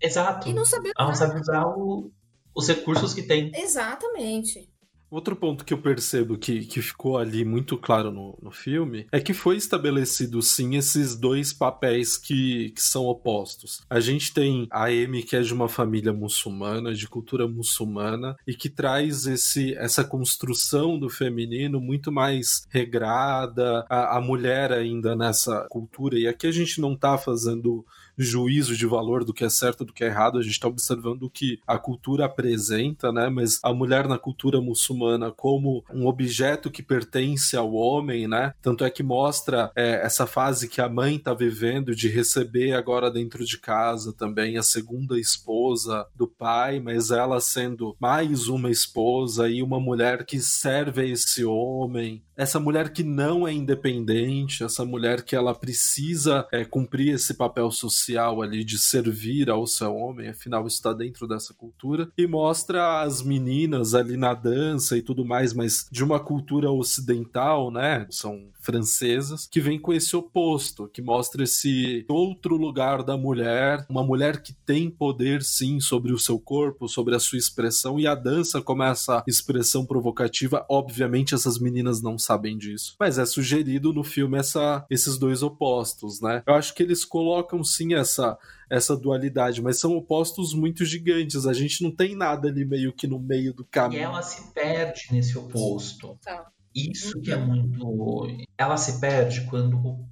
Exato. 0.00 0.48
E 0.48 0.52
não 0.52 0.64
saber 0.64 0.92
usar. 0.96 1.06
Não 1.06 1.14
saber 1.14 1.40
usar 1.40 1.66
o... 1.66 2.10
os 2.54 2.68
recursos 2.68 3.14
que 3.14 3.22
tem. 3.22 3.52
Exatamente. 3.54 4.68
Outro 5.10 5.34
ponto 5.34 5.64
que 5.64 5.72
eu 5.72 5.78
percebo 5.78 6.36
que, 6.36 6.66
que 6.66 6.82
ficou 6.82 7.16
ali 7.16 7.44
muito 7.44 7.78
claro 7.78 8.10
no, 8.10 8.38
no 8.42 8.50
filme 8.50 9.06
é 9.10 9.18
que 9.18 9.32
foi 9.32 9.56
estabelecido 9.56 10.42
sim 10.42 10.76
esses 10.76 11.16
dois 11.16 11.52
papéis 11.52 12.16
que, 12.16 12.70
que 12.70 12.82
são 12.82 13.06
opostos. 13.06 13.80
A 13.88 14.00
gente 14.00 14.34
tem 14.34 14.66
a 14.70 14.84
Amy, 14.84 15.22
que 15.22 15.34
é 15.34 15.40
de 15.40 15.54
uma 15.54 15.68
família 15.68 16.12
muçulmana, 16.12 16.92
de 16.92 17.08
cultura 17.08 17.48
muçulmana, 17.48 18.36
e 18.46 18.54
que 18.54 18.68
traz 18.68 19.26
esse, 19.26 19.74
essa 19.76 20.04
construção 20.04 20.98
do 20.98 21.08
feminino 21.08 21.80
muito 21.80 22.12
mais 22.12 22.66
regrada, 22.68 23.86
a, 23.88 24.18
a 24.18 24.20
mulher 24.20 24.72
ainda 24.72 25.16
nessa 25.16 25.66
cultura. 25.70 26.18
E 26.18 26.28
aqui 26.28 26.46
a 26.46 26.52
gente 26.52 26.80
não 26.80 26.94
tá 26.94 27.16
fazendo 27.16 27.84
juízo 28.18 28.76
de 28.76 28.86
valor 28.86 29.24
do 29.24 29.32
que 29.32 29.44
é 29.44 29.48
certo 29.48 29.84
do 29.84 29.92
que 29.92 30.02
é 30.02 30.08
errado, 30.08 30.38
a 30.38 30.42
gente 30.42 30.52
está 30.52 30.66
observando 30.66 31.22
o 31.22 31.30
que 31.30 31.60
a 31.66 31.78
cultura 31.78 32.24
apresenta, 32.24 33.12
né? 33.12 33.28
Mas 33.28 33.60
a 33.62 33.72
mulher 33.72 34.08
na 34.08 34.18
cultura 34.18 34.60
muçulmana 34.60 35.30
como 35.30 35.84
um 35.94 36.06
objeto 36.06 36.70
que 36.70 36.82
pertence 36.82 37.56
ao 37.56 37.72
homem, 37.72 38.26
né? 38.26 38.52
Tanto 38.60 38.84
é 38.84 38.90
que 38.90 39.02
mostra 39.02 39.70
é, 39.76 40.04
essa 40.04 40.26
fase 40.26 40.68
que 40.68 40.80
a 40.80 40.88
mãe 40.88 41.16
está 41.16 41.32
vivendo 41.32 41.94
de 41.94 42.08
receber 42.08 42.72
agora 42.72 43.10
dentro 43.10 43.44
de 43.44 43.58
casa 43.58 44.12
também 44.12 44.56
a 44.56 44.62
segunda 44.62 45.18
esposa 45.18 46.06
do 46.16 46.26
pai, 46.26 46.80
mas 46.80 47.10
ela 47.10 47.40
sendo 47.40 47.96
mais 48.00 48.48
uma 48.48 48.70
esposa 48.70 49.48
e 49.48 49.62
uma 49.62 49.78
mulher 49.78 50.24
que 50.24 50.40
serve 50.40 51.02
a 51.02 51.06
esse 51.06 51.44
homem, 51.44 52.22
essa 52.36 52.58
mulher 52.58 52.92
que 52.92 53.02
não 53.02 53.46
é 53.46 53.52
independente, 53.52 54.64
essa 54.64 54.84
mulher 54.84 55.22
que 55.22 55.36
ela 55.36 55.54
precisa 55.54 56.46
é, 56.52 56.64
cumprir 56.64 57.14
esse 57.14 57.34
papel 57.34 57.70
social 57.70 58.07
social 58.08 58.42
ali 58.42 58.64
de 58.64 58.78
servir 58.78 59.50
ao 59.50 59.66
seu 59.66 59.94
homem, 59.94 60.28
afinal 60.28 60.66
está 60.66 60.92
dentro 60.92 61.28
dessa 61.28 61.52
cultura, 61.52 62.10
e 62.16 62.26
mostra 62.26 63.02
as 63.02 63.22
meninas 63.22 63.94
ali 63.94 64.16
na 64.16 64.32
dança 64.34 64.96
e 64.96 65.02
tudo 65.02 65.24
mais, 65.24 65.52
mas 65.52 65.86
de 65.90 66.02
uma 66.02 66.18
cultura 66.18 66.70
ocidental, 66.70 67.70
né? 67.70 68.06
São 68.10 68.48
francesas, 68.60 69.46
que 69.50 69.60
vem 69.60 69.78
com 69.78 69.92
esse 69.92 70.16
oposto, 70.16 70.88
que 70.88 71.00
mostra 71.00 71.44
esse 71.44 72.04
outro 72.08 72.56
lugar 72.56 73.02
da 73.02 73.16
mulher, 73.16 73.84
uma 73.88 74.04
mulher 74.04 74.42
que 74.42 74.52
tem 74.52 74.90
poder 74.90 75.42
sim 75.42 75.80
sobre 75.80 76.12
o 76.12 76.18
seu 76.18 76.38
corpo, 76.38 76.88
sobre 76.88 77.14
a 77.14 77.20
sua 77.20 77.38
expressão, 77.38 77.98
e 77.98 78.06
a 78.06 78.14
dança 78.14 78.60
como 78.60 78.82
essa 78.82 79.22
expressão 79.26 79.86
provocativa, 79.86 80.66
obviamente 80.68 81.34
essas 81.34 81.58
meninas 81.58 82.02
não 82.02 82.18
sabem 82.18 82.56
disso, 82.56 82.94
mas 82.98 83.18
é 83.18 83.26
sugerido 83.26 83.92
no 83.92 84.04
filme 84.04 84.38
essa, 84.38 84.84
esses 84.90 85.18
dois 85.18 85.42
opostos, 85.42 86.20
né? 86.20 86.42
Eu 86.46 86.54
acho 86.54 86.74
que 86.74 86.82
eles 86.82 87.04
colocam 87.04 87.62
sim 87.64 87.94
essa 87.98 88.38
essa 88.70 88.94
dualidade, 88.94 89.62
mas 89.62 89.80
são 89.80 89.96
opostos 89.96 90.52
muito 90.52 90.84
gigantes. 90.84 91.46
A 91.46 91.54
gente 91.54 91.82
não 91.82 91.90
tem 91.90 92.14
nada 92.14 92.48
ali 92.48 92.64
meio 92.66 92.92
que 92.92 93.06
no 93.06 93.18
meio 93.18 93.54
do 93.54 93.64
caminho. 93.64 94.00
E 94.00 94.04
ela 94.04 94.20
se 94.22 94.52
perde 94.52 95.06
nesse 95.10 95.38
oposto. 95.38 96.18
Tá. 96.22 96.50
Isso 96.74 97.18
que 97.20 97.32
é 97.32 97.36
muito. 97.36 98.26
Ela 98.58 98.76
se 98.76 99.00
perde 99.00 99.46
quando, 99.46 100.04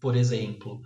por 0.00 0.14
exemplo, 0.14 0.80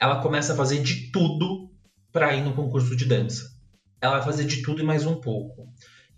ela 0.00 0.20
começa 0.20 0.52
a 0.52 0.56
fazer 0.56 0.82
de 0.82 1.10
tudo 1.12 1.70
para 2.10 2.34
ir 2.34 2.42
no 2.42 2.54
concurso 2.54 2.96
de 2.96 3.04
dança. 3.04 3.48
Ela 4.00 4.16
vai 4.16 4.24
fazer 4.24 4.44
de 4.44 4.62
tudo 4.62 4.82
e 4.82 4.84
mais 4.84 5.06
um 5.06 5.20
pouco. 5.20 5.68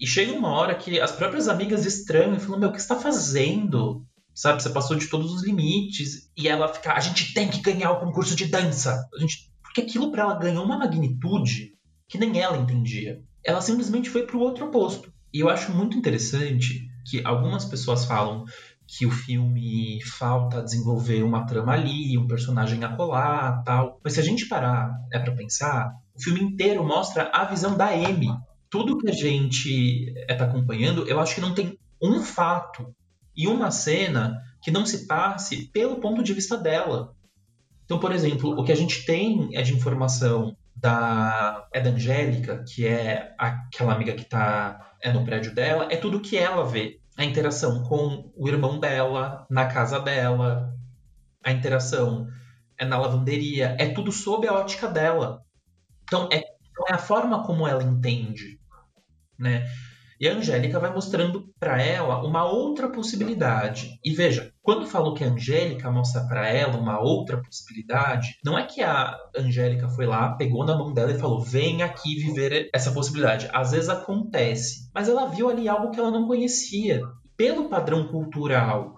E 0.00 0.06
chega 0.06 0.32
uma 0.32 0.50
hora 0.50 0.74
que 0.74 0.98
as 0.98 1.12
próprias 1.12 1.46
amigas 1.46 1.84
estranham 1.84 2.34
e 2.34 2.40
falam: 2.40 2.58
Meu, 2.58 2.68
o 2.70 2.72
que 2.72 2.78
você 2.78 2.84
está 2.84 2.98
fazendo? 2.98 4.04
Sabe, 4.34 4.62
você 4.62 4.70
passou 4.70 4.96
de 4.96 5.08
todos 5.08 5.30
os 5.32 5.44
limites. 5.44 6.30
E 6.36 6.48
ela 6.48 6.72
fica: 6.72 6.94
A 6.94 7.00
gente 7.00 7.34
tem 7.34 7.48
que 7.48 7.60
ganhar 7.60 7.92
o 7.92 8.00
concurso 8.00 8.34
de 8.34 8.46
dança. 8.46 9.06
A 9.14 9.20
gente... 9.20 9.51
Porque 9.72 9.80
aquilo 9.88 10.12
para 10.12 10.24
ela 10.24 10.38
ganhou 10.38 10.62
uma 10.62 10.76
magnitude 10.76 11.72
que 12.06 12.18
nem 12.18 12.38
ela 12.38 12.58
entendia. 12.58 13.22
Ela 13.42 13.62
simplesmente 13.62 14.10
foi 14.10 14.26
para 14.26 14.36
o 14.36 14.40
outro 14.40 14.66
oposto. 14.66 15.10
E 15.32 15.40
eu 15.40 15.48
acho 15.48 15.72
muito 15.72 15.96
interessante 15.96 16.86
que 17.08 17.24
algumas 17.24 17.64
pessoas 17.64 18.04
falam 18.04 18.44
que 18.86 19.06
o 19.06 19.10
filme 19.10 19.98
falta 20.04 20.62
desenvolver 20.62 21.22
uma 21.22 21.46
trama 21.46 21.72
ali, 21.72 22.18
um 22.18 22.26
personagem 22.26 22.84
acolá, 22.84 23.62
tal. 23.64 23.98
Mas 24.04 24.12
se 24.12 24.20
a 24.20 24.22
gente 24.22 24.46
parar 24.46 24.94
é 25.10 25.18
para 25.18 25.34
pensar, 25.34 25.90
o 26.14 26.22
filme 26.22 26.42
inteiro 26.42 26.84
mostra 26.84 27.30
a 27.32 27.46
visão 27.46 27.74
da 27.74 27.88
Amy. 27.88 28.28
Tudo 28.68 28.98
que 28.98 29.08
a 29.08 29.12
gente 29.14 30.12
está 30.28 30.44
acompanhando, 30.44 31.08
eu 31.08 31.18
acho 31.18 31.34
que 31.34 31.40
não 31.40 31.54
tem 31.54 31.78
um 32.02 32.22
fato 32.22 32.94
e 33.34 33.48
uma 33.48 33.70
cena 33.70 34.38
que 34.62 34.70
não 34.70 34.84
se 34.84 35.06
passe 35.06 35.70
pelo 35.72 35.96
ponto 35.96 36.22
de 36.22 36.34
vista 36.34 36.58
dela. 36.58 37.16
Então, 37.92 38.00
por 38.00 38.12
exemplo, 38.12 38.58
o 38.58 38.64
que 38.64 38.72
a 38.72 38.74
gente 38.74 39.04
tem 39.04 39.50
é 39.52 39.60
de 39.60 39.74
informação 39.74 40.56
da 40.74 41.68
é 41.74 41.78
Angélica, 41.86 42.64
que 42.66 42.86
é 42.86 43.34
aquela 43.36 43.92
amiga 43.92 44.14
que 44.14 44.22
está 44.22 44.94
é 44.98 45.12
no 45.12 45.26
prédio 45.26 45.54
dela, 45.54 45.88
é 45.90 45.96
tudo 45.98 46.22
que 46.22 46.38
ela 46.38 46.64
vê. 46.64 46.98
A 47.18 47.22
interação 47.26 47.82
com 47.82 48.32
o 48.34 48.48
irmão 48.48 48.80
dela, 48.80 49.46
na 49.50 49.66
casa 49.66 50.00
dela, 50.00 50.74
a 51.44 51.52
interação 51.52 52.28
é 52.78 52.86
na 52.86 52.96
lavanderia, 52.96 53.76
é 53.78 53.90
tudo 53.90 54.10
sob 54.10 54.48
a 54.48 54.54
ótica 54.54 54.88
dela. 54.88 55.42
Então 56.04 56.30
é, 56.32 56.38
é 56.38 56.94
a 56.94 56.98
forma 56.98 57.44
como 57.44 57.68
ela 57.68 57.82
entende, 57.82 58.58
né? 59.38 59.66
E 60.22 60.28
a 60.28 60.36
Angélica 60.36 60.78
vai 60.78 60.94
mostrando 60.94 61.52
para 61.58 61.82
ela 61.82 62.24
uma 62.24 62.44
outra 62.44 62.88
possibilidade. 62.88 63.98
E 64.04 64.14
veja, 64.14 64.52
quando 64.62 64.86
falo 64.86 65.14
que 65.14 65.24
a 65.24 65.26
Angélica 65.26 65.90
mostra 65.90 66.24
para 66.28 66.48
ela 66.48 66.76
uma 66.76 67.00
outra 67.00 67.42
possibilidade, 67.42 68.38
não 68.44 68.56
é 68.56 68.64
que 68.64 68.84
a 68.84 69.18
Angélica 69.36 69.88
foi 69.88 70.06
lá, 70.06 70.36
pegou 70.36 70.64
na 70.64 70.78
mão 70.78 70.92
dela 70.94 71.10
e 71.10 71.18
falou: 71.18 71.42
vem 71.42 71.82
aqui 71.82 72.14
viver 72.14 72.70
essa 72.72 72.92
possibilidade. 72.92 73.50
Às 73.52 73.72
vezes 73.72 73.88
acontece, 73.88 74.88
mas 74.94 75.08
ela 75.08 75.26
viu 75.26 75.50
ali 75.50 75.68
algo 75.68 75.90
que 75.90 75.98
ela 75.98 76.12
não 76.12 76.28
conhecia. 76.28 77.02
Pelo 77.36 77.68
padrão 77.68 78.06
cultural 78.06 78.94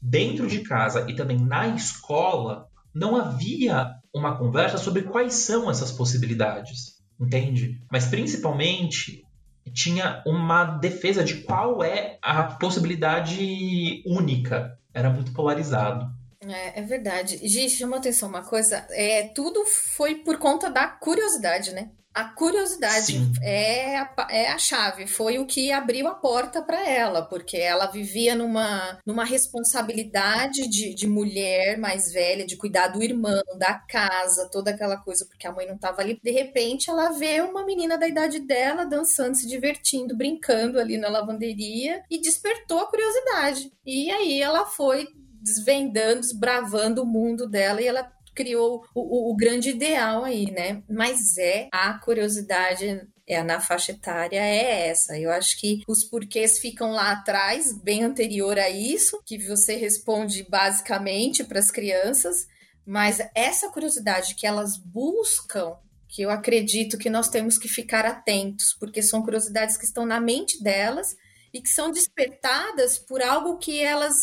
dentro 0.00 0.46
de 0.46 0.60
casa 0.60 1.04
e 1.06 1.14
também 1.14 1.38
na 1.38 1.68
escola, 1.68 2.66
não 2.94 3.14
havia 3.14 3.90
uma 4.14 4.38
conversa 4.38 4.78
sobre 4.78 5.02
quais 5.02 5.34
são 5.34 5.70
essas 5.70 5.92
possibilidades, 5.92 7.02
entende? 7.20 7.78
Mas 7.92 8.06
principalmente 8.06 9.22
tinha 9.70 10.22
uma 10.26 10.64
defesa 10.64 11.22
de 11.22 11.42
qual 11.42 11.82
é 11.82 12.18
a 12.22 12.42
possibilidade 12.42 14.02
única. 14.06 14.78
Era 14.94 15.10
muito 15.10 15.32
polarizado. 15.32 16.10
É, 16.40 16.80
é 16.80 16.82
verdade. 16.82 17.38
Gente, 17.46 17.76
chama 17.76 17.96
atenção 17.96 18.28
uma 18.28 18.42
coisa. 18.42 18.86
É, 18.90 19.28
tudo 19.28 19.64
foi 19.64 20.16
por 20.16 20.38
conta 20.38 20.70
da 20.70 20.86
curiosidade, 20.88 21.72
né? 21.72 21.90
A 22.14 22.24
curiosidade 22.24 23.18
é 23.42 23.96
a, 23.96 24.14
é 24.30 24.50
a 24.50 24.58
chave, 24.58 25.06
foi 25.06 25.38
o 25.38 25.46
que 25.46 25.72
abriu 25.72 26.06
a 26.06 26.14
porta 26.14 26.60
para 26.60 26.86
ela, 26.86 27.22
porque 27.22 27.56
ela 27.56 27.86
vivia 27.86 28.34
numa, 28.34 28.98
numa 29.06 29.24
responsabilidade 29.24 30.68
de, 30.68 30.94
de 30.94 31.06
mulher 31.06 31.78
mais 31.78 32.12
velha, 32.12 32.44
de 32.44 32.56
cuidar 32.56 32.88
do 32.88 33.02
irmão, 33.02 33.42
da 33.56 33.74
casa, 33.74 34.48
toda 34.52 34.70
aquela 34.70 34.98
coisa, 34.98 35.24
porque 35.24 35.46
a 35.46 35.52
mãe 35.52 35.66
não 35.66 35.76
estava 35.76 36.02
ali. 36.02 36.18
De 36.22 36.30
repente, 36.30 36.90
ela 36.90 37.10
vê 37.10 37.40
uma 37.40 37.64
menina 37.64 37.96
da 37.96 38.06
idade 38.06 38.40
dela 38.40 38.84
dançando, 38.84 39.34
se 39.34 39.48
divertindo, 39.48 40.16
brincando 40.16 40.78
ali 40.78 40.98
na 40.98 41.08
lavanderia 41.08 42.02
e 42.10 42.20
despertou 42.20 42.80
a 42.80 42.90
curiosidade. 42.90 43.72
E 43.86 44.10
aí 44.10 44.40
ela 44.42 44.66
foi 44.66 45.08
desvendando, 45.42 46.20
desbravando 46.20 47.02
o 47.02 47.06
mundo 47.06 47.48
dela 47.48 47.80
e 47.80 47.86
ela 47.86 48.10
criou 48.34 48.84
o, 48.94 49.30
o, 49.30 49.32
o 49.32 49.36
grande 49.36 49.70
ideal 49.70 50.24
aí, 50.24 50.50
né? 50.50 50.82
Mas 50.88 51.36
é 51.38 51.68
a 51.72 51.94
curiosidade 51.98 53.06
é, 53.26 53.42
na 53.42 53.60
faixa 53.60 53.92
etária 53.92 54.40
é 54.40 54.88
essa. 54.88 55.18
Eu 55.18 55.30
acho 55.30 55.58
que 55.58 55.82
os 55.88 56.04
porquês 56.04 56.58
ficam 56.58 56.90
lá 56.90 57.12
atrás, 57.12 57.72
bem 57.72 58.02
anterior 58.02 58.58
a 58.58 58.68
isso, 58.68 59.22
que 59.24 59.38
você 59.38 59.76
responde 59.76 60.44
basicamente 60.48 61.44
para 61.44 61.58
as 61.58 61.70
crianças, 61.70 62.46
mas 62.84 63.18
essa 63.34 63.70
curiosidade 63.70 64.34
que 64.34 64.46
elas 64.46 64.76
buscam, 64.76 65.76
que 66.08 66.22
eu 66.22 66.30
acredito 66.30 66.98
que 66.98 67.08
nós 67.08 67.28
temos 67.28 67.56
que 67.56 67.68
ficar 67.68 68.04
atentos, 68.04 68.76
porque 68.78 69.02
são 69.02 69.22
curiosidades 69.22 69.76
que 69.76 69.84
estão 69.84 70.04
na 70.04 70.20
mente 70.20 70.62
delas 70.62 71.16
e 71.54 71.60
que 71.60 71.68
são 71.68 71.90
despertadas 71.90 72.98
por 72.98 73.22
algo 73.22 73.58
que 73.58 73.80
elas 73.80 74.14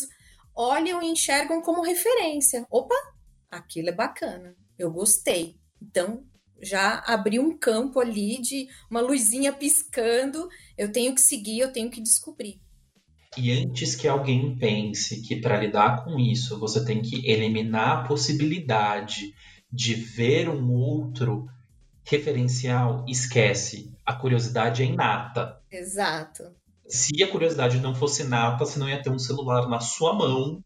olham 0.54 1.02
e 1.02 1.06
enxergam 1.06 1.62
como 1.62 1.82
referência. 1.82 2.66
Opa, 2.70 2.94
aquilo 3.50 3.88
é 3.88 3.92
bacana, 3.92 4.54
eu 4.78 4.90
gostei. 4.90 5.56
Então, 5.82 6.24
já 6.62 7.02
abri 7.06 7.38
um 7.38 7.56
campo 7.56 8.00
ali 8.00 8.40
de 8.40 8.68
uma 8.90 9.00
luzinha 9.00 9.52
piscando, 9.52 10.48
eu 10.76 10.92
tenho 10.92 11.14
que 11.14 11.20
seguir, 11.20 11.60
eu 11.60 11.72
tenho 11.72 11.90
que 11.90 12.00
descobrir. 12.00 12.60
E 13.36 13.52
antes 13.52 13.94
que 13.94 14.08
alguém 14.08 14.56
pense 14.56 15.22
que 15.22 15.36
para 15.36 15.60
lidar 15.60 16.04
com 16.04 16.18
isso 16.18 16.58
você 16.58 16.84
tem 16.84 17.00
que 17.00 17.28
eliminar 17.28 17.98
a 17.98 18.02
possibilidade 18.08 19.32
de 19.72 19.94
ver 19.94 20.48
um 20.48 20.72
outro 20.72 21.46
referencial, 22.04 23.04
esquece. 23.08 23.92
A 24.04 24.14
curiosidade 24.14 24.82
é 24.82 24.86
inata. 24.86 25.60
Exato. 25.70 26.42
Se 26.88 27.22
a 27.22 27.30
curiosidade 27.30 27.78
não 27.78 27.94
fosse 27.94 28.22
inata, 28.22 28.64
você 28.64 28.80
não 28.80 28.88
ia 28.88 29.00
ter 29.00 29.10
um 29.10 29.18
celular 29.18 29.68
na 29.68 29.78
sua 29.78 30.12
mão 30.12 30.60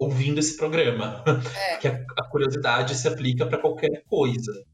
ouvindo 0.00 0.40
esse 0.40 0.56
programa. 0.56 1.22
É. 1.54 1.76
que 1.78 1.86
a, 1.86 2.04
a, 2.16 2.24
curiosidade 2.24 2.96
se 2.96 3.06
aplica 3.06 3.46
para 3.46 3.58
qualquer 3.58 4.02
coisa. 4.08 4.64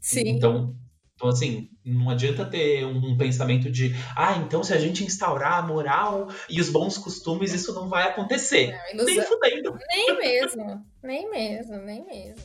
Sim. 0.00 0.28
Então, 0.28 0.76
então, 1.14 1.28
assim, 1.28 1.70
não 1.82 2.10
adianta 2.10 2.44
ter 2.44 2.84
um 2.84 3.16
pensamento 3.16 3.70
de, 3.70 3.94
ah, 4.14 4.36
então 4.36 4.62
se 4.62 4.74
a 4.74 4.78
gente 4.78 5.02
instaurar 5.02 5.54
a 5.54 5.62
moral 5.62 6.28
e 6.50 6.60
os 6.60 6.68
bons 6.68 6.98
costumes, 6.98 7.54
isso 7.54 7.72
não 7.72 7.88
vai 7.88 8.02
acontecer. 8.02 8.78
Não, 8.94 9.04
nem 9.04 9.22
fudendo. 9.22 9.78
Nem 9.88 10.18
mesmo, 10.18 10.86
nem 11.02 11.30
mesmo, 11.30 11.76
nem 11.78 12.04
mesmo. 12.04 12.44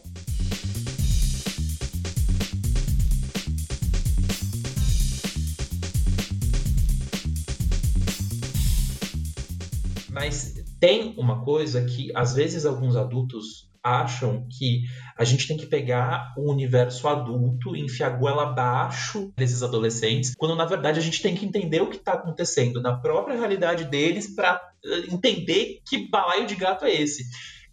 Mas 10.09 10.60
tem 10.81 11.13
uma 11.15 11.45
coisa 11.45 11.85
que 11.85 12.11
às 12.15 12.33
vezes 12.33 12.65
alguns 12.65 12.95
adultos 12.95 13.69
acham 13.83 14.47
que 14.49 14.81
a 15.15 15.23
gente 15.23 15.47
tem 15.47 15.55
que 15.55 15.67
pegar 15.67 16.33
o 16.35 16.51
universo 16.51 17.07
adulto 17.07 17.75
e 17.75 17.81
enfiar 17.81 18.07
a 18.07 18.17
goela 18.17 18.43
abaixo 18.43 19.31
desses 19.37 19.61
adolescentes, 19.61 20.33
quando 20.35 20.55
na 20.55 20.65
verdade 20.65 20.99
a 20.99 21.01
gente 21.01 21.21
tem 21.21 21.35
que 21.35 21.45
entender 21.45 21.81
o 21.81 21.89
que 21.89 21.97
está 21.97 22.13
acontecendo 22.13 22.81
na 22.81 22.97
própria 22.97 23.37
realidade 23.37 23.85
deles 23.85 24.35
para 24.35 24.59
eh, 24.83 25.13
entender 25.13 25.81
que 25.87 26.09
balaio 26.09 26.47
de 26.47 26.55
gato 26.55 26.85
é 26.85 26.93
esse. 26.93 27.25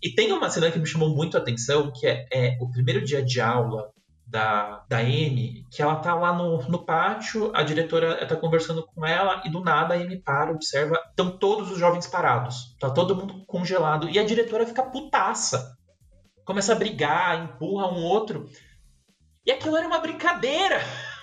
E 0.02 0.10
tem 0.14 0.30
uma 0.30 0.50
cena 0.50 0.70
que 0.70 0.78
me 0.78 0.86
chamou 0.86 1.14
muito 1.14 1.36
a 1.36 1.40
atenção, 1.40 1.90
que 1.92 2.06
é, 2.06 2.26
é 2.32 2.58
o 2.60 2.70
primeiro 2.70 3.04
dia 3.04 3.22
de 3.22 3.40
aula 3.40 3.90
da, 4.28 4.84
da 4.88 4.98
Amy, 4.98 5.64
que 5.70 5.82
ela 5.82 5.96
tá 5.96 6.14
lá 6.14 6.32
no, 6.32 6.62
no 6.68 6.84
pátio, 6.84 7.50
a 7.54 7.62
diretora 7.62 8.26
tá 8.26 8.36
conversando 8.36 8.86
com 8.86 9.04
ela 9.04 9.42
e 9.44 9.50
do 9.50 9.60
nada 9.60 9.94
a 9.94 9.96
Amy 9.96 10.20
para, 10.20 10.52
observa, 10.52 10.98
estão 11.10 11.38
todos 11.38 11.70
os 11.70 11.78
jovens 11.78 12.06
parados, 12.06 12.76
tá 12.78 12.90
todo 12.90 13.16
mundo 13.16 13.44
congelado 13.46 14.08
e 14.08 14.18
a 14.18 14.24
diretora 14.24 14.66
fica 14.66 14.82
putaça. 14.82 15.76
Começa 16.44 16.72
a 16.72 16.76
brigar, 16.76 17.42
empurra 17.44 17.92
um 17.92 18.02
outro. 18.02 18.48
E 19.44 19.50
aquilo 19.50 19.76
era 19.76 19.86
uma 19.86 19.98
brincadeira. 19.98 20.80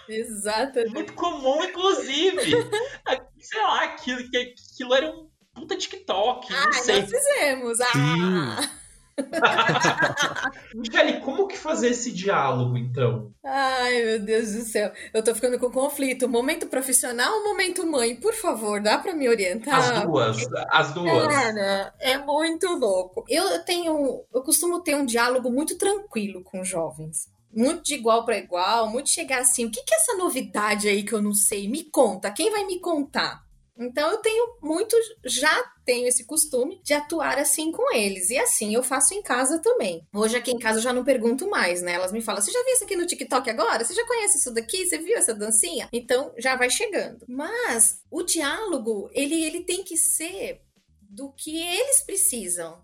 Exatamente. 0.07 0.93
Muito 0.93 1.13
comum, 1.13 1.63
inclusive. 1.63 2.51
Sei 3.39 3.61
lá, 3.61 3.83
aquilo, 3.85 4.19
aquilo 4.19 4.93
era 4.93 5.09
um 5.09 5.29
puta 5.53 5.75
TikTok. 5.75 6.53
Ah, 6.53 6.65
não 6.65 6.73
sei. 6.73 7.01
nós 7.01 7.09
fizemos. 7.09 7.81
Ah! 7.81 8.84
Michele, 10.75 11.21
como 11.21 11.47
que 11.47 11.57
fazer 11.57 11.89
esse 11.89 12.11
diálogo, 12.11 12.77
então? 12.77 13.31
Ai, 13.43 14.03
meu 14.03 14.19
Deus 14.19 14.51
do 14.51 14.61
céu. 14.63 14.91
Eu 15.13 15.23
tô 15.23 15.33
ficando 15.33 15.57
com 15.57 15.71
conflito. 15.71 16.27
Momento 16.27 16.67
profissional 16.67 17.33
ou 17.33 17.45
momento 17.45 17.85
mãe? 17.87 18.15
Por 18.15 18.33
favor, 18.33 18.81
dá 18.81 18.97
pra 18.97 19.13
me 19.13 19.29
orientar? 19.29 19.79
As 19.79 20.03
duas, 20.03 20.37
as 20.69 20.93
duas. 20.93 21.27
Cara, 21.27 21.93
é 21.99 22.17
muito 22.17 22.67
louco. 22.75 23.23
Eu 23.29 23.63
tenho, 23.63 24.25
eu 24.33 24.41
costumo 24.41 24.81
ter 24.81 24.95
um 24.95 25.05
diálogo 25.05 25.49
muito 25.49 25.77
tranquilo 25.77 26.43
com 26.43 26.63
jovens. 26.63 27.33
Muito 27.53 27.83
de 27.83 27.93
igual 27.93 28.25
para 28.25 28.37
igual, 28.37 28.89
muito 28.89 29.09
chegar 29.09 29.39
assim, 29.39 29.65
o 29.65 29.71
que, 29.71 29.81
que 29.81 29.93
é 29.93 29.97
essa 29.97 30.17
novidade 30.17 30.89
aí 30.89 31.03
que 31.03 31.13
eu 31.13 31.21
não 31.21 31.33
sei? 31.33 31.69
Me 31.69 31.85
conta, 31.85 32.29
quem 32.29 32.51
vai 32.51 32.65
me 32.65 32.81
contar? 32.81 33.45
Então 33.77 34.11
eu 34.11 34.17
tenho 34.17 34.57
muito, 34.61 34.93
já 35.23 35.63
tenho 35.85 36.07
esse 36.07 36.25
costume 36.25 36.81
de 36.83 36.93
atuar 36.93 37.37
assim 37.37 37.71
com 37.71 37.93
eles. 37.95 38.29
E 38.29 38.37
assim 38.37 38.73
eu 38.73 38.83
faço 38.83 39.13
em 39.13 39.21
casa 39.21 39.59
também. 39.59 40.05
Hoje 40.13 40.35
aqui 40.35 40.51
em 40.51 40.59
casa 40.59 40.79
eu 40.79 40.83
já 40.83 40.91
não 40.91 41.03
pergunto 41.03 41.49
mais, 41.49 41.81
né? 41.81 41.93
Elas 41.93 42.11
me 42.11 42.21
falam: 42.21 42.41
"Você 42.41 42.51
já 42.51 42.63
viu 42.63 42.73
isso 42.73 42.83
aqui 42.83 42.95
no 42.95 43.05
TikTok 43.05 43.49
agora? 43.49 43.83
Você 43.83 43.93
já 43.93 44.05
conhece 44.05 44.39
isso 44.39 44.53
daqui? 44.53 44.85
Você 44.85 44.97
viu 44.97 45.17
essa 45.17 45.33
dancinha?" 45.33 45.87
Então 45.93 46.33
já 46.37 46.55
vai 46.55 46.69
chegando. 46.69 47.25
Mas 47.27 47.99
o 48.09 48.23
diálogo, 48.23 49.09
ele 49.13 49.45
ele 49.45 49.61
tem 49.61 49.83
que 49.83 49.97
ser 49.97 50.61
do 51.01 51.31
que 51.31 51.57
eles 51.57 52.01
precisam. 52.01 52.83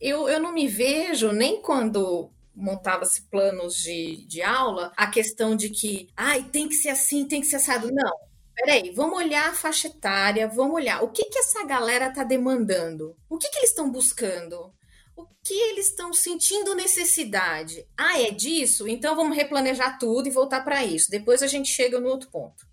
Eu, 0.00 0.28
eu 0.28 0.40
não 0.40 0.52
me 0.52 0.68
vejo 0.68 1.32
nem 1.32 1.62
quando 1.62 2.30
montava-se 2.54 3.22
planos 3.22 3.74
de, 3.76 4.24
de 4.26 4.42
aula, 4.42 4.92
a 4.96 5.08
questão 5.08 5.56
de 5.56 5.68
que, 5.70 6.08
ai, 6.16 6.44
tem 6.44 6.68
que 6.68 6.74
ser 6.74 6.90
assim, 6.90 7.26
tem 7.26 7.40
que 7.40 7.46
ser 7.46 7.56
assado. 7.56 7.90
Não, 7.90 8.12
Peraí, 8.54 8.92
vamos 8.92 9.18
olhar 9.18 9.50
a 9.50 9.54
faixa 9.54 9.88
etária, 9.88 10.46
vamos 10.46 10.74
olhar 10.74 11.02
o 11.02 11.10
que, 11.10 11.24
que 11.24 11.38
essa 11.38 11.64
galera 11.64 12.08
está 12.08 12.22
demandando, 12.22 13.16
o 13.28 13.36
que, 13.36 13.50
que 13.50 13.58
eles 13.58 13.70
estão 13.70 13.90
buscando, 13.90 14.72
o 15.16 15.26
que 15.42 15.54
eles 15.54 15.88
estão 15.88 16.12
sentindo 16.12 16.74
necessidade. 16.74 17.84
Ah, 17.98 18.20
é 18.20 18.30
disso? 18.30 18.86
Então 18.86 19.16
vamos 19.16 19.36
replanejar 19.36 19.98
tudo 19.98 20.28
e 20.28 20.30
voltar 20.30 20.62
para 20.62 20.84
isso. 20.84 21.10
Depois 21.10 21.42
a 21.42 21.48
gente 21.48 21.68
chega 21.68 21.98
no 21.98 22.08
outro 22.08 22.30
ponto. 22.30 22.64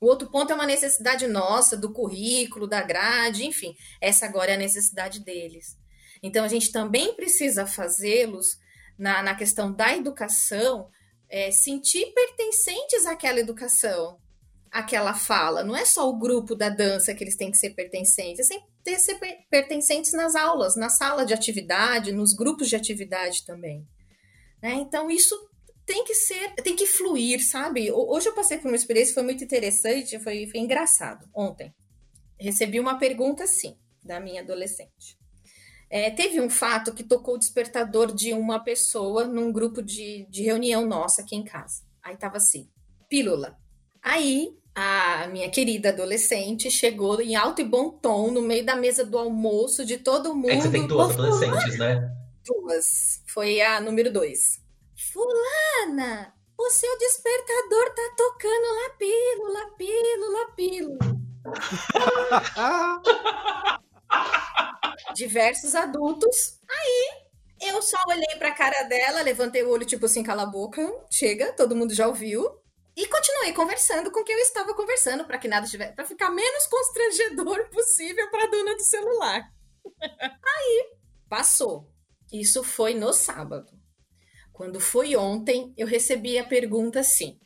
O 0.00 0.06
outro 0.06 0.28
ponto 0.28 0.50
é 0.50 0.54
uma 0.56 0.66
necessidade 0.66 1.28
nossa, 1.28 1.76
do 1.76 1.92
currículo, 1.92 2.66
da 2.66 2.82
grade, 2.82 3.46
enfim. 3.46 3.76
Essa 4.00 4.26
agora 4.26 4.50
é 4.50 4.54
a 4.54 4.58
necessidade 4.58 5.20
deles. 5.20 5.76
Então 6.20 6.44
a 6.44 6.48
gente 6.48 6.72
também 6.72 7.14
precisa 7.14 7.64
fazê-los 7.64 8.58
na, 8.98 9.22
na 9.22 9.36
questão 9.36 9.72
da 9.72 9.96
educação, 9.96 10.88
é, 11.28 11.52
sentir 11.52 12.12
pertencentes 12.12 13.06
àquela 13.06 13.38
educação 13.38 14.20
aquela 14.72 15.12
fala. 15.12 15.62
Não 15.62 15.76
é 15.76 15.84
só 15.84 16.08
o 16.08 16.18
grupo 16.18 16.54
da 16.54 16.70
dança 16.70 17.14
que 17.14 17.22
eles 17.22 17.36
têm 17.36 17.50
que 17.50 17.58
ser 17.58 17.70
pertencentes, 17.70 18.48
eles 18.50 18.64
têm 18.82 18.94
que 18.94 19.00
ser 19.00 19.18
pertencentes 19.50 20.12
nas 20.14 20.34
aulas, 20.34 20.74
na 20.74 20.88
sala 20.88 21.26
de 21.26 21.34
atividade, 21.34 22.10
nos 22.10 22.32
grupos 22.32 22.70
de 22.70 22.76
atividade 22.76 23.44
também. 23.44 23.86
Né? 24.62 24.74
Então, 24.74 25.10
isso 25.10 25.36
tem 25.84 26.04
que 26.04 26.14
ser, 26.14 26.54
tem 26.62 26.74
que 26.74 26.86
fluir, 26.86 27.46
sabe? 27.46 27.92
Hoje 27.92 28.28
eu 28.28 28.34
passei 28.34 28.56
por 28.56 28.68
uma 28.68 28.76
experiência, 28.76 29.12
foi 29.12 29.22
muito 29.22 29.44
interessante, 29.44 30.18
foi, 30.20 30.46
foi 30.46 30.60
engraçado. 30.60 31.28
Ontem, 31.34 31.74
recebi 32.40 32.80
uma 32.80 32.98
pergunta 32.98 33.44
assim, 33.44 33.76
da 34.02 34.18
minha 34.18 34.40
adolescente. 34.40 35.18
É, 35.90 36.10
teve 36.10 36.40
um 36.40 36.48
fato 36.48 36.94
que 36.94 37.04
tocou 37.04 37.34
o 37.34 37.38
despertador 37.38 38.14
de 38.14 38.32
uma 38.32 38.58
pessoa 38.58 39.26
num 39.26 39.52
grupo 39.52 39.82
de, 39.82 40.26
de 40.30 40.42
reunião 40.42 40.86
nossa 40.86 41.20
aqui 41.20 41.36
em 41.36 41.44
casa. 41.44 41.82
Aí 42.02 42.16
tava 42.16 42.38
assim, 42.38 42.70
pílula. 43.10 43.58
Aí 44.00 44.56
a 44.74 45.26
minha 45.28 45.50
querida 45.50 45.90
adolescente 45.90 46.70
chegou 46.70 47.20
em 47.20 47.36
alto 47.36 47.60
e 47.60 47.64
bom 47.64 47.90
tom 47.90 48.30
no 48.30 48.40
meio 48.40 48.64
da 48.64 48.74
mesa 48.74 49.04
do 49.04 49.18
almoço 49.18 49.84
de 49.84 49.98
todo 49.98 50.34
mundo. 50.34 50.50
É 50.50 50.56
que 50.56 50.62
você 50.62 50.70
tem 50.70 50.86
duas 50.86 51.10
adolescentes, 51.12 51.78
né? 51.78 52.10
Duas. 52.44 53.22
Foi 53.26 53.60
a 53.60 53.80
número 53.80 54.10
dois. 54.12 54.60
Fulana, 55.12 56.34
o 56.58 56.70
seu 56.70 56.98
despertador 56.98 57.94
tá 57.94 58.14
tocando 58.16 58.66
lá 58.74 58.90
pílula, 58.98 59.70
pílula, 59.76 60.46
pílula. 60.56 60.98
Diversos 65.14 65.74
adultos. 65.74 66.58
Aí 66.70 67.22
eu 67.68 67.82
só 67.82 67.98
olhei 68.08 68.36
pra 68.38 68.52
cara 68.52 68.84
dela, 68.84 69.22
levantei 69.22 69.62
o 69.62 69.70
olho, 69.70 69.84
tipo 69.84 70.06
assim, 70.06 70.22
cala 70.22 70.44
a 70.44 70.46
boca, 70.46 70.90
chega, 71.10 71.52
todo 71.52 71.76
mundo 71.76 71.94
já 71.94 72.06
ouviu. 72.06 72.61
E 72.96 73.06
continuei 73.06 73.52
conversando 73.52 74.10
com 74.10 74.22
quem 74.22 74.34
eu 74.34 74.42
estava 74.42 74.74
conversando 74.74 75.24
para 75.24 75.38
que 75.38 75.48
nada 75.48 75.66
tivesse, 75.66 75.94
para 75.94 76.04
ficar 76.04 76.30
menos 76.30 76.66
constrangedor 76.66 77.68
possível 77.72 78.30
para 78.30 78.44
a 78.44 78.50
dona 78.50 78.74
do 78.74 78.82
celular. 78.82 79.52
Aí 80.10 80.94
passou. 81.28 81.90
Isso 82.30 82.62
foi 82.62 82.94
no 82.94 83.12
sábado. 83.12 83.70
Quando 84.52 84.80
foi 84.80 85.16
ontem, 85.16 85.72
eu 85.76 85.86
recebi 85.86 86.38
a 86.38 86.44
pergunta 86.44 87.00
assim: 87.00 87.38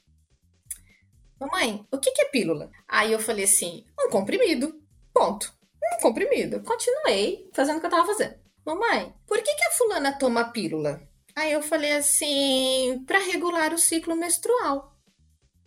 Mamãe, 1.38 1.86
o 1.92 1.98
que 1.98 2.10
é 2.20 2.24
pílula? 2.26 2.70
Aí 2.88 3.12
eu 3.12 3.20
falei 3.20 3.44
assim: 3.44 3.84
um 3.98 4.10
comprimido. 4.10 4.80
Ponto. 5.12 5.52
Um 5.82 6.00
comprimido. 6.00 6.62
Continuei 6.62 7.48
fazendo 7.52 7.76
o 7.76 7.80
que 7.80 7.86
eu 7.86 7.90
estava 7.90 8.06
fazendo. 8.06 8.34
Mamãe, 8.64 9.14
por 9.26 9.40
que, 9.42 9.54
que 9.54 9.64
a 9.64 9.72
fulana 9.72 10.18
toma 10.18 10.50
pílula? 10.50 11.00
Aí 11.34 11.52
eu 11.52 11.62
falei 11.62 11.92
assim: 11.92 13.04
para 13.06 13.18
regular 13.18 13.72
o 13.72 13.78
ciclo 13.78 14.16
menstrual. 14.16 14.95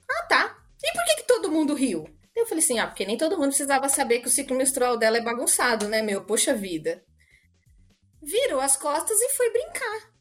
Ah, 0.10 0.26
tá. 0.28 0.63
E 0.84 0.93
por 0.93 1.06
que, 1.06 1.15
que 1.17 1.28
todo 1.28 1.52
mundo 1.52 1.74
riu? 1.74 2.06
Eu 2.36 2.45
falei 2.45 2.63
assim, 2.63 2.80
ah, 2.80 2.88
porque 2.88 3.06
nem 3.06 3.17
todo 3.17 3.38
mundo 3.38 3.50
precisava 3.50 3.89
saber 3.89 4.19
que 4.19 4.28
o 4.28 4.32
ciclo 4.32 4.56
menstrual 4.56 4.98
dela 4.98 5.17
é 5.17 5.22
bagunçado, 5.22 5.88
né, 5.88 6.02
meu? 6.02 6.24
Poxa 6.26 6.54
vida. 6.54 7.04
Virou 8.22 8.60
as 8.60 8.78
costas 8.78 9.19
e 9.19 9.30
foi 9.30 9.52
brincar. 9.52 10.13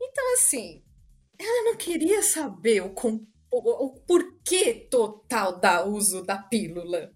Então, 0.00 0.32
assim, 0.34 0.82
ela 1.38 1.64
não 1.64 1.76
queria 1.76 2.22
saber 2.22 2.82
o, 2.82 2.94
o, 3.52 3.86
o 3.86 4.00
porquê 4.02 4.86
total 4.90 5.58
da 5.58 5.84
uso 5.84 6.22
da 6.22 6.38
pílula. 6.38 7.10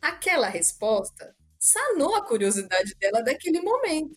Aquela 0.00 0.48
resposta 0.48 1.34
sanou 1.58 2.14
a 2.14 2.24
curiosidade 2.24 2.94
dela 3.00 3.22
daquele 3.22 3.60
momento. 3.60 4.16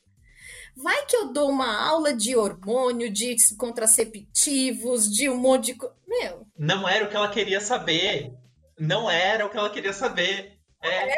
Vai 0.81 1.05
que 1.05 1.15
eu 1.15 1.31
dou 1.31 1.49
uma 1.49 1.87
aula 1.87 2.13
de 2.13 2.35
hormônio, 2.35 3.11
de 3.11 3.35
contraceptivos, 3.57 5.09
de 5.09 5.29
um 5.29 5.37
monte 5.37 5.73
de. 5.73 5.79
Meu. 6.07 6.45
Não 6.57 6.87
era 6.87 7.05
o 7.05 7.09
que 7.09 7.15
ela 7.15 7.29
queria 7.29 7.61
saber. 7.61 8.31
Não 8.79 9.09
era 9.09 9.45
o 9.45 9.49
que 9.49 9.57
ela 9.57 9.69
queria 9.69 9.93
saber. 9.93 10.57
É. 10.81 11.13
é. 11.13 11.17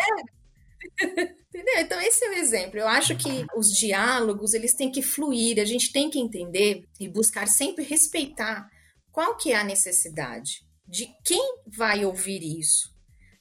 Entendeu? 1.53 1.79
Então 1.79 2.01
esse 2.01 2.25
é 2.25 2.29
o 2.29 2.33
exemplo. 2.33 2.79
Eu 2.79 2.87
acho 2.87 3.15
que 3.15 3.45
os 3.55 3.67
diálogos 3.67 4.53
eles 4.53 4.73
têm 4.73 4.91
que 4.91 5.03
fluir. 5.03 5.59
A 5.59 5.65
gente 5.65 5.91
tem 5.91 6.09
que 6.09 6.19
entender 6.19 6.83
e 6.99 7.07
buscar 7.07 7.47
sempre 7.47 7.83
respeitar 7.83 8.67
qual 9.11 9.37
que 9.37 9.51
é 9.51 9.55
a 9.55 9.63
necessidade 9.63 10.65
de 10.87 11.07
quem 11.23 11.59
vai 11.67 12.03
ouvir 12.03 12.41
isso, 12.59 12.89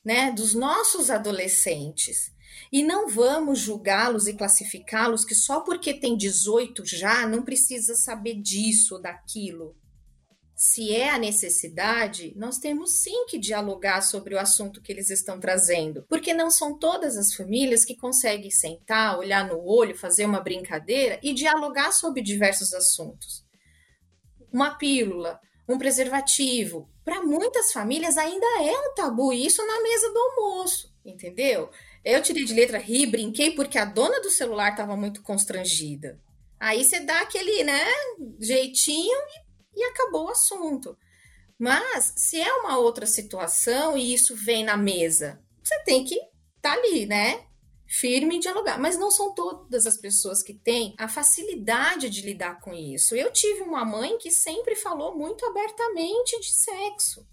né? 0.05 0.31
Dos 0.31 0.55
nossos 0.55 1.11
adolescentes. 1.11 2.31
E 2.71 2.83
não 2.83 3.09
vamos 3.09 3.59
julgá-los 3.59 4.27
e 4.27 4.35
classificá-los 4.35 5.25
que 5.25 5.35
só 5.35 5.61
porque 5.61 5.95
tem 5.95 6.17
18 6.17 6.85
já 6.85 7.27
não 7.27 7.43
precisa 7.43 7.95
saber 7.95 8.35
disso 8.35 8.95
ou 8.95 9.03
daquilo. 9.03 9.77
Se 10.55 10.95
é 10.95 11.11
a 11.11 11.19
necessidade, 11.19 12.33
nós 12.37 12.59
temos 12.59 12.93
sim 13.01 13.27
que 13.27 13.37
dialogar 13.37 14.01
sobre 14.01 14.35
o 14.35 14.39
assunto 14.39 14.81
que 14.81 14.93
eles 14.93 15.11
estão 15.11 15.41
trazendo, 15.41 16.05
porque 16.09 16.33
não 16.33 16.53
são 16.53 16.79
todas 16.79 17.17
as 17.17 17.35
famílias 17.35 17.85
que 17.85 17.97
conseguem 17.97 18.51
sentar, 18.51 19.19
olhar 19.19 19.45
no 19.49 19.61
olho, 19.61 19.99
fazer 19.99 20.25
uma 20.25 20.41
brincadeira 20.41 21.19
e 21.21 21.35
dialogar 21.35 21.91
sobre 21.91 22.23
diversos 22.23 22.73
assuntos. 22.73 23.45
Uma 24.53 24.77
pílula, 24.77 25.41
um 25.69 25.79
preservativo, 25.79 26.89
para 27.05 27.23
muitas 27.23 27.73
famílias 27.73 28.17
ainda 28.17 28.47
é 28.61 28.89
um 28.89 28.95
tabu 28.95 29.33
isso 29.33 29.67
na 29.67 29.83
mesa 29.83 30.13
do 30.13 30.19
almoço, 30.19 30.95
entendeu? 31.05 31.71
Eu 32.05 32.21
tirei 32.23 32.45
de 32.45 32.55
letra, 32.55 32.79
ri, 32.79 33.07
brinquei, 33.07 33.53
porque 33.53 33.79
a 33.79 33.85
dona 33.85 34.21
do 34.21 34.31
celular 34.31 34.71
estava 34.71 34.97
muito 34.97 35.23
constrangida. 35.23 36.21
Aí 36.59 36.85
você 36.85 37.01
dá 37.01 37.21
aquele, 37.21 37.65
né, 37.65 37.85
jeitinho 38.41 39.19
e, 39.75 39.81
e 39.81 39.85
acabou 39.85 40.27
o 40.27 40.31
assunto. 40.31 40.97
Mas, 41.59 42.13
se 42.17 42.41
é 42.41 42.53
uma 42.55 42.79
outra 42.79 43.07
situação 43.07 43.97
e 43.97 44.13
isso 44.13 44.35
vem 44.35 44.65
na 44.65 44.77
mesa, 44.77 45.41
você 45.63 45.79
tem 45.85 46.05
que 46.05 46.17
estar 46.17 46.31
tá 46.61 46.73
ali, 46.73 47.07
né? 47.07 47.47
Firme 47.87 48.37
e 48.37 48.41
dialogar. 48.41 48.81
Mas 48.81 48.99
não 48.99 49.11
são 49.11 49.33
todas 49.33 49.87
as 49.87 49.97
pessoas 49.97 50.43
que 50.43 50.55
têm 50.55 50.95
a 50.99 51.07
facilidade 51.07 52.11
de 52.11 52.23
lidar 52.23 52.61
com 52.61 52.75
isso. 52.75 53.15
Eu 53.15 53.33
tive 53.33 53.63
uma 53.63 53.85
mãe 53.85 54.19
que 54.19 54.31
sempre 54.31 54.75
falou 54.75 55.17
muito 55.17 55.45
abertamente 55.47 56.41
de 56.41 56.53
sexo. 56.53 57.25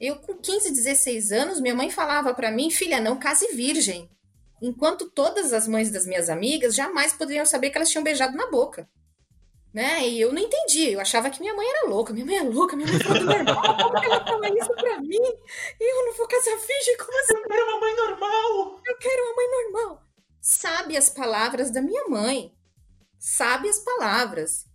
Eu, 0.00 0.16
com 0.16 0.34
15, 0.36 0.70
16 0.72 1.32
anos, 1.32 1.60
minha 1.60 1.74
mãe 1.74 1.90
falava 1.90 2.34
para 2.34 2.50
mim, 2.50 2.70
filha, 2.70 3.00
não 3.00 3.18
case 3.18 3.48
virgem. 3.54 4.10
Enquanto 4.60 5.10
todas 5.10 5.52
as 5.52 5.66
mães 5.68 5.90
das 5.90 6.06
minhas 6.06 6.28
amigas 6.28 6.74
jamais 6.74 7.12
poderiam 7.12 7.44
saber 7.46 7.70
que 7.70 7.76
elas 7.78 7.90
tinham 7.90 8.04
beijado 8.04 8.36
na 8.36 8.50
boca. 8.50 8.88
né? 9.72 10.08
E 10.08 10.18
eu 10.20 10.32
não 10.32 10.40
entendi. 10.40 10.92
Eu 10.92 11.00
achava 11.00 11.28
que 11.28 11.38
minha 11.40 11.54
mãe 11.54 11.66
era 11.68 11.86
louca. 11.88 12.12
Minha 12.12 12.24
mãe 12.24 12.36
é 12.36 12.42
louca, 12.42 12.74
minha 12.76 12.88
mãe 12.90 12.98
fala 12.98 13.20
normal. 13.20 13.76
Como 13.76 13.98
ela 14.04 14.24
fala 14.24 14.48
isso 14.48 14.74
pra 14.74 15.00
mim? 15.00 15.20
Eu 15.78 16.06
não 16.06 16.14
vou 16.14 16.26
casar 16.26 16.56
virgem? 16.56 16.96
Como 16.96 17.20
assim? 17.20 17.34
Eu 17.36 17.48
quero 17.48 17.66
uma 17.66 17.80
mãe 17.80 17.96
normal! 17.96 18.80
Eu 18.86 18.96
quero 18.98 19.22
uma 19.24 19.36
mãe 19.36 19.50
normal. 19.50 20.02
Sabe 20.40 20.96
as 20.96 21.10
palavras 21.10 21.70
da 21.70 21.82
minha 21.82 22.08
mãe. 22.08 22.54
Sabe 23.18 23.68
as 23.68 23.78
palavras. 23.80 24.65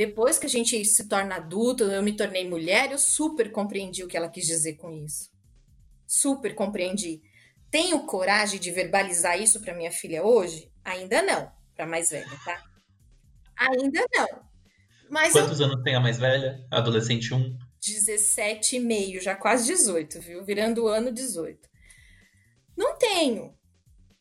Depois 0.00 0.38
que 0.38 0.46
a 0.46 0.48
gente 0.48 0.82
se 0.82 1.06
torna 1.06 1.34
adulto, 1.34 1.84
eu 1.84 2.02
me 2.02 2.16
tornei 2.16 2.48
mulher, 2.48 2.90
eu 2.90 2.98
super 2.98 3.52
compreendi 3.52 4.02
o 4.02 4.08
que 4.08 4.16
ela 4.16 4.30
quis 4.30 4.46
dizer 4.46 4.76
com 4.76 4.90
isso. 4.90 5.28
Super 6.06 6.54
compreendi. 6.54 7.20
Tenho 7.70 8.06
coragem 8.06 8.58
de 8.58 8.70
verbalizar 8.70 9.38
isso 9.38 9.60
para 9.60 9.76
minha 9.76 9.92
filha 9.92 10.24
hoje? 10.24 10.72
Ainda 10.82 11.20
não, 11.20 11.52
para 11.76 11.84
mais 11.84 12.08
velha, 12.08 12.30
tá? 12.42 12.64
Ainda 13.58 14.02
não. 14.14 14.26
Mas 15.10 15.34
Quantos 15.34 15.60
eu... 15.60 15.66
anos 15.66 15.82
tem 15.82 15.94
a 15.94 16.00
mais 16.00 16.16
velha? 16.16 16.66
Adolescente 16.70 17.34
1? 17.34 17.58
17 17.84 18.76
e 18.76 18.80
meio, 18.80 19.20
já 19.20 19.36
quase 19.36 19.66
18, 19.66 20.18
viu? 20.18 20.42
Virando 20.42 20.84
o 20.84 20.88
ano 20.88 21.12
18. 21.12 21.68
Não 22.74 22.96
tenho. 22.96 23.54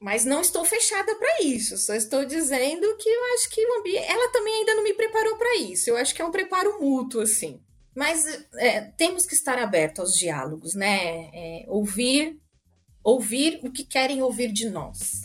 Mas 0.01 0.23
não 0.23 0.39
estou 0.39 0.63
fechada 0.63 1.13
para 1.15 1.43
isso. 1.43 1.77
Só 1.77 1.93
estou 1.93 2.23
dizendo 2.23 2.95
que 2.97 3.09
eu 3.09 3.33
acho 3.33 3.49
que 3.49 3.65
o 3.65 3.79
ambiente. 3.79 4.09
Ela 4.09 4.31
também 4.31 4.53
ainda 4.59 4.75
não 4.75 4.83
me 4.83 4.93
preparou 4.93 5.35
para 5.35 5.57
isso. 5.57 5.89
Eu 5.89 5.97
acho 5.97 6.15
que 6.15 6.21
é 6.21 6.25
um 6.25 6.31
preparo 6.31 6.79
mútuo, 6.79 7.21
assim. 7.21 7.59
Mas 7.93 8.25
é, 8.55 8.81
temos 8.81 9.25
que 9.25 9.33
estar 9.33 9.57
abertos 9.57 9.99
aos 9.99 10.13
diálogos, 10.15 10.73
né? 10.73 11.29
É, 11.33 11.65
ouvir, 11.67 12.39
ouvir 13.03 13.59
o 13.61 13.69
que 13.69 13.83
querem 13.83 14.21
ouvir 14.21 14.53
de 14.53 14.69
nós. 14.69 15.23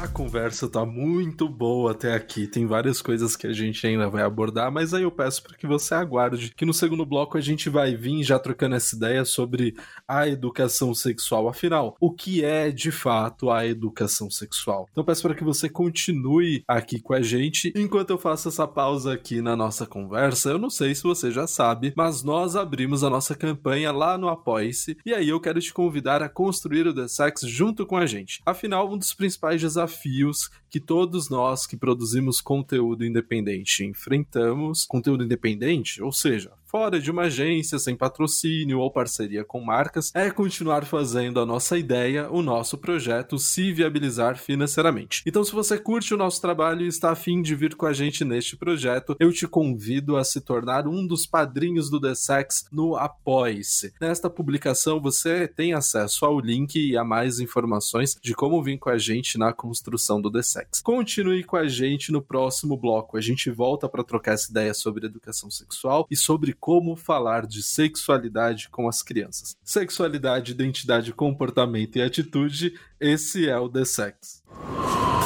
A 0.00 0.08
conversa 0.08 0.66
tá 0.66 0.82
muito 0.86 1.46
boa 1.46 1.90
até 1.90 2.14
aqui. 2.14 2.46
Tem 2.46 2.66
várias 2.66 3.02
coisas 3.02 3.36
que 3.36 3.46
a 3.46 3.52
gente 3.52 3.86
ainda 3.86 4.08
vai 4.08 4.22
abordar, 4.22 4.72
mas 4.72 4.94
aí 4.94 5.02
eu 5.02 5.10
peço 5.10 5.42
para 5.42 5.54
que 5.54 5.66
você 5.66 5.94
aguarde 5.94 6.54
que 6.56 6.64
no 6.64 6.72
segundo 6.72 7.04
bloco 7.04 7.36
a 7.36 7.40
gente 7.40 7.68
vai 7.68 7.94
vir 7.94 8.22
já 8.22 8.38
trocando 8.38 8.76
essa 8.76 8.96
ideia 8.96 9.26
sobre 9.26 9.76
a 10.08 10.26
educação 10.26 10.94
sexual. 10.94 11.50
Afinal, 11.50 11.98
o 12.00 12.10
que 12.10 12.42
é 12.42 12.70
de 12.70 12.90
fato 12.90 13.50
a 13.50 13.66
educação 13.66 14.30
sexual? 14.30 14.88
Então 14.90 15.04
peço 15.04 15.20
para 15.20 15.34
que 15.34 15.44
você 15.44 15.68
continue 15.68 16.64
aqui 16.66 16.98
com 16.98 17.12
a 17.12 17.20
gente 17.20 17.70
enquanto 17.76 18.08
eu 18.08 18.16
faço 18.16 18.48
essa 18.48 18.66
pausa 18.66 19.12
aqui 19.12 19.42
na 19.42 19.54
nossa 19.54 19.84
conversa. 19.84 20.48
Eu 20.48 20.58
não 20.58 20.70
sei 20.70 20.94
se 20.94 21.02
você 21.02 21.30
já 21.30 21.46
sabe, 21.46 21.92
mas 21.94 22.22
nós 22.22 22.56
abrimos 22.56 23.04
a 23.04 23.10
nossa 23.10 23.34
campanha 23.34 23.92
lá 23.92 24.16
no 24.16 24.30
Apoie-se 24.30 24.96
e 25.04 25.12
aí 25.12 25.28
eu 25.28 25.38
quero 25.38 25.60
te 25.60 25.74
convidar 25.74 26.22
a 26.22 26.28
construir 26.30 26.86
o 26.86 26.94
The 26.94 27.06
Sex 27.06 27.42
junto 27.42 27.84
com 27.84 27.98
a 27.98 28.06
gente. 28.06 28.40
Afinal, 28.46 28.90
um 28.90 28.96
dos 28.96 29.12
principais 29.12 29.60
desafios 29.60 29.89
desafios 29.90 30.50
que 30.70 30.80
todos 30.80 31.28
nós 31.28 31.66
que 31.66 31.76
produzimos 31.76 32.40
conteúdo 32.40 33.04
independente 33.04 33.84
enfrentamos. 33.84 34.84
Conteúdo 34.86 35.24
independente, 35.24 36.02
ou 36.02 36.12
seja, 36.12 36.52
fora 36.70 37.00
de 37.00 37.10
uma 37.10 37.22
agência, 37.22 37.80
sem 37.80 37.96
patrocínio 37.96 38.78
ou 38.78 38.92
parceria 38.92 39.44
com 39.44 39.60
marcas, 39.60 40.12
é 40.14 40.30
continuar 40.30 40.84
fazendo 40.84 41.40
a 41.40 41.46
nossa 41.46 41.76
ideia, 41.76 42.30
o 42.30 42.42
nosso 42.42 42.78
projeto 42.78 43.38
se 43.38 43.72
viabilizar 43.72 44.38
financeiramente. 44.38 45.24
Então, 45.26 45.42
se 45.42 45.50
você 45.50 45.76
curte 45.76 46.14
o 46.14 46.16
nosso 46.16 46.40
trabalho 46.40 46.82
e 46.82 46.88
está 46.88 47.10
afim 47.10 47.42
de 47.42 47.56
vir 47.56 47.74
com 47.74 47.86
a 47.86 47.92
gente 47.92 48.24
neste 48.24 48.56
projeto, 48.56 49.16
eu 49.18 49.32
te 49.32 49.48
convido 49.48 50.16
a 50.16 50.22
se 50.22 50.40
tornar 50.40 50.86
um 50.86 51.04
dos 51.04 51.26
padrinhos 51.26 51.90
do 51.90 52.00
The 52.00 52.14
Sex 52.14 52.66
no 52.70 52.94
Apoie-se. 52.94 53.92
Nesta 54.00 54.30
publicação, 54.30 55.00
você 55.00 55.48
tem 55.48 55.72
acesso 55.72 56.24
ao 56.24 56.38
link 56.38 56.76
e 56.76 56.96
a 56.96 57.02
mais 57.02 57.40
informações 57.40 58.16
de 58.22 58.32
como 58.32 58.62
vir 58.62 58.78
com 58.78 58.90
a 58.90 58.98
gente 58.98 59.36
na 59.36 59.52
construção 59.52 60.20
do 60.20 60.30
The 60.30 60.42
Sex. 60.42 60.80
Continue 60.82 61.42
com 61.42 61.56
a 61.56 61.66
gente 61.66 62.12
no 62.12 62.22
próximo 62.22 62.76
bloco. 62.76 63.16
A 63.16 63.20
gente 63.20 63.50
volta 63.50 63.88
para 63.88 64.04
trocar 64.04 64.34
essa 64.34 64.50
ideia 64.52 64.72
sobre 64.72 65.06
educação 65.06 65.50
sexual 65.50 66.06
e 66.08 66.14
sobre 66.14 66.59
como 66.60 66.94
falar 66.94 67.46
de 67.46 67.62
sexualidade 67.62 68.68
com 68.68 68.86
as 68.86 69.02
crianças. 69.02 69.56
Sexualidade, 69.64 70.52
identidade, 70.52 71.12
comportamento 71.12 71.96
e 71.96 72.02
atitude, 72.02 72.78
esse 73.00 73.48
é 73.48 73.58
o 73.58 73.68
The 73.68 73.84
Sex. 73.84 74.44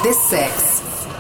The 0.02 0.12
Sex. 0.12 1.13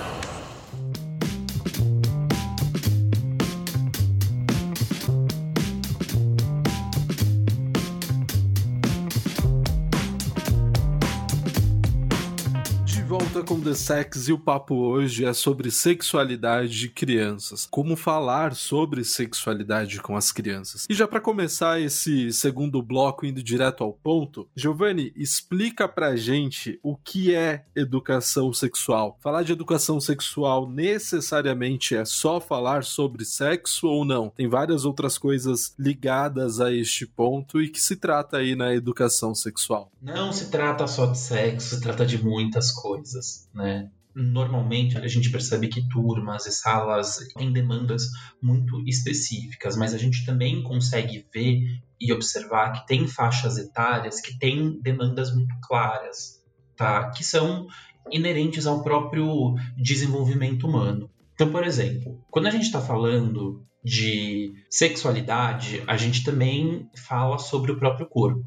Com 13.44 13.60
The 13.60 13.74
Sex 13.74 14.28
e 14.28 14.32
o 14.32 14.38
papo 14.38 14.74
hoje 14.74 15.24
é 15.24 15.32
sobre 15.34 15.70
sexualidade 15.70 16.78
de 16.78 16.88
crianças. 16.88 17.68
Como 17.70 17.94
falar 17.94 18.54
sobre 18.54 19.04
sexualidade 19.04 20.00
com 20.00 20.16
as 20.16 20.32
crianças. 20.32 20.86
E 20.88 20.94
já 20.94 21.06
para 21.06 21.20
começar 21.20 21.78
esse 21.78 22.32
segundo 22.32 22.80
bloco 22.80 23.26
indo 23.26 23.42
direto 23.42 23.84
ao 23.84 23.92
ponto, 23.92 24.48
Giovanni, 24.56 25.12
explica 25.14 25.86
pra 25.86 26.16
gente 26.16 26.78
o 26.82 26.96
que 26.96 27.34
é 27.34 27.66
educação 27.76 28.50
sexual. 28.52 29.18
Falar 29.20 29.42
de 29.42 29.52
educação 29.52 30.00
sexual 30.00 30.66
necessariamente 30.70 31.94
é 31.94 32.04
só 32.04 32.40
falar 32.40 32.82
sobre 32.82 33.26
sexo 33.26 33.88
ou 33.88 34.06
não? 34.06 34.30
Tem 34.30 34.48
várias 34.48 34.86
outras 34.86 35.18
coisas 35.18 35.74
ligadas 35.78 36.60
a 36.60 36.72
este 36.72 37.06
ponto 37.06 37.60
e 37.60 37.68
que 37.68 37.80
se 37.80 37.96
trata 37.96 38.38
aí 38.38 38.56
na 38.56 38.74
educação 38.74 39.34
sexual. 39.34 39.92
Não 40.00 40.32
se 40.32 40.50
trata 40.50 40.86
só 40.86 41.06
de 41.06 41.18
sexo, 41.18 41.74
se 41.74 41.80
trata 41.80 42.06
de 42.06 42.22
muitas 42.22 42.70
coisas 42.70 43.33
né? 43.52 43.90
Normalmente 44.14 44.96
a 44.96 45.08
gente 45.08 45.30
percebe 45.30 45.66
que 45.66 45.88
turmas 45.88 46.46
e 46.46 46.52
salas 46.52 47.16
têm 47.36 47.52
demandas 47.52 48.04
muito 48.40 48.80
específicas, 48.86 49.76
mas 49.76 49.92
a 49.92 49.98
gente 49.98 50.24
também 50.24 50.62
consegue 50.62 51.26
ver 51.34 51.80
e 52.00 52.12
observar 52.12 52.72
que 52.72 52.86
tem 52.86 53.08
faixas 53.08 53.58
etárias 53.58 54.20
que 54.20 54.38
têm 54.38 54.80
demandas 54.80 55.34
muito 55.34 55.54
claras, 55.62 56.40
tá? 56.76 57.10
Que 57.10 57.24
são 57.24 57.66
inerentes 58.10 58.66
ao 58.66 58.82
próprio 58.84 59.54
desenvolvimento 59.76 60.66
humano. 60.68 61.10
Então, 61.34 61.50
por 61.50 61.64
exemplo, 61.64 62.22
quando 62.30 62.46
a 62.46 62.50
gente 62.50 62.66
está 62.66 62.80
falando 62.80 63.66
de 63.82 64.54
sexualidade, 64.70 65.82
a 65.86 65.96
gente 65.96 66.22
também 66.22 66.88
fala 66.96 67.38
sobre 67.38 67.72
o 67.72 67.78
próprio 67.78 68.06
corpo. 68.06 68.44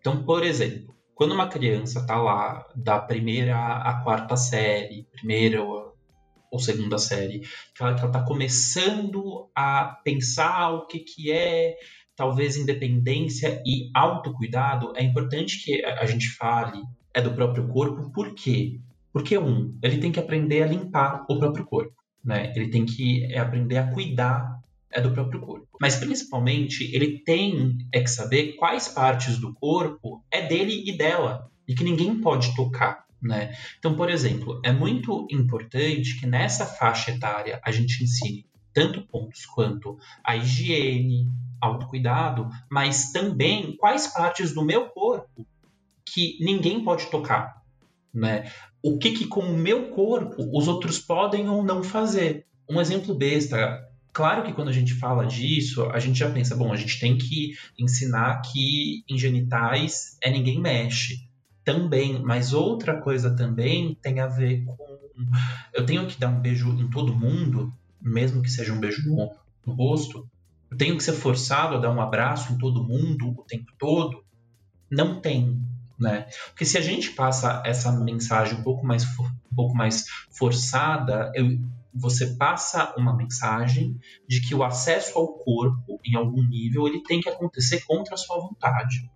Então, 0.00 0.24
por 0.24 0.42
exemplo, 0.42 0.94
quando 1.14 1.32
uma 1.32 1.48
criança 1.48 2.00
está 2.00 2.16
lá 2.16 2.66
da 2.74 2.98
primeira 2.98 3.56
à 3.56 4.02
quarta 4.02 4.36
série, 4.36 5.06
primeira 5.12 5.62
ou 5.62 6.58
segunda 6.58 6.98
série, 6.98 7.40
que 7.74 7.82
ela 7.82 7.92
está 7.94 8.22
começando 8.22 9.48
a 9.54 9.98
pensar 10.04 10.70
o 10.70 10.86
que, 10.86 10.98
que 11.00 11.32
é 11.32 11.76
talvez 12.14 12.56
independência 12.56 13.62
e 13.64 13.90
autocuidado, 13.94 14.92
é 14.94 15.02
importante 15.02 15.64
que 15.64 15.82
a 15.84 16.04
gente 16.04 16.28
fale 16.36 16.82
é 17.14 17.20
do 17.20 17.34
próprio 17.34 17.68
corpo, 17.68 18.10
por 18.10 18.34
quê? 18.34 18.80
Porque, 19.12 19.36
um, 19.36 19.78
ele 19.82 19.98
tem 19.98 20.10
que 20.10 20.20
aprender 20.20 20.62
a 20.62 20.66
limpar 20.66 21.26
o 21.28 21.38
próprio 21.38 21.66
corpo, 21.66 21.94
né? 22.24 22.52
Ele 22.56 22.70
tem 22.70 22.86
que 22.86 23.34
aprender 23.34 23.76
a 23.76 23.92
cuidar 23.92 24.61
é 24.92 25.00
do 25.00 25.12
próprio 25.12 25.40
corpo. 25.40 25.66
Mas 25.80 25.96
principalmente 25.96 26.94
ele 26.94 27.18
tem 27.18 27.78
é 27.92 28.00
que 28.00 28.10
saber 28.10 28.54
quais 28.54 28.88
partes 28.88 29.38
do 29.38 29.52
corpo 29.54 30.24
é 30.30 30.46
dele 30.46 30.84
e 30.86 30.96
dela 30.96 31.50
e 31.66 31.74
que 31.74 31.84
ninguém 31.84 32.20
pode 32.20 32.54
tocar. 32.54 33.04
Né? 33.20 33.56
Então, 33.78 33.94
por 33.94 34.10
exemplo, 34.10 34.60
é 34.64 34.72
muito 34.72 35.26
importante 35.30 36.18
que 36.18 36.26
nessa 36.26 36.66
faixa 36.66 37.12
etária 37.12 37.60
a 37.64 37.70
gente 37.70 38.02
ensine 38.02 38.46
tanto 38.74 39.02
pontos 39.02 39.46
quanto 39.46 39.98
a 40.24 40.36
higiene, 40.36 41.28
autocuidado, 41.60 42.48
mas 42.70 43.12
também 43.12 43.76
quais 43.76 44.08
partes 44.08 44.52
do 44.52 44.64
meu 44.64 44.88
corpo 44.88 45.46
que 46.04 46.36
ninguém 46.40 46.82
pode 46.82 47.06
tocar, 47.06 47.62
né? 48.12 48.50
O 48.82 48.98
que 48.98 49.12
que 49.12 49.26
com 49.26 49.42
o 49.42 49.56
meu 49.56 49.90
corpo 49.90 50.50
os 50.52 50.66
outros 50.66 50.98
podem 50.98 51.48
ou 51.48 51.62
não 51.62 51.84
fazer. 51.84 52.46
Um 52.68 52.80
exemplo 52.80 53.14
besta, 53.14 53.80
Claro 54.12 54.44
que 54.44 54.52
quando 54.52 54.68
a 54.68 54.72
gente 54.72 54.94
fala 54.94 55.26
disso, 55.26 55.86
a 55.86 55.98
gente 55.98 56.18
já 56.18 56.30
pensa, 56.30 56.54
bom, 56.54 56.70
a 56.70 56.76
gente 56.76 57.00
tem 57.00 57.16
que 57.16 57.52
ensinar 57.78 58.42
que 58.42 59.02
em 59.08 59.16
genitais 59.16 60.18
é 60.22 60.30
ninguém 60.30 60.60
mexe. 60.60 61.28
Também, 61.64 62.20
mas 62.20 62.52
outra 62.52 63.00
coisa 63.00 63.34
também 63.34 63.96
tem 64.02 64.20
a 64.20 64.26
ver 64.26 64.64
com. 64.64 64.76
Eu 65.72 65.86
tenho 65.86 66.06
que 66.06 66.18
dar 66.18 66.28
um 66.28 66.40
beijo 66.40 66.68
em 66.70 66.90
todo 66.90 67.14
mundo, 67.14 67.72
mesmo 68.00 68.42
que 68.42 68.50
seja 68.50 68.72
um 68.72 68.80
beijo 68.80 69.08
no, 69.08 69.32
no 69.64 69.72
rosto. 69.72 70.28
Eu 70.70 70.76
tenho 70.76 70.96
que 70.96 71.04
ser 71.04 71.12
forçado 71.12 71.76
a 71.76 71.78
dar 71.78 71.90
um 71.90 72.00
abraço 72.00 72.52
em 72.52 72.58
todo 72.58 72.82
mundo 72.82 73.30
o 73.30 73.44
tempo 73.44 73.72
todo. 73.78 74.24
Não 74.90 75.20
tem, 75.20 75.62
né? 75.98 76.26
Porque 76.48 76.64
se 76.64 76.76
a 76.76 76.80
gente 76.80 77.12
passa 77.12 77.62
essa 77.64 77.92
mensagem 77.92 78.58
um 78.58 78.62
pouco 78.62 78.84
mais, 78.84 79.04
um 79.04 79.54
pouco 79.54 79.74
mais 79.74 80.04
forçada, 80.30 81.30
eu, 81.34 81.58
você 81.94 82.34
passa 82.36 82.94
uma 82.96 83.16
mensagem 83.16 83.98
de 84.28 84.40
que 84.40 84.54
o 84.54 84.62
acesso 84.62 85.18
ao 85.18 85.34
corpo, 85.34 86.00
em 86.04 86.16
algum 86.16 86.42
nível, 86.42 86.86
ele 86.86 87.02
tem 87.02 87.20
que 87.20 87.28
acontecer 87.28 87.84
contra 87.84 88.14
a 88.14 88.18
sua 88.18 88.38
vontade. 88.38 89.10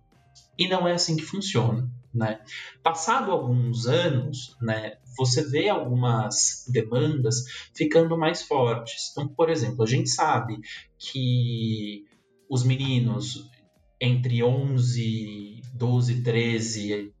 E 0.57 0.67
não 0.67 0.87
é 0.87 0.93
assim 0.93 1.15
que 1.15 1.23
funciona. 1.23 1.89
Né? 2.13 2.39
Passado 2.81 3.31
alguns 3.31 3.85
anos, 3.85 4.55
né, 4.59 4.97
você 5.15 5.47
vê 5.47 5.69
algumas 5.69 6.65
demandas 6.67 7.43
ficando 7.75 8.17
mais 8.17 8.41
fortes. 8.41 9.11
Então, 9.11 9.27
por 9.27 9.49
exemplo, 9.49 9.83
a 9.83 9.87
gente 9.87 10.09
sabe 10.09 10.57
que 10.97 12.05
os 12.49 12.63
meninos 12.63 13.47
entre 13.99 14.43
11, 14.43 15.61
12, 15.73 16.23
13, 16.23 17.13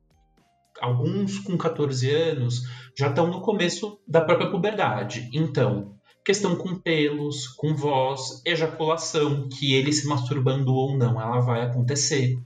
alguns 0.81 1.39
com 1.39 1.57
14 1.57 2.09
anos, 2.09 2.61
já 2.97 3.09
estão 3.09 3.27
no 3.27 3.41
começo 3.41 3.99
da 4.07 4.21
própria 4.21 4.49
puberdade. 4.49 5.29
Então, 5.33 5.95
questão 6.25 6.55
com 6.55 6.75
pelos, 6.75 7.47
com 7.47 7.75
voz, 7.75 8.41
ejaculação, 8.45 9.47
que 9.47 9.73
ele 9.73 9.93
se 9.93 10.07
masturbando 10.07 10.73
ou 10.73 10.97
não, 10.97 11.21
ela 11.21 11.39
vai 11.39 11.61
acontecer. 11.61 12.37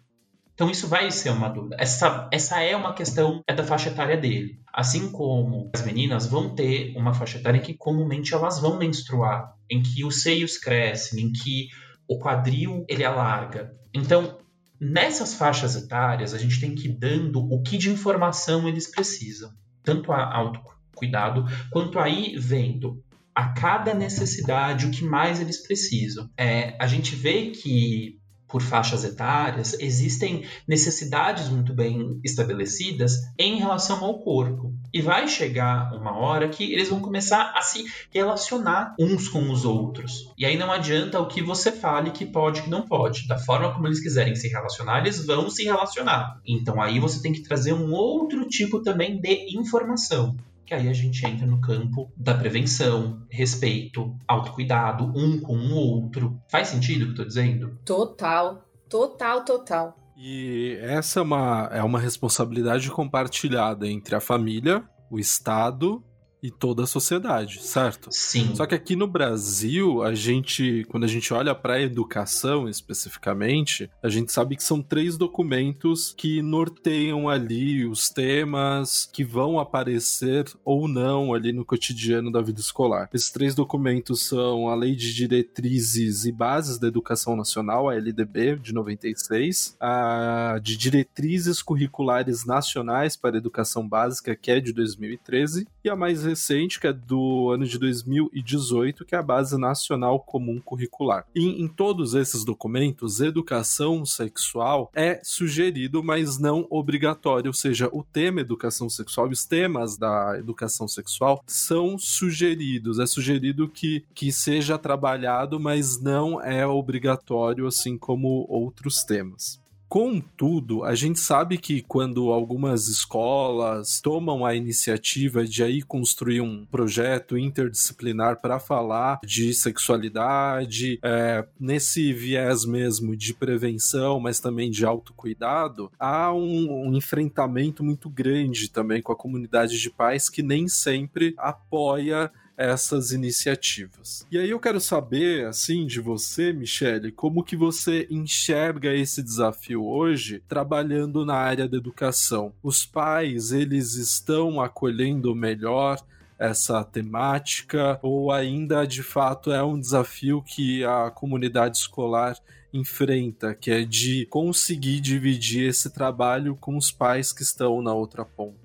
Então 0.53 0.69
isso 0.69 0.87
vai 0.87 1.09
ser 1.09 1.31
uma 1.31 1.49
dúvida. 1.49 1.77
Essa, 1.79 2.29
essa 2.31 2.61
é 2.61 2.75
uma 2.75 2.93
questão 2.93 3.41
é 3.47 3.53
da 3.55 3.63
faixa 3.63 3.89
etária 3.89 4.15
dele. 4.15 4.59
Assim 4.71 5.11
como 5.11 5.71
as 5.73 5.83
meninas 5.83 6.27
vão 6.27 6.53
ter 6.53 6.95
uma 6.95 7.15
faixa 7.15 7.39
etária 7.39 7.57
em 7.57 7.63
que 7.63 7.73
comumente 7.73 8.35
elas 8.35 8.59
vão 8.59 8.77
menstruar, 8.77 9.55
em 9.67 9.81
que 9.81 10.05
os 10.05 10.21
seios 10.21 10.59
crescem, 10.59 11.23
em 11.23 11.31
que 11.31 11.67
o 12.07 12.19
quadril 12.19 12.85
ele 12.87 13.03
alarga. 13.03 13.71
Então, 13.91 14.37
nessas 14.81 15.35
faixas 15.35 15.75
etárias, 15.75 16.33
a 16.33 16.39
gente 16.39 16.59
tem 16.59 16.73
que 16.73 16.87
ir 16.87 16.97
dando 16.97 17.39
o 17.39 17.61
que 17.61 17.77
de 17.77 17.91
informação 17.91 18.67
eles 18.67 18.89
precisam. 18.89 19.53
Tanto 19.83 20.11
a 20.11 20.35
autocuidado, 20.35 21.45
quanto 21.69 21.99
aí 21.99 22.35
vendo 22.37 23.03
a 23.33 23.49
cada 23.49 23.93
necessidade 23.93 24.87
o 24.87 24.91
que 24.91 25.03
mais 25.03 25.39
eles 25.39 25.61
precisam. 25.61 26.29
É, 26.35 26.75
a 26.79 26.87
gente 26.87 27.15
vê 27.15 27.51
que 27.51 28.19
por 28.51 28.61
faixas 28.61 29.03
etárias, 29.03 29.75
existem 29.79 30.45
necessidades 30.67 31.49
muito 31.49 31.73
bem 31.73 32.19
estabelecidas 32.23 33.13
em 33.37 33.57
relação 33.57 34.03
ao 34.03 34.19
corpo. 34.19 34.73
E 34.93 35.01
vai 35.01 35.27
chegar 35.27 35.93
uma 35.93 36.17
hora 36.17 36.49
que 36.49 36.73
eles 36.73 36.89
vão 36.89 36.99
começar 36.99 37.53
a 37.55 37.61
se 37.61 37.85
relacionar 38.11 38.93
uns 38.99 39.29
com 39.29 39.49
os 39.49 39.63
outros. 39.63 40.31
E 40.37 40.45
aí 40.45 40.57
não 40.57 40.71
adianta 40.71 41.19
o 41.19 41.27
que 41.27 41.41
você 41.41 41.71
fale 41.71 42.11
que 42.11 42.25
pode 42.25 42.61
que 42.61 42.69
não 42.69 42.81
pode. 42.81 43.27
Da 43.27 43.37
forma 43.37 43.73
como 43.73 43.87
eles 43.87 44.01
quiserem 44.01 44.35
se 44.35 44.49
relacionar, 44.49 44.99
eles 44.99 45.25
vão 45.25 45.49
se 45.49 45.63
relacionar. 45.63 46.39
Então 46.45 46.81
aí 46.81 46.99
você 46.99 47.21
tem 47.21 47.31
que 47.31 47.43
trazer 47.43 47.73
um 47.73 47.93
outro 47.93 48.47
tipo 48.47 48.81
também 48.81 49.19
de 49.19 49.57
informação 49.57 50.35
que 50.65 50.73
aí 50.73 50.87
a 50.87 50.93
gente 50.93 51.25
entra 51.25 51.45
no 51.45 51.59
campo 51.59 52.11
da 52.15 52.33
prevenção, 52.33 53.25
respeito, 53.29 54.15
autocuidado, 54.27 55.05
um 55.15 55.39
com 55.39 55.57
o 55.57 55.75
outro. 55.75 56.39
Faz 56.49 56.69
sentido 56.69 57.03
o 57.03 57.05
que 57.07 57.11
eu 57.11 57.15
tô 57.15 57.25
dizendo? 57.25 57.77
Total, 57.85 58.63
total, 58.89 59.43
total. 59.43 59.95
E 60.15 60.77
essa 60.81 61.19
é 61.19 61.23
uma, 61.23 61.69
é 61.71 61.83
uma 61.83 61.99
responsabilidade 61.99 62.89
compartilhada 62.91 63.87
entre 63.87 64.15
a 64.15 64.19
família, 64.19 64.83
o 65.09 65.17
Estado 65.17 66.03
e 66.41 66.49
toda 66.49 66.83
a 66.83 66.87
sociedade, 66.87 67.61
certo? 67.61 68.09
Sim. 68.11 68.55
Só 68.55 68.65
que 68.65 68.73
aqui 68.73 68.95
no 68.95 69.07
Brasil, 69.07 70.01
a 70.01 70.15
gente, 70.15 70.85
quando 70.89 71.03
a 71.03 71.07
gente 71.07 71.33
olha 71.33 71.53
para 71.53 71.75
a 71.75 71.81
educação 71.81 72.67
especificamente, 72.67 73.89
a 74.01 74.09
gente 74.09 74.31
sabe 74.31 74.55
que 74.55 74.63
são 74.63 74.81
três 74.81 75.17
documentos 75.17 76.13
que 76.17 76.41
norteiam 76.41 77.29
ali 77.29 77.85
os 77.85 78.09
temas 78.09 79.07
que 79.11 79.23
vão 79.23 79.59
aparecer 79.59 80.45
ou 80.65 80.87
não 80.87 81.33
ali 81.33 81.53
no 81.53 81.63
cotidiano 81.63 82.31
da 82.31 82.41
vida 82.41 82.59
escolar. 82.59 83.09
Esses 83.13 83.29
três 83.29 83.53
documentos 83.53 84.25
são 84.25 84.67
a 84.67 84.75
Lei 84.75 84.95
de 84.95 85.13
Diretrizes 85.13 86.25
e 86.25 86.31
Bases 86.31 86.79
da 86.79 86.87
Educação 86.87 87.35
Nacional, 87.35 87.89
a 87.89 87.95
LDB 87.95 88.55
de 88.55 88.73
96, 88.73 89.77
a 89.79 90.59
de 90.61 90.75
Diretrizes 90.75 91.61
Curriculares 91.61 92.45
Nacionais 92.45 93.15
para 93.15 93.35
a 93.35 93.37
Educação 93.37 93.87
Básica, 93.87 94.35
que 94.35 94.49
é 94.49 94.59
de 94.59 94.73
2013, 94.73 95.67
e 95.83 95.89
a 95.89 95.95
mais 95.95 96.25
recente, 96.31 96.79
que 96.79 96.87
é 96.87 96.93
do 96.93 97.51
ano 97.51 97.65
de 97.65 97.77
2018, 97.77 99.05
que 99.05 99.15
é 99.15 99.17
a 99.17 99.23
Base 99.23 99.57
Nacional 99.57 100.19
Comum 100.19 100.59
Curricular. 100.59 101.25
E 101.35 101.61
em 101.61 101.67
todos 101.67 102.13
esses 102.13 102.45
documentos, 102.45 103.19
educação 103.19 104.05
sexual 104.05 104.89
é 104.95 105.19
sugerido, 105.23 106.03
mas 106.03 106.37
não 106.37 106.65
obrigatório, 106.69 107.49
ou 107.49 107.53
seja, 107.53 107.89
o 107.91 108.03
tema 108.03 108.41
educação 108.41 108.89
sexual 108.89 109.29
os 109.41 109.45
temas 109.45 109.97
da 109.97 110.37
educação 110.37 110.87
sexual 110.87 111.43
são 111.47 111.97
sugeridos. 111.97 112.99
É 112.99 113.05
sugerido 113.05 113.67
que, 113.67 114.05
que 114.13 114.31
seja 114.31 114.77
trabalhado, 114.77 115.59
mas 115.59 115.99
não 116.01 116.41
é 116.41 116.65
obrigatório, 116.65 117.67
assim 117.67 117.97
como 117.97 118.45
outros 118.49 119.03
temas. 119.03 119.60
Contudo, 119.91 120.85
a 120.85 120.95
gente 120.95 121.19
sabe 121.19 121.57
que 121.57 121.81
quando 121.81 122.31
algumas 122.31 122.87
escolas 122.87 123.99
tomam 123.99 124.45
a 124.45 124.55
iniciativa 124.55 125.43
de 125.43 125.61
aí 125.61 125.81
construir 125.81 126.39
um 126.39 126.65
projeto 126.65 127.37
interdisciplinar 127.37 128.39
para 128.39 128.57
falar 128.57 129.19
de 129.21 129.53
sexualidade, 129.53 130.97
é, 131.03 131.45
nesse 131.59 132.13
viés 132.13 132.63
mesmo 132.63 133.17
de 133.17 133.33
prevenção, 133.33 134.17
mas 134.17 134.39
também 134.39 134.71
de 134.71 134.85
autocuidado, 134.85 135.91
há 135.99 136.33
um, 136.33 136.87
um 136.87 136.93
enfrentamento 136.95 137.83
muito 137.83 138.09
grande 138.09 138.69
também 138.69 139.01
com 139.01 139.11
a 139.11 139.17
comunidade 139.17 139.77
de 139.77 139.89
pais 139.89 140.29
que 140.29 140.41
nem 140.41 140.69
sempre 140.69 141.33
apoia 141.37 142.31
essas 142.61 143.11
iniciativas. 143.11 144.25
E 144.31 144.37
aí 144.37 144.49
eu 144.49 144.59
quero 144.59 144.79
saber, 144.79 145.45
assim, 145.45 145.85
de 145.85 145.99
você, 145.99 146.53
Michele, 146.53 147.11
como 147.11 147.43
que 147.43 147.55
você 147.55 148.07
enxerga 148.09 148.93
esse 148.93 149.23
desafio 149.23 149.85
hoje 149.85 150.43
trabalhando 150.47 151.25
na 151.25 151.35
área 151.35 151.67
da 151.67 151.77
educação? 151.77 152.53
Os 152.61 152.85
pais, 152.85 153.51
eles 153.51 153.95
estão 153.95 154.61
acolhendo 154.61 155.33
melhor 155.35 155.99
essa 156.37 156.83
temática 156.83 157.99
ou 158.01 158.31
ainda 158.31 158.83
de 158.85 159.03
fato 159.03 159.51
é 159.51 159.63
um 159.63 159.79
desafio 159.79 160.41
que 160.41 160.83
a 160.83 161.11
comunidade 161.11 161.77
escolar 161.77 162.35
enfrenta, 162.73 163.53
que 163.53 163.69
é 163.69 163.83
de 163.83 164.25
conseguir 164.27 165.01
dividir 165.01 165.69
esse 165.69 165.89
trabalho 165.91 166.55
com 166.55 166.77
os 166.77 166.91
pais 166.91 167.31
que 167.31 167.43
estão 167.43 167.81
na 167.81 167.93
outra 167.93 168.25
ponta? 168.25 168.60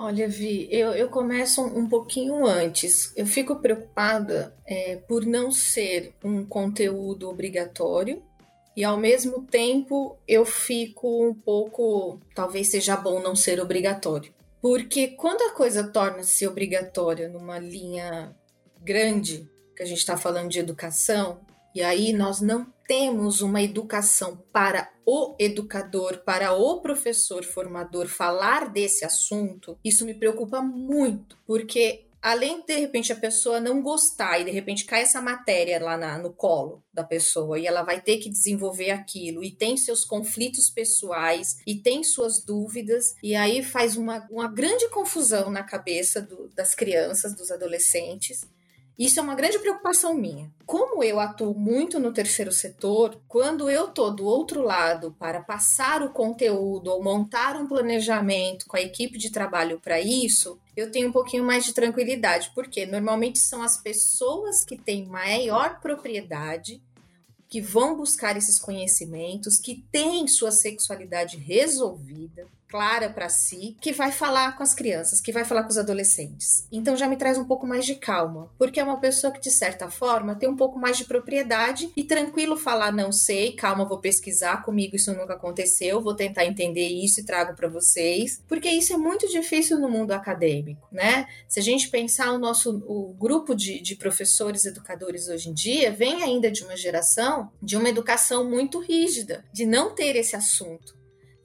Olha, 0.00 0.28
Vi, 0.28 0.68
eu, 0.70 0.92
eu 0.92 1.08
começo 1.08 1.60
um 1.60 1.88
pouquinho 1.88 2.46
antes. 2.46 3.12
Eu 3.16 3.26
fico 3.26 3.56
preocupada 3.56 4.54
é, 4.64 4.94
por 4.94 5.26
não 5.26 5.50
ser 5.50 6.14
um 6.22 6.46
conteúdo 6.46 7.28
obrigatório 7.28 8.22
e, 8.76 8.84
ao 8.84 8.96
mesmo 8.96 9.42
tempo, 9.42 10.16
eu 10.28 10.44
fico 10.46 11.28
um 11.28 11.34
pouco. 11.34 12.20
Talvez 12.32 12.70
seja 12.70 12.96
bom 12.96 13.20
não 13.20 13.34
ser 13.34 13.58
obrigatório. 13.60 14.32
Porque 14.62 15.08
quando 15.08 15.42
a 15.42 15.52
coisa 15.52 15.82
torna-se 15.82 16.46
obrigatória 16.46 17.28
numa 17.28 17.58
linha 17.58 18.32
grande, 18.80 19.50
que 19.74 19.82
a 19.82 19.86
gente 19.86 19.98
está 19.98 20.16
falando 20.16 20.48
de 20.48 20.60
educação, 20.60 21.40
e 21.74 21.82
aí 21.82 22.12
nós 22.12 22.40
não 22.40 22.72
temos 22.88 23.42
uma 23.42 23.62
educação 23.62 24.42
para 24.50 24.90
o 25.04 25.36
educador, 25.38 26.24
para 26.24 26.54
o 26.54 26.80
professor 26.80 27.44
formador 27.44 28.08
falar 28.08 28.70
desse 28.70 29.04
assunto, 29.04 29.78
isso 29.84 30.06
me 30.06 30.14
preocupa 30.14 30.62
muito, 30.62 31.36
porque 31.46 32.06
além 32.20 32.60
de, 32.60 32.66
de 32.66 32.80
repente 32.80 33.12
a 33.12 33.16
pessoa 33.16 33.60
não 33.60 33.82
gostar 33.82 34.40
e 34.40 34.44
de 34.44 34.50
repente 34.50 34.84
cai 34.84 35.02
essa 35.02 35.20
matéria 35.20 35.82
lá 35.82 35.96
na, 35.96 36.18
no 36.18 36.32
colo 36.32 36.82
da 36.92 37.04
pessoa 37.04 37.58
e 37.58 37.66
ela 37.66 37.82
vai 37.82 38.00
ter 38.00 38.18
que 38.18 38.30
desenvolver 38.30 38.90
aquilo 38.90 39.44
e 39.44 39.50
tem 39.50 39.76
seus 39.76 40.04
conflitos 40.04 40.68
pessoais 40.68 41.58
e 41.66 41.76
tem 41.76 42.02
suas 42.02 42.42
dúvidas 42.42 43.14
e 43.22 43.34
aí 43.34 43.62
faz 43.62 43.96
uma, 43.96 44.26
uma 44.30 44.48
grande 44.48 44.88
confusão 44.88 45.50
na 45.50 45.62
cabeça 45.62 46.20
do, 46.20 46.48
das 46.54 46.74
crianças, 46.74 47.34
dos 47.34 47.50
adolescentes 47.50 48.48
isso 48.98 49.20
é 49.20 49.22
uma 49.22 49.36
grande 49.36 49.60
preocupação 49.60 50.12
minha. 50.12 50.50
Como 50.66 51.04
eu 51.04 51.20
atuo 51.20 51.54
muito 51.54 52.00
no 52.00 52.12
terceiro 52.12 52.50
setor, 52.50 53.20
quando 53.28 53.70
eu 53.70 53.88
tô 53.88 54.10
do 54.10 54.26
outro 54.26 54.60
lado 54.60 55.14
para 55.16 55.40
passar 55.40 56.02
o 56.02 56.10
conteúdo 56.10 56.88
ou 56.90 57.00
montar 57.00 57.54
um 57.54 57.68
planejamento 57.68 58.66
com 58.66 58.76
a 58.76 58.82
equipe 58.82 59.16
de 59.16 59.30
trabalho 59.30 59.78
para 59.78 60.00
isso, 60.00 60.58
eu 60.76 60.90
tenho 60.90 61.10
um 61.10 61.12
pouquinho 61.12 61.44
mais 61.44 61.64
de 61.64 61.72
tranquilidade, 61.72 62.50
porque 62.56 62.86
normalmente 62.86 63.38
são 63.38 63.62
as 63.62 63.80
pessoas 63.80 64.64
que 64.64 64.76
têm 64.76 65.06
maior 65.06 65.80
propriedade 65.80 66.82
que 67.48 67.60
vão 67.60 67.96
buscar 67.96 68.36
esses 68.36 68.58
conhecimentos, 68.58 69.58
que 69.58 69.82
têm 69.92 70.26
sua 70.26 70.50
sexualidade 70.50 71.36
resolvida, 71.36 72.46
clara 72.68 73.08
para 73.08 73.28
si, 73.28 73.76
que 73.80 73.92
vai 73.92 74.12
falar 74.12 74.56
com 74.56 74.62
as 74.62 74.74
crianças, 74.74 75.20
que 75.20 75.32
vai 75.32 75.44
falar 75.44 75.62
com 75.62 75.70
os 75.70 75.78
adolescentes. 75.78 76.66
Então 76.70 76.96
já 76.96 77.08
me 77.08 77.16
traz 77.16 77.38
um 77.38 77.44
pouco 77.44 77.66
mais 77.66 77.86
de 77.86 77.94
calma, 77.94 78.50
porque 78.58 78.78
é 78.78 78.84
uma 78.84 79.00
pessoa 79.00 79.32
que 79.32 79.40
de 79.40 79.50
certa 79.50 79.90
forma 79.90 80.34
tem 80.34 80.48
um 80.48 80.56
pouco 80.56 80.78
mais 80.78 80.96
de 80.96 81.04
propriedade 81.04 81.90
e 81.96 82.04
tranquilo 82.04 82.56
falar 82.56 82.92
não 82.92 83.10
sei, 83.10 83.52
calma, 83.52 83.84
vou 83.84 83.98
pesquisar 83.98 84.62
comigo, 84.62 84.96
isso 84.96 85.14
nunca 85.14 85.34
aconteceu, 85.34 86.00
vou 86.00 86.14
tentar 86.14 86.44
entender 86.44 86.88
isso 86.88 87.20
e 87.20 87.24
trago 87.24 87.54
para 87.54 87.68
vocês, 87.68 88.42
porque 88.46 88.68
isso 88.68 88.92
é 88.92 88.96
muito 88.96 89.28
difícil 89.28 89.78
no 89.78 89.88
mundo 89.88 90.12
acadêmico, 90.12 90.86
né? 90.92 91.26
Se 91.48 91.60
a 91.60 91.62
gente 91.62 91.88
pensar 91.88 92.32
o 92.32 92.38
nosso 92.38 92.82
o 92.86 93.14
grupo 93.14 93.54
de, 93.54 93.80
de 93.80 93.96
professores 93.96 94.64
educadores 94.64 95.28
hoje 95.28 95.48
em 95.48 95.54
dia, 95.54 95.90
vem 95.90 96.22
ainda 96.22 96.50
de 96.50 96.62
uma 96.62 96.76
geração 96.76 97.50
de 97.62 97.76
uma 97.76 97.88
educação 97.88 98.48
muito 98.48 98.78
rígida, 98.80 99.44
de 99.52 99.66
não 99.66 99.94
ter 99.94 100.16
esse 100.16 100.36
assunto. 100.36 100.97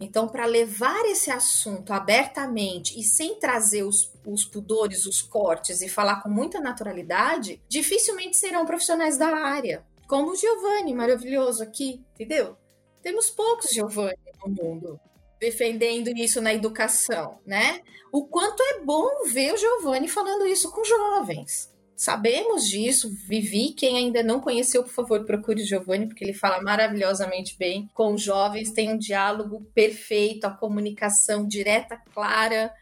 Então, 0.03 0.27
para 0.27 0.45
levar 0.45 1.05
esse 1.05 1.31
assunto 1.31 1.93
abertamente 1.93 2.99
e 2.99 3.03
sem 3.03 3.39
trazer 3.39 3.83
os, 3.83 4.11
os 4.25 4.43
pudores, 4.43 5.05
os 5.05 5.21
cortes 5.21 5.81
e 5.81 5.87
falar 5.87 6.21
com 6.21 6.29
muita 6.29 6.59
naturalidade, 6.59 7.61
dificilmente 7.69 8.35
serão 8.35 8.65
profissionais 8.65 9.17
da 9.17 9.27
área. 9.27 9.85
Como 10.07 10.31
o 10.31 10.35
Giovanni, 10.35 10.93
maravilhoso 10.93 11.63
aqui, 11.63 12.03
entendeu? 12.13 12.57
Temos 13.01 13.29
poucos 13.29 13.69
Giovanni 13.71 14.17
no 14.45 14.51
mundo 14.51 14.99
defendendo 15.39 16.07
isso 16.09 16.39
na 16.39 16.53
educação, 16.53 17.39
né? 17.45 17.81
O 18.13 18.25
quanto 18.25 18.63
é 18.63 18.79
bom 18.79 19.25
ver 19.25 19.53
o 19.53 19.57
Giovanni 19.57 20.07
falando 20.07 20.47
isso 20.47 20.71
com 20.71 20.85
jovens. 20.85 21.72
Sabemos 22.03 22.67
disso, 22.67 23.15
Vivi. 23.25 23.71
Quem 23.71 23.95
ainda 23.95 24.21
não 24.21 24.41
conheceu, 24.41 24.83
por 24.83 24.91
favor, 24.91 25.23
procure 25.23 25.61
o 25.61 25.65
Giovanni, 25.65 26.05
porque 26.05 26.21
ele 26.21 26.33
fala 26.33 26.61
maravilhosamente 26.61 27.57
bem 27.57 27.89
com 27.93 28.17
jovens, 28.17 28.73
tem 28.73 28.91
um 28.91 28.97
diálogo 28.97 29.65
perfeito, 29.73 30.43
a 30.43 30.51
comunicação 30.51 31.47
direta, 31.47 31.95
clara. 32.13 32.73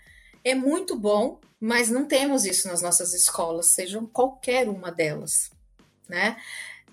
É 0.44 0.56
muito 0.56 0.98
bom, 0.98 1.40
mas 1.60 1.88
não 1.92 2.08
temos 2.08 2.46
isso 2.46 2.68
nas 2.68 2.82
nossas 2.82 3.14
escolas, 3.14 3.68
sejam 3.68 4.08
qualquer 4.08 4.68
uma 4.68 4.92
delas, 4.92 5.52
né? 6.10 6.36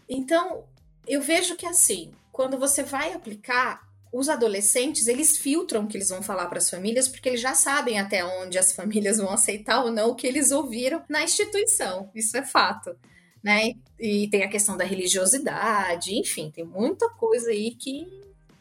Então, 0.07 0.65
eu 1.07 1.23
vejo 1.23 1.57
que 1.57 1.65
assim, 1.65 2.13
quando 2.31 2.59
você 2.59 2.83
vai 2.83 3.15
aplicar, 3.15 3.88
os 4.13 4.29
adolescentes, 4.29 5.07
eles 5.07 5.37
filtram 5.37 5.85
o 5.85 5.87
que 5.87 5.97
eles 5.97 6.09
vão 6.09 6.23
falar 6.23 6.47
para 6.47 6.59
as 6.59 6.71
famílias, 6.71 7.09
porque 7.09 7.29
eles 7.29 7.41
já 7.41 7.55
sabem 7.55 7.99
até 7.99 8.25
onde 8.25 8.59
as 8.59 8.73
famílias 8.75 9.19
vão 9.19 9.31
aceitar 9.31 9.85
ou 9.85 9.91
não 9.91 10.11
o 10.11 10.15
que 10.15 10.27
eles 10.27 10.51
ouviram 10.51 11.03
na 11.09 11.23
instituição. 11.23 12.11
Isso 12.15 12.37
é 12.37 12.45
fato. 12.45 12.97
Né? 13.43 13.75
E 13.99 14.29
tem 14.29 14.43
a 14.43 14.49
questão 14.49 14.77
da 14.77 14.85
religiosidade, 14.85 16.15
enfim, 16.15 16.51
tem 16.51 16.65
muita 16.65 17.09
coisa 17.11 17.51
aí 17.51 17.71
que, 17.71 18.07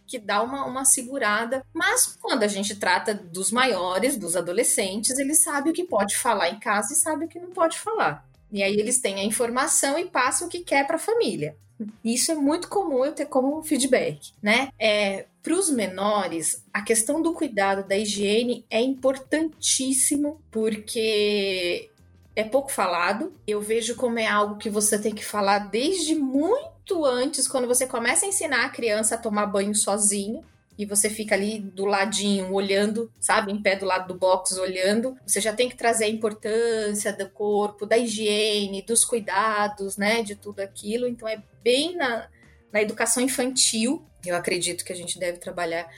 que 0.05 0.19
dá 0.19 0.41
uma, 0.43 0.65
uma 0.65 0.85
segurada. 0.85 1.65
Mas 1.73 2.05
quando 2.21 2.43
a 2.43 2.47
gente 2.47 2.75
trata 2.75 3.13
dos 3.13 3.51
maiores, 3.51 4.17
dos 4.17 4.35
adolescentes, 4.35 5.17
eles 5.17 5.39
sabem 5.39 5.71
o 5.71 5.75
que 5.75 5.83
pode 5.83 6.15
falar 6.15 6.49
em 6.49 6.59
casa 6.59 6.93
e 6.93 6.97
sabem 6.97 7.27
o 7.27 7.29
que 7.29 7.39
não 7.39 7.49
pode 7.49 7.79
falar. 7.79 8.27
E 8.51 8.63
aí 8.63 8.75
eles 8.75 8.99
têm 8.99 9.19
a 9.19 9.23
informação 9.23 9.97
e 9.97 10.05
passam 10.05 10.47
o 10.47 10.49
que 10.49 10.59
quer 10.59 10.85
para 10.85 10.95
a 10.95 10.99
família. 10.99 11.55
Isso 12.03 12.31
é 12.31 12.35
muito 12.35 12.69
comum 12.69 13.05
eu 13.05 13.13
ter 13.13 13.25
como 13.27 13.61
feedback, 13.61 14.31
né? 14.41 14.69
É, 14.79 15.25
para 15.47 15.55
os 15.55 15.69
menores, 15.69 16.61
a 16.73 16.81
questão 16.81 17.21
do 17.21 17.31
cuidado 17.33 17.87
da 17.87 17.97
higiene 17.97 18.65
é 18.69 18.81
importantíssimo 18.81 20.41
porque 20.51 21.89
é 22.35 22.43
pouco 22.43 22.69
falado. 22.69 23.31
Eu 23.47 23.61
vejo 23.61 23.95
como 23.95 24.19
é 24.19 24.27
algo 24.27 24.57
que 24.57 24.69
você 24.69 24.99
tem 24.99 25.15
que 25.15 25.23
falar 25.23 25.59
desde 25.59 26.15
muito 26.15 27.05
antes, 27.05 27.47
quando 27.47 27.65
você 27.65 27.87
começa 27.87 28.25
a 28.25 28.27
ensinar 28.27 28.65
a 28.65 28.69
criança 28.69 29.15
a 29.15 29.17
tomar 29.17 29.45
banho 29.45 29.73
sozinho 29.73 30.43
e 30.77 30.85
você 30.85 31.09
fica 31.09 31.33
ali 31.33 31.59
do 31.59 31.85
ladinho, 31.85 32.51
olhando, 32.51 33.09
sabe, 33.17 33.53
em 33.53 33.61
pé 33.61 33.77
do 33.77 33.85
lado 33.85 34.09
do 34.09 34.19
box, 34.19 34.57
olhando, 34.57 35.17
você 35.25 35.39
já 35.39 35.53
tem 35.53 35.69
que 35.69 35.77
trazer 35.77 36.03
a 36.03 36.09
importância 36.09 37.13
do 37.13 37.29
corpo, 37.29 37.85
da 37.85 37.97
higiene, 37.97 38.81
dos 38.81 39.05
cuidados, 39.05 39.95
né, 39.95 40.21
de 40.23 40.35
tudo 40.35 40.59
aquilo. 40.59 41.07
Então 41.07 41.25
é 41.25 41.41
bem 41.63 41.95
na, 41.95 42.27
na 42.69 42.81
educação 42.81 43.23
infantil, 43.23 44.05
eu 44.27 44.35
acredito 44.35 44.83
que 44.83 44.93
a 44.93 44.95
gente 44.95 45.19
deve 45.19 45.37
trabalhar 45.37 45.89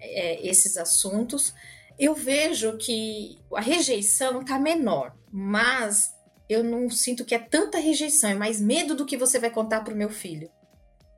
é, 0.00 0.46
esses 0.46 0.76
assuntos. 0.76 1.54
Eu 1.98 2.14
vejo 2.14 2.76
que 2.76 3.38
a 3.54 3.60
rejeição 3.60 4.40
está 4.40 4.58
menor, 4.58 5.14
mas 5.30 6.12
eu 6.48 6.62
não 6.62 6.90
sinto 6.90 7.24
que 7.24 7.34
é 7.34 7.38
tanta 7.38 7.78
rejeição, 7.78 8.30
é 8.30 8.34
mais 8.34 8.60
medo 8.60 8.94
do 8.94 9.06
que 9.06 9.16
você 9.16 9.38
vai 9.38 9.50
contar 9.50 9.82
para 9.82 9.94
o 9.94 9.96
meu 9.96 10.10
filho. 10.10 10.50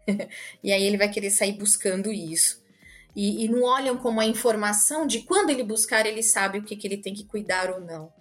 e 0.63 0.73
aí 0.73 0.83
ele 0.85 0.99
vai 0.99 1.11
querer 1.11 1.31
sair 1.31 1.53
buscando 1.53 2.13
isso 2.13 2.65
e, 3.17 3.47
e, 3.47 3.49
não 3.49 3.63
olham 3.63 3.97
como 3.97 4.21
a 4.21 4.27
informação 4.27 5.07
de 5.07 5.23
quando 5.23 5.49
ele 5.49 5.63
buscar, 5.63 6.05
ele 6.05 6.23
sabe 6.23 6.59
o 6.59 6.63
que, 6.63 6.77
que 6.77 6.87
ele 6.87 6.99
tem 6.99 7.15
que 7.15 7.25
cuidar 7.25 7.71
ou 7.71 7.81
não. 7.81 8.13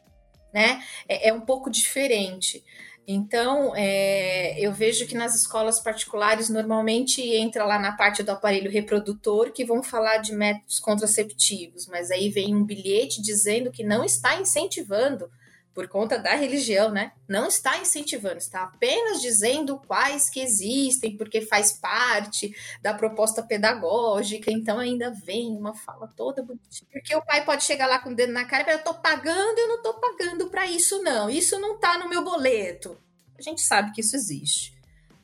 Né? 0.54 0.82
É, 1.06 1.28
é 1.28 1.34
um 1.34 1.42
pouco 1.42 1.70
diferente. 1.70 2.64
Então, 3.08 3.74
é, 3.76 4.60
eu 4.60 4.72
vejo 4.74 5.06
que 5.06 5.16
nas 5.16 5.36
escolas 5.36 5.80
particulares 5.80 6.50
normalmente 6.50 7.22
entra 7.22 7.64
lá 7.64 7.78
na 7.78 7.92
parte 7.92 8.24
do 8.24 8.32
aparelho 8.32 8.72
reprodutor 8.72 9.52
que 9.52 9.64
vão 9.64 9.84
falar 9.84 10.18
de 10.18 10.34
métodos 10.34 10.80
contraceptivos, 10.80 11.86
mas 11.88 12.10
aí 12.10 12.30
vem 12.30 12.56
um 12.56 12.64
bilhete 12.64 13.22
dizendo 13.22 13.72
que 13.72 13.84
não 13.84 14.04
está 14.04 14.42
incentivando 14.42 15.30
por 15.76 15.90
conta 15.90 16.18
da 16.18 16.34
religião, 16.36 16.90
né? 16.90 17.12
Não 17.28 17.48
está 17.50 17.78
incentivando, 17.78 18.38
está 18.38 18.64
apenas 18.64 19.22
dizendo 19.22 19.78
quais 19.86 20.30
que 20.30 20.40
existem, 20.40 21.18
porque 21.18 21.42
faz 21.42 21.74
parte 21.74 22.56
da 22.82 22.94
proposta 22.94 23.44
pedagógica. 23.44 24.50
Então 24.50 24.80
ainda 24.80 25.12
vem 25.12 25.50
uma 25.50 25.76
fala 25.76 26.08
toda 26.16 26.42
bonitinha. 26.42 26.90
Porque 26.90 27.14
o 27.14 27.22
pai 27.22 27.44
pode 27.44 27.66
chegar 27.66 27.88
lá 27.88 28.00
com 28.00 28.12
o 28.12 28.16
dedo 28.16 28.32
na 28.32 28.46
cara 28.46 28.64
e 28.64 28.66
falar: 28.66 28.78
eu 28.78 28.84
tô 28.86 28.94
pagando, 28.94 29.60
eu 29.60 29.68
não 29.68 29.84
tô 29.84 29.94
pagando 29.96 30.50
para 30.50 30.66
isso, 30.66 31.04
não. 31.04 31.30
Isso 31.30 31.60
não 31.60 31.78
tá 31.78 31.98
no 31.98 32.08
meu 32.08 32.24
boleto. 32.24 32.98
A 33.38 33.42
gente 33.42 33.60
sabe 33.60 33.92
que 33.92 34.00
isso 34.00 34.16
existe. 34.16 34.74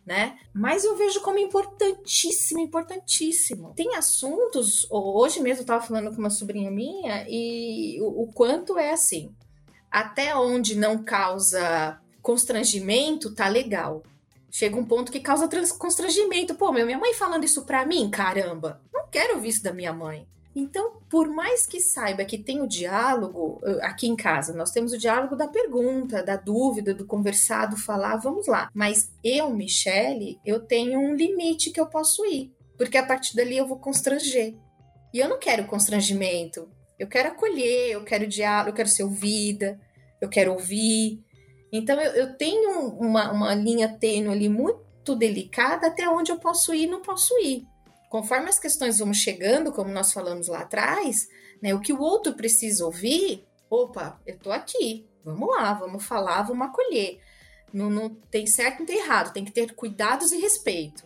Né? 0.05 0.37
Mas 0.51 0.83
eu 0.83 0.97
vejo 0.97 1.21
como 1.21 1.37
importantíssimo, 1.37 2.59
importantíssimo. 2.59 3.73
Tem 3.73 3.95
assuntos, 3.95 4.85
hoje 4.89 5.39
mesmo 5.39 5.59
eu 5.59 5.61
estava 5.61 5.85
falando 5.85 6.11
com 6.11 6.17
uma 6.17 6.29
sobrinha 6.31 6.71
minha, 6.71 7.23
e 7.29 8.01
o, 8.01 8.23
o 8.23 8.33
quanto 8.33 8.77
é 8.79 8.91
assim 8.91 9.33
até 9.91 10.35
onde 10.35 10.75
não 10.75 11.03
causa 11.03 11.99
constrangimento, 12.21 13.35
tá 13.35 13.47
legal. 13.47 14.03
Chega 14.49 14.77
um 14.77 14.85
ponto 14.85 15.11
que 15.11 15.19
causa 15.19 15.49
constrangimento. 15.77 16.55
Pô, 16.55 16.71
minha 16.71 16.97
mãe 16.97 17.13
falando 17.13 17.43
isso 17.43 17.65
pra 17.65 17.85
mim, 17.85 18.09
caramba. 18.09 18.81
Não 18.93 19.07
quero 19.07 19.35
ouvir 19.35 19.49
isso 19.49 19.63
da 19.63 19.73
minha 19.73 19.93
mãe. 19.93 20.27
Então, 20.53 20.97
por 21.09 21.29
mais 21.29 21.65
que 21.65 21.79
saiba 21.79 22.25
que 22.25 22.37
tem 22.37 22.61
o 22.61 22.67
diálogo, 22.67 23.61
aqui 23.81 24.07
em 24.07 24.15
casa, 24.17 24.53
nós 24.53 24.71
temos 24.71 24.91
o 24.91 24.97
diálogo 24.97 25.35
da 25.35 25.47
pergunta, 25.47 26.21
da 26.21 26.35
dúvida, 26.35 26.93
do 26.93 27.05
conversar, 27.05 27.67
do 27.67 27.77
falar, 27.77 28.17
vamos 28.17 28.47
lá. 28.47 28.69
Mas 28.73 29.09
eu, 29.23 29.49
Michele, 29.49 30.39
eu 30.45 30.59
tenho 30.59 30.99
um 30.99 31.15
limite 31.15 31.71
que 31.71 31.79
eu 31.79 31.87
posso 31.87 32.25
ir. 32.25 32.53
Porque 32.77 32.97
a 32.97 33.05
partir 33.05 33.35
dali 33.35 33.57
eu 33.57 33.67
vou 33.67 33.79
constranger. 33.79 34.55
E 35.13 35.19
eu 35.19 35.29
não 35.29 35.39
quero 35.39 35.67
constrangimento. 35.67 36.69
Eu 37.01 37.07
quero 37.07 37.29
acolher, 37.29 37.93
eu 37.93 38.03
quero 38.03 38.27
diálogo, 38.27 38.69
eu 38.69 38.75
quero 38.75 38.87
ser 38.87 39.01
ouvida, 39.01 39.81
eu 40.21 40.29
quero 40.29 40.53
ouvir. 40.53 41.19
Então 41.71 41.99
eu, 41.99 42.11
eu 42.11 42.37
tenho 42.37 42.89
uma, 42.89 43.31
uma 43.31 43.55
linha 43.55 43.89
tênue 43.89 44.31
ali 44.31 44.47
muito 44.47 45.15
delicada 45.15 45.87
até 45.87 46.07
onde 46.07 46.31
eu 46.31 46.37
posso 46.37 46.75
ir 46.75 46.83
e 46.83 46.87
não 46.87 47.01
posso 47.01 47.35
ir. 47.39 47.65
Conforme 48.07 48.49
as 48.49 48.59
questões 48.59 48.99
vão 48.99 49.11
chegando, 49.15 49.71
como 49.71 49.89
nós 49.89 50.13
falamos 50.13 50.47
lá 50.47 50.59
atrás, 50.59 51.27
né, 51.59 51.73
o 51.73 51.79
que 51.79 51.91
o 51.91 51.99
outro 51.99 52.35
precisa 52.35 52.85
ouvir, 52.85 53.47
opa, 53.67 54.21
eu 54.23 54.37
tô 54.37 54.51
aqui, 54.51 55.09
vamos 55.25 55.49
lá, 55.49 55.73
vamos 55.73 56.05
falar, 56.05 56.43
vamos 56.43 56.67
acolher. 56.67 57.19
Não, 57.73 57.89
não 57.89 58.09
tem 58.09 58.45
certo, 58.45 58.81
não 58.81 58.85
tem 58.85 58.99
errado, 58.99 59.33
tem 59.33 59.43
que 59.43 59.51
ter 59.51 59.73
cuidados 59.73 60.31
e 60.31 60.37
respeito. 60.39 61.03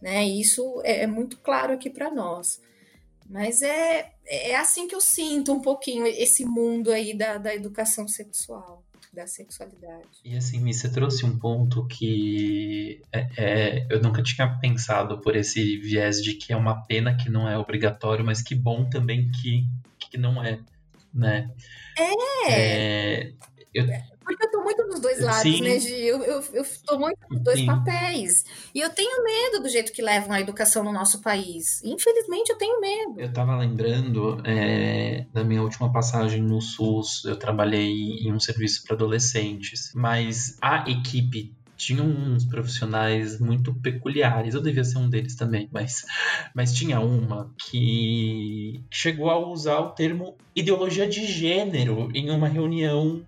Né? 0.00 0.24
Isso 0.24 0.80
é, 0.84 1.02
é 1.02 1.06
muito 1.08 1.38
claro 1.38 1.72
aqui 1.72 1.90
para 1.90 2.08
nós. 2.08 2.60
Mas 3.28 3.60
é, 3.60 4.12
é 4.26 4.56
assim 4.56 4.88
que 4.88 4.94
eu 4.94 5.00
sinto 5.00 5.52
um 5.52 5.60
pouquinho 5.60 6.06
esse 6.06 6.44
mundo 6.44 6.90
aí 6.90 7.16
da, 7.16 7.36
da 7.36 7.54
educação 7.54 8.08
sexual, 8.08 8.82
da 9.12 9.26
sexualidade. 9.26 10.08
E 10.24 10.34
assim, 10.34 10.64
você 10.72 10.90
trouxe 10.90 11.26
um 11.26 11.38
ponto 11.38 11.86
que 11.86 13.02
é, 13.12 13.28
é, 13.36 13.86
eu 13.90 14.00
nunca 14.00 14.22
tinha 14.22 14.58
pensado 14.58 15.20
por 15.20 15.36
esse 15.36 15.76
viés 15.76 16.22
de 16.22 16.34
que 16.34 16.54
é 16.54 16.56
uma 16.56 16.86
pena 16.86 17.16
que 17.16 17.28
não 17.28 17.46
é 17.46 17.58
obrigatório, 17.58 18.24
mas 18.24 18.40
que 18.40 18.54
bom 18.54 18.88
também 18.88 19.30
que, 19.30 19.66
que 19.98 20.16
não 20.16 20.42
é, 20.42 20.58
né? 21.12 21.50
É! 21.98 22.50
é 22.50 23.32
eu, 23.74 23.86
porque 24.28 24.44
eu 24.44 24.50
tô 24.50 24.62
muito 24.62 24.86
nos 24.86 25.00
dois 25.00 25.22
lados, 25.22 25.40
Sim. 25.42 25.62
né, 25.62 25.80
Gi? 25.80 26.06
Eu, 26.06 26.22
eu, 26.22 26.44
eu 26.52 26.64
tô 26.84 26.98
muito 26.98 27.18
nos 27.30 27.42
dois 27.42 27.60
Sim. 27.60 27.66
papéis. 27.66 28.44
E 28.74 28.80
eu 28.80 28.90
tenho 28.90 29.24
medo 29.24 29.62
do 29.62 29.68
jeito 29.68 29.90
que 29.90 30.02
levam 30.02 30.32
a 30.32 30.40
educação 30.40 30.84
no 30.84 30.92
nosso 30.92 31.22
país. 31.22 31.82
Infelizmente, 31.82 32.50
eu 32.50 32.58
tenho 32.58 32.78
medo. 32.78 33.14
Eu 33.18 33.32
tava 33.32 33.56
lembrando 33.56 34.40
é, 34.44 35.24
da 35.32 35.42
minha 35.42 35.62
última 35.62 35.90
passagem 35.90 36.42
no 36.42 36.60
SUS, 36.60 37.24
eu 37.24 37.36
trabalhei 37.36 38.18
em 38.20 38.32
um 38.32 38.38
serviço 38.38 38.84
para 38.84 38.94
adolescentes, 38.94 39.92
mas 39.94 40.58
a 40.60 40.88
equipe 40.90 41.56
tinha 41.74 42.02
uns 42.02 42.44
profissionais 42.44 43.40
muito 43.40 43.72
peculiares. 43.72 44.54
Eu 44.54 44.60
devia 44.60 44.84
ser 44.84 44.98
um 44.98 45.08
deles 45.08 45.36
também, 45.36 45.70
mas, 45.72 46.04
mas 46.52 46.74
tinha 46.74 47.00
uma 47.00 47.50
que 47.70 48.82
chegou 48.90 49.30
a 49.30 49.38
usar 49.38 49.78
o 49.78 49.90
termo 49.92 50.36
ideologia 50.54 51.08
de 51.08 51.24
gênero 51.24 52.10
em 52.12 52.30
uma 52.30 52.48
reunião 52.48 53.22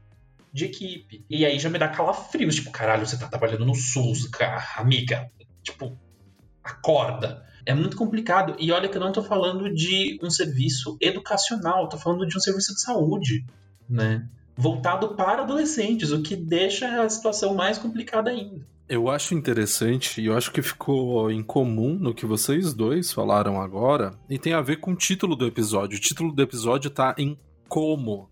de 0.52 0.64
equipe. 0.66 1.24
E 1.28 1.44
aí 1.44 1.58
já 1.58 1.68
me 1.68 1.78
dá 1.78 1.88
calafrios, 1.88 2.56
tipo, 2.56 2.70
caralho, 2.70 3.06
você 3.06 3.18
tá 3.18 3.28
trabalhando 3.28 3.64
no 3.64 3.74
SUS, 3.74 4.28
cara, 4.28 4.62
amiga. 4.76 5.30
Tipo, 5.62 5.98
acorda. 6.62 7.44
É 7.64 7.74
muito 7.74 7.96
complicado. 7.96 8.56
E 8.58 8.72
olha 8.72 8.88
que 8.88 8.96
eu 8.96 9.00
não 9.00 9.12
tô 9.12 9.22
falando 9.22 9.72
de 9.72 10.18
um 10.22 10.30
serviço 10.30 10.96
educacional, 11.00 11.88
tô 11.88 11.98
falando 11.98 12.26
de 12.26 12.36
um 12.36 12.40
serviço 12.40 12.74
de 12.74 12.80
saúde, 12.80 13.44
né? 13.88 14.26
Voltado 14.56 15.14
para 15.14 15.42
adolescentes, 15.42 16.10
o 16.10 16.22
que 16.22 16.36
deixa 16.36 17.02
a 17.02 17.08
situação 17.08 17.54
mais 17.54 17.78
complicada 17.78 18.30
ainda. 18.30 18.66
Eu 18.88 19.08
acho 19.08 19.34
interessante 19.34 20.20
e 20.20 20.26
eu 20.26 20.36
acho 20.36 20.50
que 20.50 20.60
ficou 20.60 21.30
em 21.30 21.44
comum 21.44 21.94
no 21.94 22.12
que 22.12 22.26
vocês 22.26 22.74
dois 22.74 23.12
falaram 23.12 23.60
agora 23.60 24.18
e 24.28 24.36
tem 24.36 24.52
a 24.52 24.60
ver 24.60 24.78
com 24.80 24.92
o 24.92 24.96
título 24.96 25.36
do 25.36 25.46
episódio. 25.46 25.96
O 25.96 26.00
título 26.00 26.32
do 26.32 26.42
episódio 26.42 26.90
tá 26.90 27.14
em 27.16 27.38
como 27.68 28.28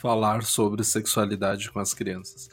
falar 0.00 0.42
sobre 0.42 0.84
sexualidade 0.84 1.70
com 1.70 1.78
as 1.78 1.92
crianças. 1.92 2.48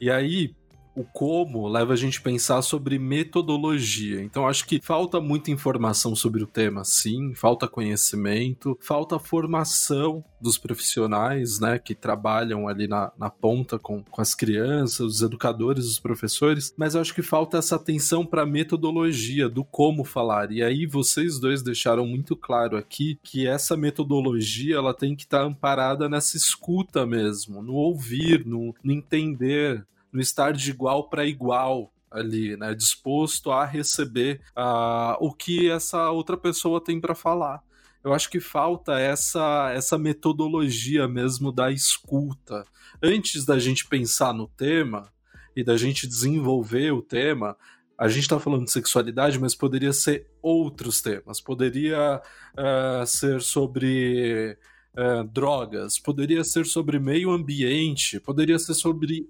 E 0.00 0.10
aí, 0.10 0.54
o 0.96 1.04
como 1.04 1.68
leva 1.68 1.92
a 1.92 1.96
gente 1.96 2.18
a 2.18 2.22
pensar 2.22 2.62
sobre 2.62 2.98
metodologia. 2.98 4.22
Então 4.22 4.48
acho 4.48 4.66
que 4.66 4.80
falta 4.82 5.20
muita 5.20 5.50
informação 5.50 6.16
sobre 6.16 6.42
o 6.42 6.46
tema, 6.46 6.84
sim, 6.84 7.34
falta 7.34 7.68
conhecimento, 7.68 8.78
falta 8.80 9.18
formação 9.18 10.24
dos 10.40 10.56
profissionais, 10.56 11.60
né, 11.60 11.78
que 11.78 11.94
trabalham 11.94 12.66
ali 12.66 12.88
na, 12.88 13.12
na 13.18 13.28
ponta 13.28 13.78
com, 13.78 14.02
com 14.02 14.22
as 14.22 14.34
crianças, 14.34 15.00
os 15.00 15.22
educadores, 15.22 15.86
os 15.86 15.98
professores, 15.98 16.74
mas 16.78 16.96
acho 16.96 17.14
que 17.14 17.22
falta 17.22 17.58
essa 17.58 17.76
atenção 17.76 18.24
para 18.24 18.42
a 18.42 18.46
metodologia 18.46 19.48
do 19.48 19.64
como 19.64 20.02
falar. 20.02 20.50
E 20.50 20.62
aí 20.62 20.86
vocês 20.86 21.38
dois 21.38 21.62
deixaram 21.62 22.06
muito 22.06 22.34
claro 22.34 22.76
aqui 22.76 23.18
que 23.22 23.46
essa 23.46 23.76
metodologia 23.76 24.76
ela 24.76 24.94
tem 24.94 25.14
que 25.14 25.24
estar 25.24 25.40
tá 25.40 25.44
amparada 25.44 26.08
nessa 26.08 26.36
escuta 26.38 27.04
mesmo, 27.04 27.62
no 27.62 27.74
ouvir, 27.74 28.46
no, 28.46 28.74
no 28.82 28.92
entender, 28.92 29.84
no 30.12 30.20
estar 30.20 30.52
de 30.52 30.70
igual 30.70 31.08
para 31.08 31.24
igual 31.24 31.92
ali, 32.10 32.56
né? 32.56 32.74
Disposto 32.74 33.50
a 33.50 33.64
receber 33.64 34.40
uh, 34.56 35.16
o 35.20 35.32
que 35.32 35.70
essa 35.70 36.10
outra 36.10 36.36
pessoa 36.36 36.82
tem 36.82 37.00
para 37.00 37.14
falar. 37.14 37.62
Eu 38.02 38.14
acho 38.14 38.30
que 38.30 38.38
falta 38.38 38.98
essa, 39.00 39.72
essa 39.74 39.98
metodologia 39.98 41.08
mesmo 41.08 41.50
da 41.50 41.72
escuta. 41.72 42.64
Antes 43.02 43.44
da 43.44 43.58
gente 43.58 43.86
pensar 43.86 44.32
no 44.32 44.46
tema 44.46 45.12
e 45.56 45.64
da 45.64 45.76
gente 45.76 46.06
desenvolver 46.06 46.92
o 46.92 47.02
tema, 47.02 47.56
a 47.98 48.08
gente 48.08 48.22
está 48.22 48.38
falando 48.38 48.64
de 48.64 48.70
sexualidade, 48.70 49.40
mas 49.40 49.54
poderia 49.54 49.92
ser 49.92 50.30
outros 50.40 51.00
temas. 51.00 51.40
Poderia 51.40 52.22
uh, 52.52 53.06
ser 53.06 53.40
sobre 53.40 54.56
uh, 54.96 55.24
drogas, 55.24 55.98
poderia 55.98 56.44
ser 56.44 56.66
sobre 56.66 56.98
meio 56.98 57.30
ambiente, 57.30 58.20
poderia 58.20 58.58
ser 58.58 58.74
sobre 58.74 59.28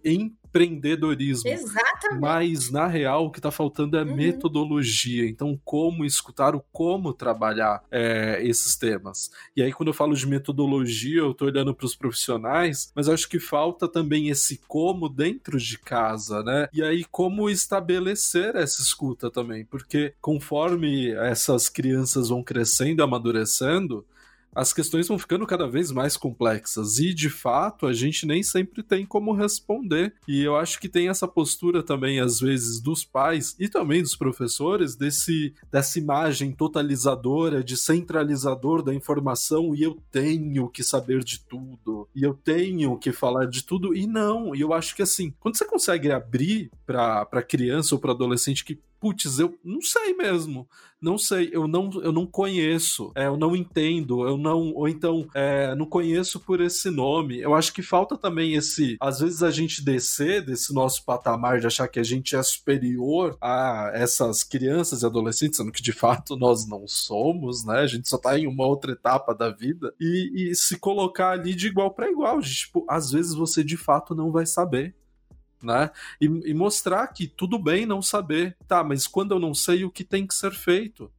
empreendedorismo. 0.56 1.50
Exatamente. 1.50 2.20
Mas, 2.20 2.70
na 2.70 2.86
real, 2.86 3.26
o 3.26 3.30
que 3.30 3.38
está 3.38 3.50
faltando 3.50 3.96
é 3.96 4.02
uhum. 4.02 4.14
metodologia. 4.14 5.28
Então, 5.28 5.58
como 5.64 6.04
escutar, 6.04 6.54
o 6.54 6.64
como 6.72 7.12
trabalhar 7.12 7.82
é, 7.90 8.40
esses 8.42 8.76
temas. 8.76 9.30
E 9.56 9.62
aí, 9.62 9.72
quando 9.72 9.88
eu 9.88 9.94
falo 9.94 10.14
de 10.14 10.26
metodologia, 10.26 11.20
eu 11.20 11.32
estou 11.32 11.48
olhando 11.48 11.74
para 11.74 11.86
os 11.86 11.94
profissionais, 11.94 12.90
mas 12.94 13.08
acho 13.08 13.28
que 13.28 13.38
falta 13.38 13.86
também 13.88 14.28
esse 14.28 14.60
como 14.66 15.08
dentro 15.08 15.58
de 15.58 15.78
casa, 15.78 16.42
né? 16.42 16.68
E 16.72 16.82
aí, 16.82 17.04
como 17.04 17.50
estabelecer 17.50 18.56
essa 18.56 18.80
escuta 18.80 19.30
também. 19.30 19.64
Porque 19.64 20.14
conforme 20.20 21.10
essas 21.10 21.68
crianças 21.68 22.28
vão 22.28 22.42
crescendo, 22.42 23.02
amadurecendo, 23.02 24.04
as 24.56 24.72
questões 24.72 25.06
vão 25.06 25.18
ficando 25.18 25.46
cada 25.46 25.68
vez 25.68 25.92
mais 25.92 26.16
complexas 26.16 26.98
e, 26.98 27.12
de 27.12 27.28
fato, 27.28 27.86
a 27.86 27.92
gente 27.92 28.24
nem 28.24 28.42
sempre 28.42 28.82
tem 28.82 29.04
como 29.04 29.34
responder. 29.34 30.14
E 30.26 30.42
eu 30.42 30.56
acho 30.56 30.80
que 30.80 30.88
tem 30.88 31.10
essa 31.10 31.28
postura 31.28 31.82
também, 31.82 32.20
às 32.20 32.40
vezes, 32.40 32.80
dos 32.80 33.04
pais 33.04 33.54
e 33.60 33.68
também 33.68 34.00
dos 34.00 34.16
professores, 34.16 34.96
desse, 34.96 35.54
dessa 35.70 35.98
imagem 35.98 36.52
totalizadora, 36.52 37.62
de 37.62 37.76
centralizador 37.76 38.82
da 38.82 38.94
informação 38.94 39.74
e 39.74 39.82
eu 39.82 39.98
tenho 40.10 40.70
que 40.70 40.82
saber 40.82 41.22
de 41.22 41.40
tudo, 41.40 42.08
e 42.14 42.22
eu 42.22 42.32
tenho 42.32 42.96
que 42.98 43.12
falar 43.12 43.46
de 43.46 43.62
tudo, 43.62 43.94
e 43.94 44.06
não. 44.06 44.54
E 44.54 44.62
eu 44.62 44.72
acho 44.72 44.96
que, 44.96 45.02
assim, 45.02 45.34
quando 45.38 45.58
você 45.58 45.66
consegue 45.66 46.10
abrir 46.10 46.70
para 46.86 47.42
criança 47.42 47.94
ou 47.94 48.00
para 48.00 48.12
adolescente 48.12 48.64
que 48.64 48.78
putz, 49.06 49.38
eu 49.38 49.56
não 49.62 49.80
sei 49.80 50.14
mesmo. 50.14 50.68
Não 51.00 51.18
sei, 51.18 51.50
eu 51.52 51.68
não, 51.68 51.90
eu 52.02 52.10
não 52.10 52.26
conheço, 52.26 53.12
é, 53.14 53.26
eu 53.26 53.36
não 53.36 53.54
entendo, 53.54 54.26
eu 54.26 54.38
não, 54.38 54.72
ou 54.72 54.88
então, 54.88 55.28
é, 55.34 55.74
não 55.74 55.84
conheço 55.84 56.40
por 56.40 56.58
esse 56.58 56.90
nome. 56.90 57.38
Eu 57.38 57.54
acho 57.54 57.72
que 57.72 57.82
falta 57.82 58.16
também 58.16 58.54
esse, 58.54 58.96
às 58.98 59.20
vezes 59.20 59.42
a 59.42 59.50
gente 59.50 59.84
descer 59.84 60.44
desse 60.44 60.72
nosso 60.72 61.04
patamar 61.04 61.60
de 61.60 61.66
achar 61.66 61.86
que 61.86 62.00
a 62.00 62.02
gente 62.02 62.34
é 62.34 62.42
superior 62.42 63.36
a 63.42 63.90
essas 63.92 64.42
crianças 64.42 65.02
e 65.02 65.06
adolescentes, 65.06 65.58
sendo 65.58 65.70
que 65.70 65.82
de 65.82 65.92
fato 65.92 66.34
nós 66.34 66.66
não 66.66 66.88
somos, 66.88 67.64
né? 67.64 67.80
A 67.80 67.86
gente 67.86 68.08
só 68.08 68.16
tá 68.16 68.38
em 68.38 68.46
uma 68.46 68.66
outra 68.66 68.92
etapa 68.92 69.34
da 69.34 69.50
vida 69.50 69.94
e, 70.00 70.50
e 70.50 70.54
se 70.56 70.78
colocar 70.78 71.32
ali 71.32 71.54
de 71.54 71.66
igual 71.66 71.92
para 71.92 72.10
igual. 72.10 72.40
De, 72.40 72.52
tipo, 72.52 72.86
às 72.88 73.12
vezes 73.12 73.34
você 73.34 73.62
de 73.62 73.76
fato 73.76 74.14
não 74.14 74.32
vai 74.32 74.46
saber 74.46 74.94
né? 75.62 75.90
E, 76.20 76.26
e, 76.26 76.54
mostrar 76.54 77.06
que 77.08 77.26
tudo 77.26 77.58
bem 77.58 77.86
não 77.86 78.02
saber, 78.02 78.56
tá? 78.66 78.84
Mas 78.84 79.06
quando 79.06 79.32
eu 79.32 79.38
não 79.38 79.54
sei, 79.54 79.84
o 79.84 79.90
que 79.90 80.04
tem 80.04 80.26
que 80.26 80.34
ser 80.34 80.52
feito? 80.52 81.10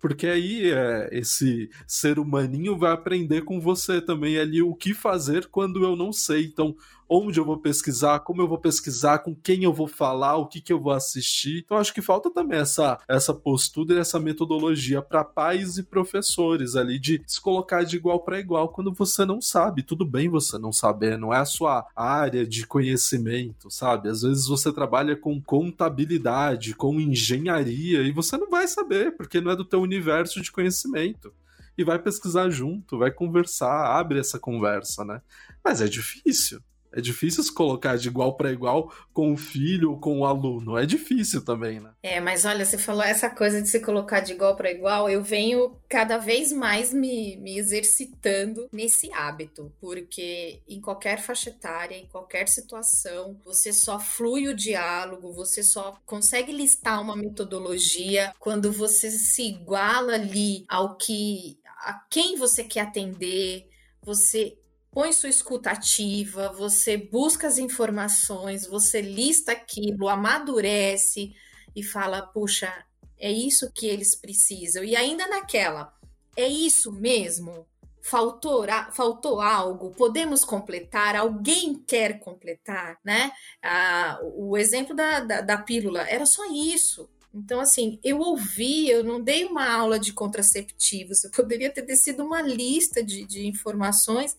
Porque 0.00 0.26
aí 0.26 0.70
é, 0.70 1.08
esse 1.10 1.70
ser 1.86 2.18
humaninho 2.18 2.76
vai 2.76 2.92
aprender 2.92 3.42
com 3.42 3.60
você 3.60 4.00
também 4.00 4.38
ali 4.38 4.62
o 4.62 4.74
que 4.74 4.94
fazer 4.94 5.46
quando 5.46 5.82
eu 5.82 5.96
não 5.96 6.12
sei. 6.12 6.44
Então, 6.44 6.76
onde 7.08 7.38
eu 7.38 7.44
vou 7.44 7.58
pesquisar, 7.58 8.20
como 8.20 8.42
eu 8.42 8.48
vou 8.48 8.58
pesquisar, 8.58 9.18
com 9.18 9.34
quem 9.34 9.64
eu 9.64 9.72
vou 9.72 9.86
falar, 9.86 10.36
o 10.36 10.46
que, 10.46 10.60
que 10.60 10.72
eu 10.72 10.80
vou 10.80 10.92
assistir. 10.92 11.62
Então 11.64 11.76
acho 11.76 11.94
que 11.94 12.02
falta 12.02 12.30
também 12.30 12.58
essa, 12.58 12.98
essa 13.08 13.32
postura 13.32 13.94
e 13.94 13.98
essa 13.98 14.18
metodologia 14.18 15.00
para 15.00 15.24
pais 15.24 15.78
e 15.78 15.82
professores 15.82 16.76
ali 16.76 16.98
de 16.98 17.22
se 17.26 17.40
colocar 17.40 17.84
de 17.84 17.96
igual 17.96 18.20
para 18.20 18.40
igual 18.40 18.68
quando 18.68 18.92
você 18.92 19.24
não 19.24 19.40
sabe. 19.40 19.82
Tudo 19.82 20.04
bem 20.04 20.28
você 20.28 20.58
não 20.58 20.72
saber, 20.72 21.18
não 21.18 21.32
é 21.32 21.38
a 21.38 21.44
sua 21.44 21.86
área 21.94 22.46
de 22.46 22.66
conhecimento, 22.66 23.70
sabe? 23.70 24.08
Às 24.08 24.22
vezes 24.22 24.46
você 24.46 24.72
trabalha 24.72 25.16
com 25.16 25.40
contabilidade, 25.40 26.74
com 26.74 27.00
engenharia 27.00 28.02
e 28.02 28.12
você 28.12 28.36
não 28.36 28.50
vai 28.50 28.66
saber 28.66 29.16
porque 29.16 29.40
não 29.40 29.50
é 29.50 29.56
do 29.56 29.64
teu 29.64 29.80
universo 29.80 30.40
de 30.40 30.50
conhecimento 30.50 31.32
e 31.78 31.84
vai 31.84 31.98
pesquisar 31.98 32.48
junto, 32.48 32.98
vai 32.98 33.10
conversar, 33.10 33.98
abre 33.98 34.18
essa 34.18 34.38
conversa, 34.38 35.04
né? 35.04 35.20
Mas 35.62 35.80
é 35.80 35.86
difícil. 35.86 36.60
É 36.96 37.00
difícil 37.02 37.42
se 37.42 37.52
colocar 37.52 37.98
de 37.98 38.08
igual 38.08 38.38
para 38.38 38.50
igual 38.50 38.90
com 39.12 39.30
o 39.30 39.36
filho 39.36 39.90
ou 39.90 40.00
com 40.00 40.20
o 40.20 40.24
aluno. 40.24 40.78
É 40.78 40.86
difícil 40.86 41.44
também, 41.44 41.78
né? 41.78 41.92
É, 42.02 42.20
mas 42.20 42.46
olha, 42.46 42.64
você 42.64 42.78
falou 42.78 43.02
essa 43.02 43.28
coisa 43.28 43.60
de 43.60 43.68
se 43.68 43.80
colocar 43.80 44.20
de 44.20 44.32
igual 44.32 44.56
para 44.56 44.70
igual. 44.70 45.10
Eu 45.10 45.22
venho 45.22 45.76
cada 45.90 46.16
vez 46.16 46.50
mais 46.50 46.94
me, 46.94 47.36
me 47.36 47.58
exercitando 47.58 48.66
nesse 48.72 49.12
hábito, 49.12 49.70
porque 49.78 50.62
em 50.66 50.80
qualquer 50.80 51.20
faixa 51.20 51.50
etária, 51.50 51.96
em 51.96 52.06
qualquer 52.06 52.48
situação, 52.48 53.38
você 53.44 53.74
só 53.74 54.00
flui 54.00 54.48
o 54.48 54.56
diálogo, 54.56 55.34
você 55.34 55.62
só 55.62 56.00
consegue 56.06 56.50
listar 56.50 57.02
uma 57.02 57.14
metodologia 57.14 58.32
quando 58.38 58.72
você 58.72 59.10
se 59.10 59.42
iguala 59.42 60.14
ali 60.14 60.64
ao 60.66 60.96
que 60.96 61.58
a 61.80 61.92
quem 62.08 62.36
você 62.36 62.64
quer 62.64 62.80
atender, 62.80 63.68
você 64.02 64.56
põe 64.96 65.12
sua 65.12 65.28
escuta 65.28 65.72
ativa, 65.72 66.50
você 66.56 66.96
busca 66.96 67.46
as 67.46 67.58
informações, 67.58 68.66
você 68.66 69.02
lista 69.02 69.52
aquilo, 69.52 70.08
amadurece 70.08 71.34
e 71.76 71.82
fala, 71.82 72.22
puxa, 72.22 72.72
é 73.18 73.30
isso 73.30 73.70
que 73.74 73.86
eles 73.86 74.16
precisam. 74.16 74.82
E 74.82 74.96
ainda 74.96 75.28
naquela, 75.28 75.94
é 76.34 76.48
isso 76.48 76.90
mesmo? 76.90 77.66
Faltou, 78.00 78.64
faltou 78.90 79.42
algo? 79.42 79.90
Podemos 79.90 80.46
completar? 80.46 81.14
Alguém 81.14 81.74
quer 81.74 82.18
completar? 82.18 82.98
Né? 83.04 83.30
Ah, 83.62 84.18
o 84.22 84.56
exemplo 84.56 84.96
da, 84.96 85.20
da, 85.20 85.40
da 85.42 85.58
pílula 85.58 86.08
era 86.08 86.24
só 86.24 86.42
isso. 86.50 87.06
Então, 87.34 87.60
assim, 87.60 88.00
eu 88.02 88.18
ouvi, 88.18 88.88
eu 88.88 89.04
não 89.04 89.20
dei 89.20 89.44
uma 89.44 89.70
aula 89.70 89.98
de 89.98 90.14
contraceptivos, 90.14 91.22
eu 91.22 91.30
poderia 91.32 91.70
ter 91.70 91.82
descido 91.82 92.24
uma 92.24 92.40
lista 92.40 93.04
de, 93.04 93.26
de 93.26 93.46
informações 93.46 94.34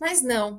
mas 0.00 0.22
não. 0.22 0.58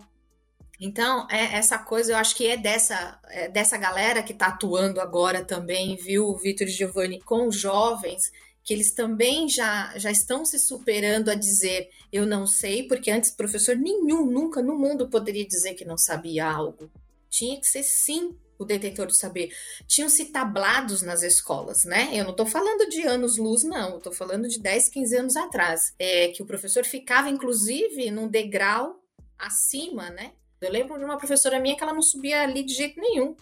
Então, 0.80 1.28
é, 1.30 1.56
essa 1.56 1.78
coisa 1.78 2.12
eu 2.12 2.18
acho 2.18 2.36
que 2.36 2.48
é 2.48 2.58
dessa, 2.58 3.20
é 3.30 3.48
dessa 3.48 3.78
galera 3.78 4.22
que 4.22 4.34
está 4.34 4.48
atuando 4.48 5.00
agora 5.00 5.44
também, 5.44 5.96
viu, 5.96 6.36
Vitor 6.36 6.68
e 6.68 6.72
Giovanni, 6.72 7.22
com 7.22 7.50
jovens, 7.50 8.32
que 8.64 8.74
eles 8.74 8.92
também 8.92 9.48
já, 9.48 9.94
já 9.98 10.12
estão 10.12 10.44
se 10.44 10.60
superando 10.60 11.30
a 11.30 11.36
dizer 11.36 11.90
eu 12.12 12.26
não 12.26 12.48
sei, 12.48 12.88
porque 12.88 13.12
antes 13.12 13.32
professor 13.32 13.76
nenhum, 13.76 14.26
nunca 14.26 14.62
no 14.62 14.78
mundo 14.78 15.08
poderia 15.08 15.46
dizer 15.46 15.76
que 15.76 15.86
não 15.86 15.98
sabia 15.98 16.46
algo. 16.46 16.90
Tinha 17.30 17.60
que 17.60 17.68
ser 17.68 17.84
sim 17.84 18.36
o 18.58 18.66
detentor 18.66 19.08
do 19.08 19.16
saber. 19.16 19.52
Tinham-se 19.86 20.26
tablados 20.26 21.02
nas 21.02 21.24
escolas, 21.24 21.84
né? 21.84 22.10
Eu 22.14 22.24
não 22.24 22.32
estou 22.32 22.46
falando 22.46 22.90
de 22.90 23.02
anos-luz, 23.04 23.64
não. 23.64 23.98
Estou 23.98 24.14
falando 24.14 24.48
de 24.48 24.60
10, 24.60 24.90
15 24.90 25.18
anos 25.18 25.36
atrás. 25.36 25.94
É, 26.00 26.30
que 26.30 26.42
o 26.42 26.46
professor 26.46 26.86
ficava, 26.86 27.30
inclusive, 27.30 28.10
num 28.10 28.28
degrau 28.28 29.05
acima, 29.38 30.10
né? 30.10 30.34
Eu 30.62 30.72
lembro 30.72 30.98
de 30.98 31.04
uma 31.04 31.18
professora 31.18 31.60
minha 31.60 31.76
que 31.76 31.84
ela 31.84 31.94
não 31.94 32.02
subia 32.02 32.42
ali 32.42 32.64
de 32.64 32.74
jeito 32.74 33.00
nenhum. 33.00 33.36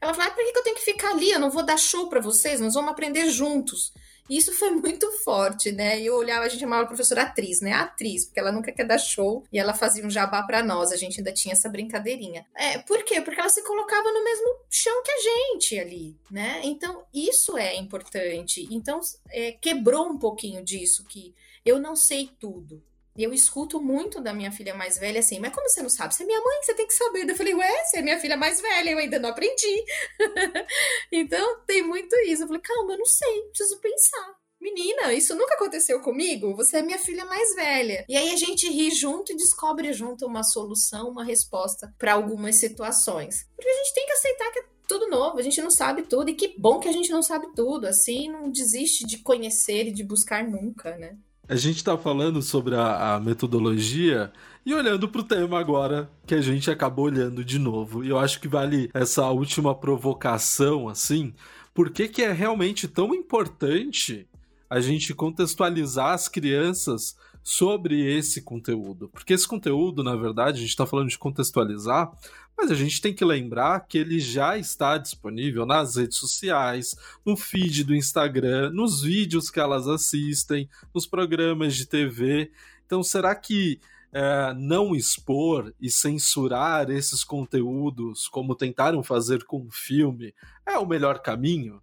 Ela 0.00 0.14
falou: 0.14 0.30
ah, 0.30 0.34
por 0.34 0.44
que 0.44 0.58
eu 0.58 0.62
tenho 0.64 0.76
que 0.76 0.84
ficar 0.84 1.10
ali? 1.10 1.30
Eu 1.30 1.38
não 1.38 1.50
vou 1.50 1.64
dar 1.64 1.76
show 1.76 2.08
para 2.08 2.20
vocês, 2.20 2.60
nós 2.60 2.74
vamos 2.74 2.90
aprender 2.90 3.28
juntos. 3.30 3.92
E 4.28 4.36
isso 4.36 4.52
foi 4.52 4.70
muito 4.74 5.10
forte, 5.18 5.70
né? 5.70 6.00
E 6.00 6.06
eu 6.06 6.16
olhava, 6.16 6.44
a 6.44 6.48
gente 6.48 6.60
chamava 6.60 6.82
a 6.82 6.86
professora 6.86 7.22
atriz, 7.22 7.60
né? 7.60 7.72
Atriz, 7.72 8.24
porque 8.24 8.40
ela 8.40 8.50
nunca 8.50 8.72
quer 8.72 8.84
dar 8.84 8.98
show 8.98 9.44
e 9.52 9.58
ela 9.58 9.74
fazia 9.74 10.04
um 10.04 10.10
jabá 10.10 10.42
para 10.42 10.62
nós, 10.62 10.90
a 10.90 10.96
gente 10.96 11.18
ainda 11.18 11.32
tinha 11.32 11.52
essa 11.52 11.68
brincadeirinha. 11.68 12.46
É, 12.54 12.78
por 12.78 13.04
quê? 13.04 13.20
Porque 13.20 13.40
ela 13.40 13.48
se 13.48 13.62
colocava 13.62 14.10
no 14.10 14.24
mesmo 14.24 14.56
chão 14.70 15.02
que 15.02 15.10
a 15.10 15.18
gente 15.18 15.78
ali, 15.78 16.16
né? 16.30 16.60
Então, 16.64 17.04
isso 17.12 17.56
é 17.56 17.76
importante. 17.76 18.66
Então, 18.70 19.00
é, 19.30 19.52
quebrou 19.52 20.08
um 20.08 20.18
pouquinho 20.18 20.64
disso, 20.64 21.04
que 21.04 21.34
eu 21.64 21.78
não 21.78 21.94
sei 21.94 22.30
tudo. 22.40 22.82
E 23.16 23.22
eu 23.22 23.32
escuto 23.32 23.80
muito 23.80 24.20
da 24.20 24.32
minha 24.32 24.50
filha 24.50 24.74
mais 24.74 24.96
velha 24.98 25.20
assim, 25.20 25.38
mas 25.38 25.54
como 25.54 25.68
você 25.68 25.82
não 25.82 25.90
sabe? 25.90 26.14
Você 26.14 26.22
é 26.22 26.26
minha 26.26 26.40
mãe, 26.40 26.62
você 26.62 26.74
tem 26.74 26.86
que 26.86 26.94
saber. 26.94 27.28
Eu 27.28 27.36
falei, 27.36 27.54
ué, 27.54 27.84
você 27.84 27.98
é 27.98 28.02
minha 28.02 28.18
filha 28.18 28.36
mais 28.36 28.60
velha, 28.60 28.90
eu 28.90 28.98
ainda 28.98 29.18
não 29.18 29.28
aprendi. 29.28 29.84
então 31.12 31.60
tem 31.66 31.82
muito 31.82 32.16
isso. 32.26 32.44
Eu 32.44 32.46
falei, 32.46 32.62
calma, 32.62 32.94
eu 32.94 32.98
não 32.98 33.06
sei, 33.06 33.42
preciso 33.52 33.78
pensar. 33.80 34.42
Menina, 34.62 35.12
isso 35.12 35.34
nunca 35.34 35.54
aconteceu 35.54 36.00
comigo? 36.00 36.54
Você 36.54 36.76
é 36.76 36.82
minha 36.82 36.98
filha 36.98 37.24
mais 37.24 37.52
velha. 37.54 38.04
E 38.08 38.16
aí 38.16 38.30
a 38.30 38.36
gente 38.36 38.70
ri 38.70 38.92
junto 38.92 39.32
e 39.32 39.36
descobre 39.36 39.92
junto 39.92 40.24
uma 40.24 40.44
solução, 40.44 41.10
uma 41.10 41.24
resposta 41.24 41.92
para 41.98 42.14
algumas 42.14 42.56
situações. 42.56 43.44
Porque 43.56 43.68
a 43.68 43.76
gente 43.76 43.94
tem 43.94 44.06
que 44.06 44.12
aceitar 44.12 44.52
que 44.52 44.60
é 44.60 44.64
tudo 44.86 45.08
novo, 45.08 45.38
a 45.38 45.42
gente 45.42 45.60
não 45.60 45.70
sabe 45.70 46.02
tudo. 46.02 46.30
E 46.30 46.34
que 46.34 46.54
bom 46.56 46.78
que 46.78 46.88
a 46.88 46.92
gente 46.92 47.10
não 47.10 47.22
sabe 47.24 47.52
tudo. 47.56 47.88
Assim, 47.88 48.30
não 48.30 48.50
desiste 48.50 49.04
de 49.04 49.18
conhecer 49.18 49.88
e 49.88 49.92
de 49.92 50.04
buscar 50.04 50.48
nunca, 50.48 50.96
né? 50.96 51.18
A 51.52 51.54
gente 51.54 51.76
está 51.76 51.98
falando 51.98 52.40
sobre 52.40 52.74
a, 52.74 53.16
a, 53.16 53.20
metodologia 53.20 54.32
e 54.64 54.72
olhando 54.72 55.06
para 55.06 55.20
o 55.20 55.24
tema 55.24 55.60
agora, 55.60 56.10
que 56.26 56.34
a 56.34 56.40
gente 56.40 56.70
acabou 56.70 57.04
olhando 57.04 57.44
de 57.44 57.58
novo. 57.58 58.02
E 58.02 58.08
eu 58.08 58.18
acho 58.18 58.40
que 58.40 58.48
vale 58.48 58.88
essa 58.94 59.28
última 59.28 59.74
provocação, 59.74 60.88
assim, 60.88 61.34
por 61.74 61.90
que, 61.90 62.08
que 62.08 62.22
é 62.22 62.32
realmente 62.32 62.88
tão 62.88 63.14
importante 63.14 64.26
a 64.70 64.80
gente 64.80 65.12
contextualizar 65.12 66.14
as 66.14 66.26
crianças 66.26 67.18
sobre 67.42 68.00
esse 68.00 68.40
conteúdo. 68.40 69.10
Porque 69.10 69.34
esse 69.34 69.46
conteúdo, 69.46 70.02
na 70.02 70.16
verdade, 70.16 70.56
a 70.56 70.60
gente 70.62 70.70
está 70.70 70.86
falando 70.86 71.10
de 71.10 71.18
contextualizar, 71.18 72.10
mas 72.56 72.70
a 72.70 72.74
gente 72.74 73.00
tem 73.00 73.14
que 73.14 73.24
lembrar 73.24 73.80
que 73.86 73.98
ele 73.98 74.20
já 74.20 74.56
está 74.56 74.98
disponível 74.98 75.66
nas 75.66 75.96
redes 75.96 76.18
sociais, 76.18 76.94
no 77.24 77.36
feed 77.36 77.84
do 77.84 77.94
Instagram, 77.94 78.70
nos 78.70 79.02
vídeos 79.02 79.50
que 79.50 79.60
elas 79.60 79.88
assistem, 79.88 80.68
nos 80.94 81.06
programas 81.06 81.74
de 81.74 81.86
TV. 81.86 82.50
Então, 82.86 83.02
será 83.02 83.34
que 83.34 83.80
é, 84.12 84.52
não 84.54 84.94
expor 84.94 85.72
e 85.80 85.90
censurar 85.90 86.90
esses 86.90 87.24
conteúdos, 87.24 88.28
como 88.28 88.54
tentaram 88.54 89.02
fazer 89.02 89.44
com 89.44 89.66
o 89.66 89.70
filme, 89.70 90.34
é 90.66 90.78
o 90.78 90.86
melhor 90.86 91.20
caminho? 91.20 91.80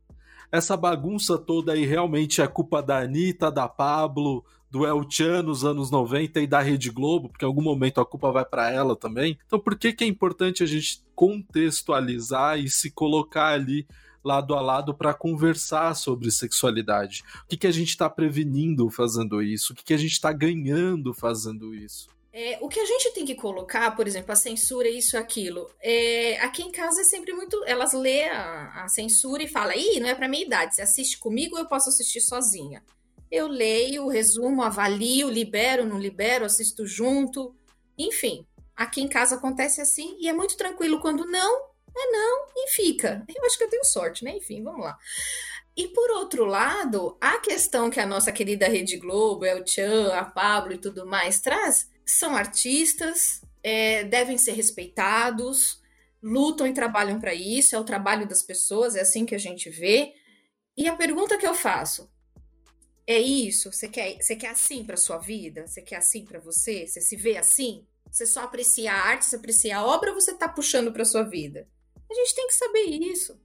Essa 0.51 0.75
bagunça 0.75 1.37
toda 1.37 1.73
aí 1.73 1.85
realmente 1.85 2.41
é 2.41 2.47
culpa 2.47 2.81
da 2.81 2.99
Anitta, 2.99 3.51
da 3.51 3.67
Pablo, 3.67 4.43
do 4.69 4.85
El 4.85 5.05
Chan 5.09 5.43
nos 5.43 5.63
anos 5.63 5.91
90 5.91 6.41
e 6.41 6.47
da 6.47 6.59
Rede 6.59 6.89
Globo, 6.89 7.29
porque 7.29 7.45
em 7.45 7.47
algum 7.47 7.61
momento 7.61 8.01
a 8.01 8.05
culpa 8.05 8.31
vai 8.31 8.45
para 8.45 8.71
ela 8.71 8.95
também. 8.95 9.37
Então, 9.45 9.59
por 9.59 9.77
que, 9.77 9.93
que 9.93 10.03
é 10.03 10.07
importante 10.07 10.63
a 10.63 10.65
gente 10.65 11.03
contextualizar 11.13 12.59
e 12.59 12.69
se 12.69 12.91
colocar 12.91 13.49
ali 13.49 13.87
lado 14.23 14.53
a 14.53 14.61
lado 14.61 14.93
para 14.93 15.13
conversar 15.13 15.95
sobre 15.95 16.31
sexualidade? 16.31 17.23
O 17.43 17.47
que, 17.47 17.57
que 17.57 17.67
a 17.67 17.71
gente 17.71 17.89
está 17.89 18.09
prevenindo 18.09 18.89
fazendo 18.89 19.41
isso? 19.41 19.73
O 19.73 19.75
que, 19.75 19.83
que 19.83 19.93
a 19.93 19.97
gente 19.97 20.13
está 20.13 20.31
ganhando 20.31 21.13
fazendo 21.13 21.73
isso? 21.73 22.09
É, 22.31 22.59
o 22.61 22.69
que 22.69 22.79
a 22.79 22.85
gente 22.85 23.11
tem 23.13 23.25
que 23.25 23.33
colocar, 23.33 23.95
por 23.95 24.07
exemplo, 24.07 24.31
a 24.31 24.35
censura, 24.35 24.87
isso 24.87 25.17
aquilo. 25.17 25.69
É, 25.81 26.39
aqui 26.41 26.61
em 26.61 26.71
casa 26.71 27.01
é 27.01 27.03
sempre 27.03 27.33
muito. 27.33 27.63
Elas 27.65 27.93
lê 27.93 28.25
a, 28.25 28.83
a 28.83 28.87
censura 28.87 29.43
e 29.43 29.47
fala: 29.47 29.75
ih, 29.75 29.99
não 29.99 30.09
é 30.09 30.15
para 30.15 30.27
minha 30.27 30.45
idade. 30.45 30.75
Você 30.75 30.81
assiste 30.81 31.17
comigo 31.17 31.57
eu 31.57 31.67
posso 31.67 31.89
assistir 31.89 32.21
sozinha? 32.21 32.83
eu 33.31 33.47
leio, 33.47 34.07
resumo, 34.07 34.63
avalio, 34.63 35.29
libero, 35.29 35.85
não 35.85 35.99
libero, 35.99 36.45
assisto 36.45 36.85
junto. 36.85 37.55
Enfim, 37.97 38.45
aqui 38.75 39.01
em 39.01 39.07
casa 39.07 39.35
acontece 39.35 39.81
assim 39.81 40.17
e 40.19 40.27
é 40.27 40.33
muito 40.33 40.57
tranquilo 40.57 40.99
quando 40.99 41.25
não, 41.25 41.59
é 41.95 42.11
não 42.11 42.47
e 42.55 42.69
fica. 42.69 43.23
Eu 43.35 43.45
acho 43.45 43.57
que 43.57 43.63
eu 43.63 43.69
tenho 43.69 43.85
sorte, 43.85 44.23
né? 44.23 44.35
Enfim, 44.37 44.63
vamos 44.63 44.83
lá. 44.83 44.97
E 45.77 45.87
por 45.89 46.09
outro 46.11 46.45
lado, 46.45 47.17
a 47.21 47.37
questão 47.39 47.89
que 47.89 47.99
a 47.99 48.05
nossa 48.05 48.31
querida 48.31 48.67
Rede 48.67 48.97
Globo, 48.97 49.45
El 49.45 49.65
Chan, 49.65 50.13
a 50.13 50.25
Pablo 50.25 50.73
e 50.73 50.77
tudo 50.77 51.05
mais 51.05 51.39
traz, 51.39 51.89
são 52.11 52.35
artistas, 52.35 53.41
é, 53.63 54.03
devem 54.03 54.37
ser 54.37 54.53
respeitados, 54.53 55.81
lutam 56.21 56.67
e 56.67 56.73
trabalham 56.73 57.19
para 57.19 57.33
isso, 57.33 57.75
é 57.75 57.79
o 57.79 57.83
trabalho 57.83 58.27
das 58.27 58.43
pessoas, 58.43 58.95
é 58.95 59.01
assim 59.01 59.25
que 59.25 59.35
a 59.35 59.39
gente 59.39 59.69
vê. 59.69 60.13
E 60.75 60.87
a 60.87 60.95
pergunta 60.95 61.37
que 61.37 61.47
eu 61.47 61.53
faço: 61.53 62.09
é 63.05 63.19
isso? 63.19 63.71
Você 63.71 63.87
quer, 63.87 64.21
você 64.21 64.35
quer 64.35 64.49
assim 64.49 64.83
para 64.83 64.97
sua 64.97 65.17
vida? 65.17 65.65
Você 65.67 65.81
quer 65.81 65.97
assim 65.97 66.25
para 66.25 66.39
você? 66.39 66.87
Você 66.87 67.01
se 67.01 67.15
vê 67.15 67.37
assim? 67.37 67.85
Você 68.11 68.25
só 68.25 68.43
aprecia 68.43 68.91
a 68.91 69.01
arte, 69.01 69.25
você 69.25 69.35
aprecia 69.35 69.77
a 69.77 69.85
obra 69.85 70.09
ou 70.11 70.19
você 70.19 70.33
tá 70.33 70.47
puxando 70.47 70.91
para 70.91 71.05
sua 71.05 71.23
vida? 71.23 71.67
A 72.09 72.13
gente 72.13 72.35
tem 72.35 72.47
que 72.47 72.53
saber 72.53 72.85
isso. 72.85 73.39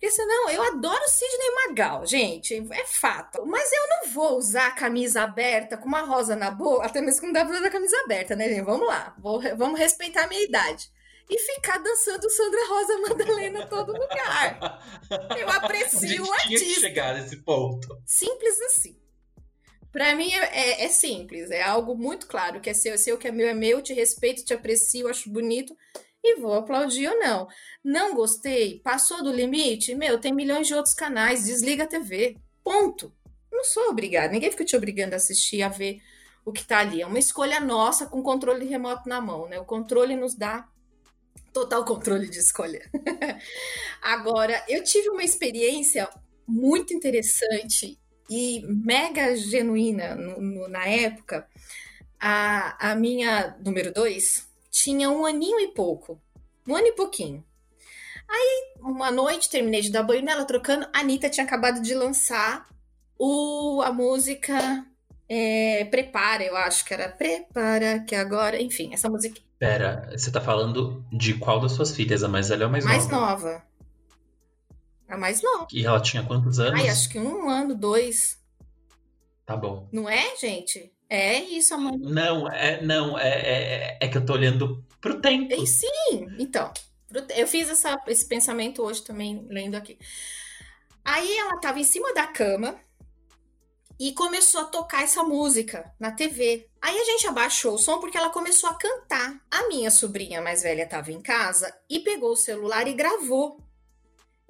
Porque 0.00 0.12
senão, 0.12 0.48
eu 0.48 0.62
adoro 0.62 1.08
Sidney 1.08 1.50
Magal, 1.54 2.06
gente, 2.06 2.66
é 2.70 2.86
fato. 2.86 3.44
Mas 3.44 3.70
eu 3.70 3.86
não 3.86 4.08
vou 4.14 4.38
usar 4.38 4.68
a 4.68 4.70
camisa 4.70 5.20
aberta 5.20 5.76
com 5.76 5.86
uma 5.86 6.00
rosa 6.00 6.34
na 6.34 6.50
boca, 6.50 6.86
até 6.86 7.02
mesmo 7.02 7.20
que 7.20 7.26
não 7.26 7.34
dá 7.34 7.44
pra 7.44 7.54
usar 7.54 7.68
camisa 7.68 8.00
aberta, 8.00 8.34
né, 8.34 8.48
gente? 8.48 8.62
Vamos 8.62 8.88
lá, 8.88 9.14
vou, 9.18 9.42
vamos 9.58 9.78
respeitar 9.78 10.24
a 10.24 10.26
minha 10.26 10.42
idade 10.42 10.90
e 11.28 11.38
ficar 11.38 11.76
dançando 11.76 12.30
Sandra 12.30 12.66
Rosa 12.66 12.98
Madalena 12.98 13.66
todo 13.66 13.92
lugar. 13.92 14.82
Eu 15.38 15.48
aprecio 15.52 16.24
o 16.24 16.32
artista. 16.32 16.64
Tinha 16.64 16.74
que 16.74 16.80
chegar 16.80 17.14
nesse 17.20 17.36
ponto. 17.36 18.00
Simples 18.06 18.58
assim. 18.62 18.96
Para 19.92 20.14
mim 20.14 20.32
é, 20.32 20.44
é, 20.44 20.84
é, 20.86 20.88
simples, 20.88 21.50
é 21.50 21.62
algo 21.62 21.94
muito 21.94 22.26
claro, 22.26 22.60
que 22.60 22.70
é 22.70 22.74
seu, 22.74 22.94
é 22.94 22.96
seu, 22.96 23.18
que 23.18 23.28
é 23.28 23.32
meu, 23.32 23.48
é 23.48 23.54
meu, 23.54 23.82
te 23.82 23.92
respeito, 23.92 24.44
te 24.44 24.54
aprecio, 24.54 25.08
acho 25.08 25.28
bonito 25.28 25.76
e 26.22 26.40
vou 26.40 26.54
aplaudir 26.54 27.08
ou 27.08 27.18
não. 27.18 27.48
Não 27.82 28.14
gostei, 28.14 28.80
passou 28.80 29.22
do 29.22 29.32
limite, 29.32 29.94
meu, 29.94 30.18
tem 30.18 30.32
milhões 30.32 30.66
de 30.66 30.74
outros 30.74 30.94
canais, 30.94 31.44
desliga 31.44 31.84
a 31.84 31.86
TV. 31.86 32.36
Ponto. 32.62 33.12
Não 33.50 33.64
sou 33.64 33.88
obrigada, 33.90 34.32
ninguém 34.32 34.50
fica 34.50 34.64
te 34.64 34.76
obrigando 34.76 35.14
a 35.14 35.16
assistir, 35.16 35.62
a 35.62 35.68
ver 35.68 36.00
o 36.44 36.52
que 36.52 36.64
tá 36.64 36.78
ali. 36.78 37.02
É 37.02 37.06
uma 37.06 37.18
escolha 37.18 37.60
nossa 37.60 38.06
com 38.06 38.22
controle 38.22 38.66
remoto 38.66 39.08
na 39.08 39.20
mão, 39.20 39.48
né? 39.48 39.58
O 39.58 39.64
controle 39.64 40.16
nos 40.16 40.34
dá 40.34 40.68
total 41.52 41.84
controle 41.84 42.28
de 42.28 42.38
escolha. 42.38 42.88
Agora, 44.00 44.64
eu 44.68 44.84
tive 44.84 45.08
uma 45.10 45.24
experiência 45.24 46.08
muito 46.46 46.94
interessante 46.94 47.98
e 48.28 48.62
mega 48.66 49.36
genuína 49.36 50.14
no, 50.14 50.40
no, 50.40 50.68
na 50.68 50.86
época. 50.86 51.48
A, 52.18 52.90
a 52.90 52.94
minha 52.94 53.56
número 53.64 53.92
dois 53.92 54.49
tinha 54.70 55.10
um 55.10 55.26
aninho 55.26 55.60
e 55.60 55.68
pouco. 55.68 56.20
Um 56.66 56.76
ano 56.76 56.86
e 56.86 56.92
pouquinho. 56.92 57.44
Aí, 58.28 58.74
uma 58.80 59.10
noite, 59.10 59.50
terminei 59.50 59.80
de 59.80 59.90
dar 59.90 60.04
banho 60.04 60.22
nela, 60.22 60.44
trocando. 60.44 60.86
A 60.92 61.00
Anitta 61.00 61.28
tinha 61.28 61.44
acabado 61.44 61.82
de 61.82 61.94
lançar 61.94 62.68
o, 63.18 63.82
a 63.82 63.92
música 63.92 64.86
é, 65.28 65.84
Prepara, 65.84 66.42
eu 66.44 66.56
acho 66.56 66.84
que 66.84 66.94
era 66.94 67.08
Prepara, 67.08 68.00
que 68.00 68.14
agora, 68.14 68.60
enfim, 68.60 68.92
essa 68.92 69.08
música. 69.08 69.40
Pera, 69.58 70.08
você 70.10 70.30
tá 70.30 70.40
falando 70.40 71.04
de 71.12 71.34
qual 71.34 71.60
das 71.60 71.72
suas 71.72 71.94
filhas? 71.94 72.22
A 72.22 72.28
mais 72.28 72.48
velha 72.48 72.64
ou 72.64 72.68
a 72.68 72.72
mais, 72.72 72.84
mais 72.84 73.08
nova? 73.08 73.26
Mais 73.26 73.42
nova. 73.42 73.62
A 75.08 75.16
mais 75.18 75.42
nova. 75.42 75.66
E 75.72 75.84
ela 75.84 76.00
tinha 76.00 76.22
quantos 76.22 76.58
anos? 76.58 76.80
Ai, 76.80 76.88
acho 76.88 77.08
que 77.08 77.18
um 77.18 77.48
ano, 77.48 77.74
dois. 77.74 78.38
Tá 79.44 79.56
bom. 79.56 79.88
Não 79.92 80.08
é, 80.08 80.36
gente? 80.36 80.92
É 81.10 81.40
isso, 81.40 81.74
amor. 81.74 81.98
Não, 81.98 82.48
é, 82.48 82.80
não, 82.80 83.18
é, 83.18 83.28
é, 83.28 83.98
é 84.00 84.08
que 84.08 84.16
eu 84.16 84.24
tô 84.24 84.32
olhando 84.32 84.82
pro 85.00 85.20
tempo. 85.20 85.52
E 85.52 85.66
sim, 85.66 85.88
então. 86.38 86.72
Eu 87.36 87.48
fiz 87.48 87.68
essa, 87.68 88.00
esse 88.06 88.24
pensamento 88.28 88.82
hoje 88.82 89.02
também, 89.02 89.44
lendo 89.50 89.74
aqui. 89.74 89.98
Aí 91.04 91.36
ela 91.36 91.58
tava 91.58 91.80
em 91.80 91.84
cima 91.84 92.14
da 92.14 92.28
cama, 92.28 92.80
e 94.00 94.12
começou 94.14 94.62
a 94.62 94.64
tocar 94.64 95.02
essa 95.02 95.22
música 95.22 95.92
na 96.00 96.10
TV. 96.10 96.66
Aí 96.80 96.98
a 96.98 97.04
gente 97.04 97.26
abaixou 97.26 97.74
o 97.74 97.78
som 97.78 98.00
porque 98.00 98.16
ela 98.16 98.30
começou 98.30 98.70
a 98.70 98.74
cantar. 98.74 99.38
A 99.50 99.68
minha 99.68 99.90
sobrinha 99.90 100.40
mais 100.40 100.62
velha 100.62 100.84
estava 100.84 101.12
em 101.12 101.20
casa 101.20 101.70
e 101.86 102.00
pegou 102.00 102.32
o 102.32 102.36
celular 102.36 102.88
e 102.88 102.94
gravou. 102.94 103.60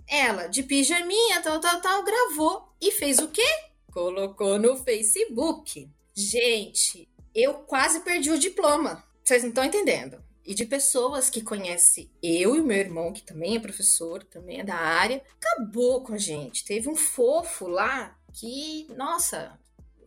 Ela, 0.09 0.47
de 0.47 0.63
pijaminha, 0.63 1.43
tal, 1.43 1.59
tal, 1.59 1.81
tal, 1.81 2.05
gravou 2.05 2.73
e 2.81 2.93
fez 2.93 3.19
o 3.19 3.27
quê? 3.27 3.45
Colocou 3.93 4.57
no 4.57 4.77
Facebook. 4.77 5.91
Gente, 6.21 7.09
eu 7.35 7.55
quase 7.55 8.01
perdi 8.01 8.31
o 8.31 8.39
diploma. 8.39 9.03
Vocês 9.25 9.43
não 9.43 9.49
estão 9.49 9.65
entendendo. 9.65 10.23
E 10.45 10.55
de 10.55 10.67
pessoas 10.67 11.31
que 11.31 11.41
conhecem 11.41 12.11
eu 12.23 12.57
e 12.57 12.61
meu 12.61 12.77
irmão, 12.77 13.13
que 13.13 13.23
também 13.23 13.57
é 13.57 13.61
professor, 13.61 14.23
também 14.25 14.61
é 14.61 14.65
da 14.65 14.75
área, 14.75 15.23
acabou 15.41 16.03
com 16.03 16.15
a 16.15 16.19
gente. 16.19 16.65
Teve 16.65 16.89
um 16.89 16.97
fofo 16.97 17.67
lá 17.67 18.17
que, 18.33 18.87
nossa, 18.97 19.59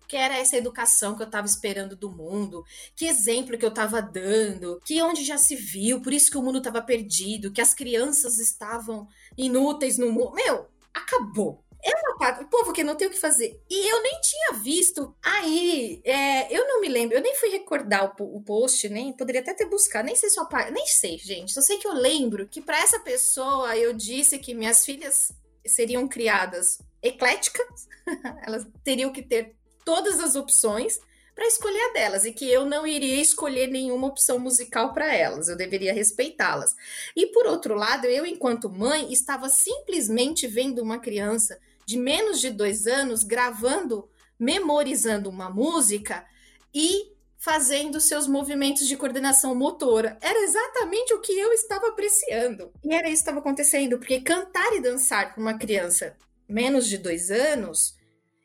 que 0.08 0.18
era 0.18 0.38
essa 0.38 0.58
educação 0.58 1.16
que 1.16 1.24
eu 1.24 1.28
estava 1.28 1.48
esperando 1.48 1.96
do 1.96 2.12
mundo, 2.12 2.64
que 2.96 3.06
exemplo 3.06 3.58
que 3.58 3.66
eu 3.66 3.70
estava 3.70 4.02
dando, 4.02 4.80
que 4.86 5.02
onde 5.02 5.24
já 5.24 5.38
se 5.38 5.56
viu, 5.56 6.02
por 6.02 6.14
isso 6.14 6.30
que 6.30 6.38
o 6.38 6.44
mundo 6.44 6.60
estava 6.60 6.82
perdido, 6.82 7.52
que 7.52 7.62
as 7.62 7.74
crianças 7.74 8.38
estavam 8.38 9.08
inúteis 9.38 9.98
no 9.98 10.12
mundo. 10.12 10.34
Meu, 10.34 10.68
acabou. 10.94 11.63
É 11.84 11.92
uma 12.00 12.18
parte, 12.18 12.46
povo 12.46 12.72
que 12.72 12.84
não 12.84 12.96
tem 12.96 13.08
o 13.08 13.12
que 13.12 13.20
fazer. 13.20 13.62
E 13.70 13.92
eu 13.92 14.02
nem 14.02 14.22
tinha 14.22 14.54
visto. 14.54 15.14
Aí, 15.22 16.02
é, 16.06 16.56
eu 16.56 16.66
não 16.68 16.80
me 16.80 16.88
lembro, 16.88 17.18
eu 17.18 17.22
nem 17.22 17.36
fui 17.36 17.50
recordar 17.50 18.16
o, 18.20 18.38
o, 18.38 18.42
post, 18.42 18.88
nem 18.88 19.12
poderia 19.12 19.42
até 19.42 19.54
ter 19.54 19.66
buscado, 19.66 20.06
nem 20.06 20.16
sei 20.16 20.30
se 20.30 20.40
eu 20.40 20.48
nem 20.72 20.86
sei, 20.88 21.18
gente. 21.18 21.52
Só 21.52 21.62
sei 21.62 21.78
que 21.78 21.88
eu 21.88 21.94
lembro 21.94 22.48
que 22.48 22.62
para 22.62 22.80
essa 22.80 23.00
pessoa 23.00 23.76
eu 23.76 23.94
disse 23.94 24.40
que 24.40 24.54
minhas 24.54 24.86
filhas 24.86 25.34
seriam 25.66 26.08
criadas 26.08 26.80
ecléticas, 27.02 27.88
elas 28.48 28.66
teriam 28.84 29.12
que 29.12 29.22
ter 29.22 29.56
todas 29.84 30.20
as 30.20 30.36
opções 30.36 31.00
para 31.36 31.48
escolher 31.48 31.90
a 31.90 31.94
delas 31.94 32.26
e 32.26 32.32
que 32.32 32.50
eu 32.50 32.66
não 32.66 32.86
iria 32.86 33.20
escolher 33.20 33.68
nenhuma 33.68 34.08
opção 34.08 34.40
musical 34.40 34.94
para 34.94 35.14
elas, 35.14 35.50
eu 35.50 35.58
deveria 35.58 35.94
respeitá-las. 35.94 36.76
E 37.16 37.28
por 37.28 37.48
outro 37.48 37.74
lado, 37.76 38.06
eu, 38.06 38.26
enquanto 38.26 38.70
mãe, 38.70 39.12
estava 39.12 39.50
simplesmente 39.50 40.48
vendo 40.48 40.82
uma 40.82 41.00
criança 41.00 41.60
de 41.86 41.98
menos 41.98 42.40
de 42.40 42.50
dois 42.50 42.88
anos 42.88 43.24
gravando, 43.24 44.10
memorizando 44.40 45.30
uma 45.30 45.50
música 45.50 46.26
e 46.74 47.14
fazendo 47.38 48.00
seus 48.00 48.26
movimentos 48.26 48.88
de 48.88 48.96
coordenação 48.96 49.54
motora. 49.54 50.18
Era 50.22 50.40
exatamente 50.40 51.14
o 51.14 51.20
que 51.20 51.34
eu 51.34 51.52
estava 51.52 51.90
apreciando. 51.90 52.72
E 52.84 52.94
era 52.94 53.08
isso 53.08 53.18
que 53.18 53.30
estava 53.30 53.40
acontecendo, 53.40 53.98
porque 53.98 54.22
cantar 54.22 54.74
e 54.74 54.80
dançar 54.80 55.36
com 55.36 55.42
uma 55.42 55.58
criança 55.58 56.16
menos 56.48 56.88
de 56.88 56.98
dois 56.98 57.30
anos, 57.32 57.96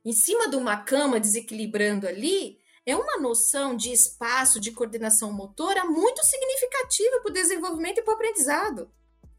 em 0.04 0.12
cima 0.12 0.48
de 0.48 0.56
uma 0.56 0.78
cama 0.78 1.20
desequilibrando 1.20 2.08
ali, 2.08 2.58
é 2.84 2.96
uma 2.96 3.18
noção 3.18 3.76
de 3.76 3.92
espaço, 3.92 4.58
de 4.58 4.72
coordenação 4.72 5.30
motora 5.30 5.84
muito 5.84 6.24
significativa 6.24 7.20
para 7.20 7.30
o 7.30 7.34
desenvolvimento 7.34 7.98
e 7.98 8.02
para 8.02 8.12
o 8.12 8.14
aprendizado. 8.14 8.90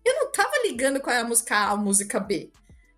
Eu 0.06 0.16
não 0.16 0.30
estava 0.30 0.52
ligando 0.64 1.02
qual 1.02 1.16
é 1.16 1.20
a 1.20 1.24
música 1.24 1.56
A, 1.56 1.72
a 1.72 1.76
música 1.76 2.20
B, 2.20 2.52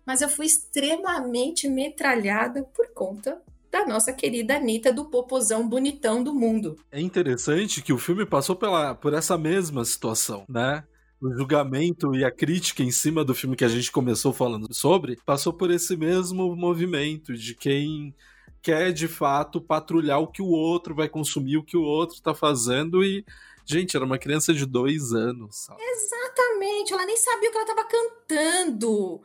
mas 0.04 0.20
eu 0.20 0.28
fui 0.28 0.46
extremamente 0.46 1.68
metralhada 1.68 2.62
por 2.62 2.88
conta 2.92 3.40
da 3.70 3.86
nossa 3.86 4.12
querida 4.12 4.56
Anitta 4.56 4.92
do 4.92 5.06
popozão 5.06 5.66
bonitão 5.66 6.22
do 6.22 6.34
mundo. 6.34 6.76
É 6.90 7.00
interessante 7.00 7.80
que 7.80 7.92
o 7.92 7.98
filme 7.98 8.26
passou 8.26 8.54
pela, 8.54 8.94
por 8.94 9.14
essa 9.14 9.38
mesma 9.38 9.84
situação, 9.84 10.44
né? 10.48 10.84
o 11.22 11.32
julgamento 11.32 12.16
e 12.16 12.24
a 12.24 12.32
crítica 12.32 12.82
em 12.82 12.90
cima 12.90 13.24
do 13.24 13.32
filme 13.32 13.54
que 13.54 13.64
a 13.64 13.68
gente 13.68 13.92
começou 13.92 14.32
falando 14.32 14.74
sobre 14.74 15.16
passou 15.24 15.52
por 15.52 15.70
esse 15.70 15.96
mesmo 15.96 16.56
movimento 16.56 17.34
de 17.34 17.54
quem 17.54 18.12
quer 18.60 18.92
de 18.92 19.06
fato 19.06 19.60
patrulhar 19.60 20.20
o 20.20 20.26
que 20.26 20.42
o 20.42 20.48
outro 20.48 20.96
vai 20.96 21.08
consumir, 21.08 21.58
o 21.58 21.64
que 21.64 21.76
o 21.76 21.82
outro 21.82 22.20
tá 22.20 22.34
fazendo 22.34 23.04
e. 23.04 23.24
Gente, 23.64 23.96
era 23.96 24.04
uma 24.04 24.18
criança 24.18 24.52
de 24.52 24.66
dois 24.66 25.12
anos. 25.12 25.54
Sabe? 25.54 25.80
Exatamente, 25.80 26.92
ela 26.92 27.06
nem 27.06 27.16
sabia 27.16 27.48
o 27.48 27.52
que 27.52 27.58
ela 27.58 27.66
tava 27.66 27.84
cantando. 27.84 29.20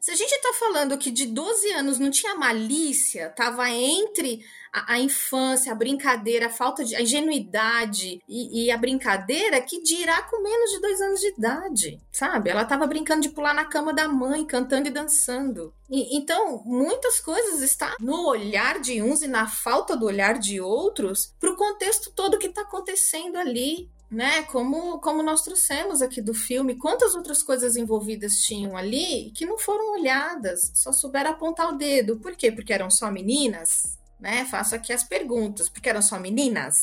Se 0.00 0.10
a 0.10 0.14
gente 0.14 0.40
tá 0.40 0.54
falando 0.58 0.96
que 0.96 1.10
de 1.10 1.26
12 1.26 1.72
anos 1.72 1.98
não 1.98 2.10
tinha 2.10 2.34
malícia, 2.34 3.28
tava 3.36 3.68
entre 3.68 4.42
a, 4.72 4.94
a 4.94 4.98
infância, 4.98 5.70
a 5.70 5.74
brincadeira, 5.74 6.46
a 6.46 6.50
falta 6.50 6.82
de 6.82 6.96
a 6.96 7.02
ingenuidade 7.02 8.22
e, 8.26 8.64
e, 8.64 8.70
a 8.70 8.78
brincadeira, 8.78 9.60
que 9.60 9.82
dirá 9.82 10.22
com 10.22 10.42
menos 10.42 10.70
de 10.70 10.80
dois 10.80 11.00
anos 11.02 11.20
de 11.20 11.28
idade, 11.28 12.00
sabe? 12.10 12.48
Ela 12.48 12.64
tava 12.64 12.86
brincando 12.86 13.20
de 13.20 13.28
pular 13.28 13.52
na 13.52 13.66
cama 13.66 13.92
da 13.92 14.08
mãe, 14.08 14.42
cantando 14.46 14.88
e 14.88 14.90
dançando. 14.90 15.74
E, 15.90 16.16
então, 16.16 16.62
muitas 16.64 17.20
coisas 17.20 17.60
estão 17.60 17.94
no 18.00 18.26
olhar 18.26 18.80
de 18.80 19.02
uns 19.02 19.20
e 19.20 19.28
na 19.28 19.46
falta 19.46 19.94
do 19.94 20.06
olhar 20.06 20.38
de 20.38 20.62
outros 20.62 21.34
para 21.38 21.50
o 21.50 21.56
contexto 21.56 22.10
todo 22.12 22.38
que 22.38 22.46
está 22.46 22.62
acontecendo 22.62 23.36
ali 23.36 23.90
né? 24.10 24.42
Como, 24.44 24.98
como 24.98 25.22
nós 25.22 25.42
trouxemos 25.42 26.02
aqui 26.02 26.20
do 26.20 26.34
filme, 26.34 26.74
quantas 26.74 27.14
outras 27.14 27.42
coisas 27.42 27.76
envolvidas 27.76 28.40
tinham 28.40 28.76
ali 28.76 29.30
que 29.30 29.46
não 29.46 29.56
foram 29.56 29.92
olhadas, 29.92 30.72
só 30.74 30.92
souberam 30.92 31.30
apontar 31.30 31.68
o 31.68 31.76
dedo. 31.78 32.18
Por 32.18 32.34
quê? 32.34 32.50
Porque 32.50 32.72
eram 32.72 32.90
só 32.90 33.10
meninas, 33.10 33.98
né? 34.18 34.44
Faço 34.46 34.74
aqui 34.74 34.92
as 34.92 35.04
perguntas. 35.04 35.68
Porque 35.68 35.88
eram 35.88 36.02
só 36.02 36.18
meninas, 36.18 36.76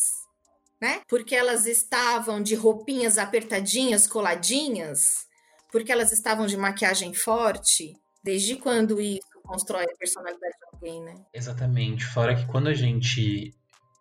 né? 0.82 1.02
Porque 1.10 1.36
elas 1.36 1.66
estavam 1.66 2.42
de 2.42 2.56
roupinhas 2.56 3.18
apertadinhas, 3.18 4.08
coladinhas, 4.08 5.26
porque 5.70 5.92
elas 5.92 6.14
estavam 6.14 6.48
de 6.48 6.56
maquiagem 6.56 7.14
forte. 7.14 7.94
Desde 8.24 8.56
quando 8.56 9.02
isso 9.02 9.28
constrói 9.44 9.84
a 9.84 9.98
personalidade 9.98 10.54
de 10.54 10.76
alguém, 10.76 11.04
né? 11.04 11.16
Exatamente. 11.34 12.06
Fora 12.06 12.36
que 12.36 12.46
quando 12.48 12.68
a 12.68 12.74
gente 12.74 13.54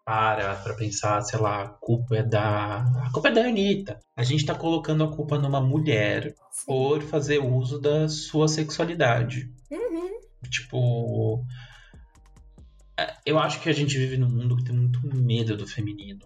para 0.06 0.54
para 0.54 0.74
pensar, 0.74 1.20
sei 1.22 1.40
lá, 1.40 1.64
a 1.64 1.68
culpa 1.68 2.16
é 2.16 2.22
da. 2.22 2.78
A 3.04 3.10
culpa 3.12 3.28
é 3.28 3.32
da 3.32 3.44
Anitta. 3.44 3.98
A 4.16 4.22
gente 4.22 4.46
tá 4.46 4.54
colocando 4.54 5.02
a 5.02 5.12
culpa 5.12 5.36
numa 5.36 5.60
mulher 5.60 6.32
Sim. 6.52 6.64
por 6.64 7.02
fazer 7.02 7.40
uso 7.40 7.80
da 7.80 8.08
sua 8.08 8.46
sexualidade. 8.46 9.50
Uhum. 9.68 10.20
Tipo. 10.48 11.44
É, 12.96 13.16
eu 13.26 13.36
acho 13.36 13.60
que 13.60 13.68
a 13.68 13.72
gente 13.72 13.98
vive 13.98 14.16
num 14.16 14.30
mundo 14.30 14.56
que 14.56 14.64
tem 14.64 14.76
muito 14.76 15.00
medo 15.12 15.56
do 15.56 15.66
feminino. 15.66 16.24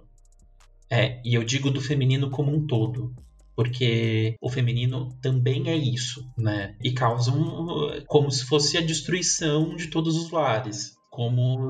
É, 0.90 1.18
e 1.24 1.34
eu 1.34 1.42
digo 1.42 1.70
do 1.70 1.80
feminino 1.80 2.28
como 2.30 2.54
um 2.54 2.66
todo. 2.66 3.14
Porque 3.56 4.36
o 4.42 4.50
feminino 4.50 5.08
também 5.22 5.68
é 5.68 5.76
isso, 5.76 6.24
né? 6.36 6.76
E 6.82 6.92
causa 6.92 7.32
um, 7.32 8.04
como 8.06 8.30
se 8.30 8.44
fosse 8.44 8.76
a 8.76 8.80
destruição 8.80 9.74
de 9.74 9.88
todos 9.88 10.16
os 10.16 10.30
lares. 10.30 10.96
Como, 11.10 11.68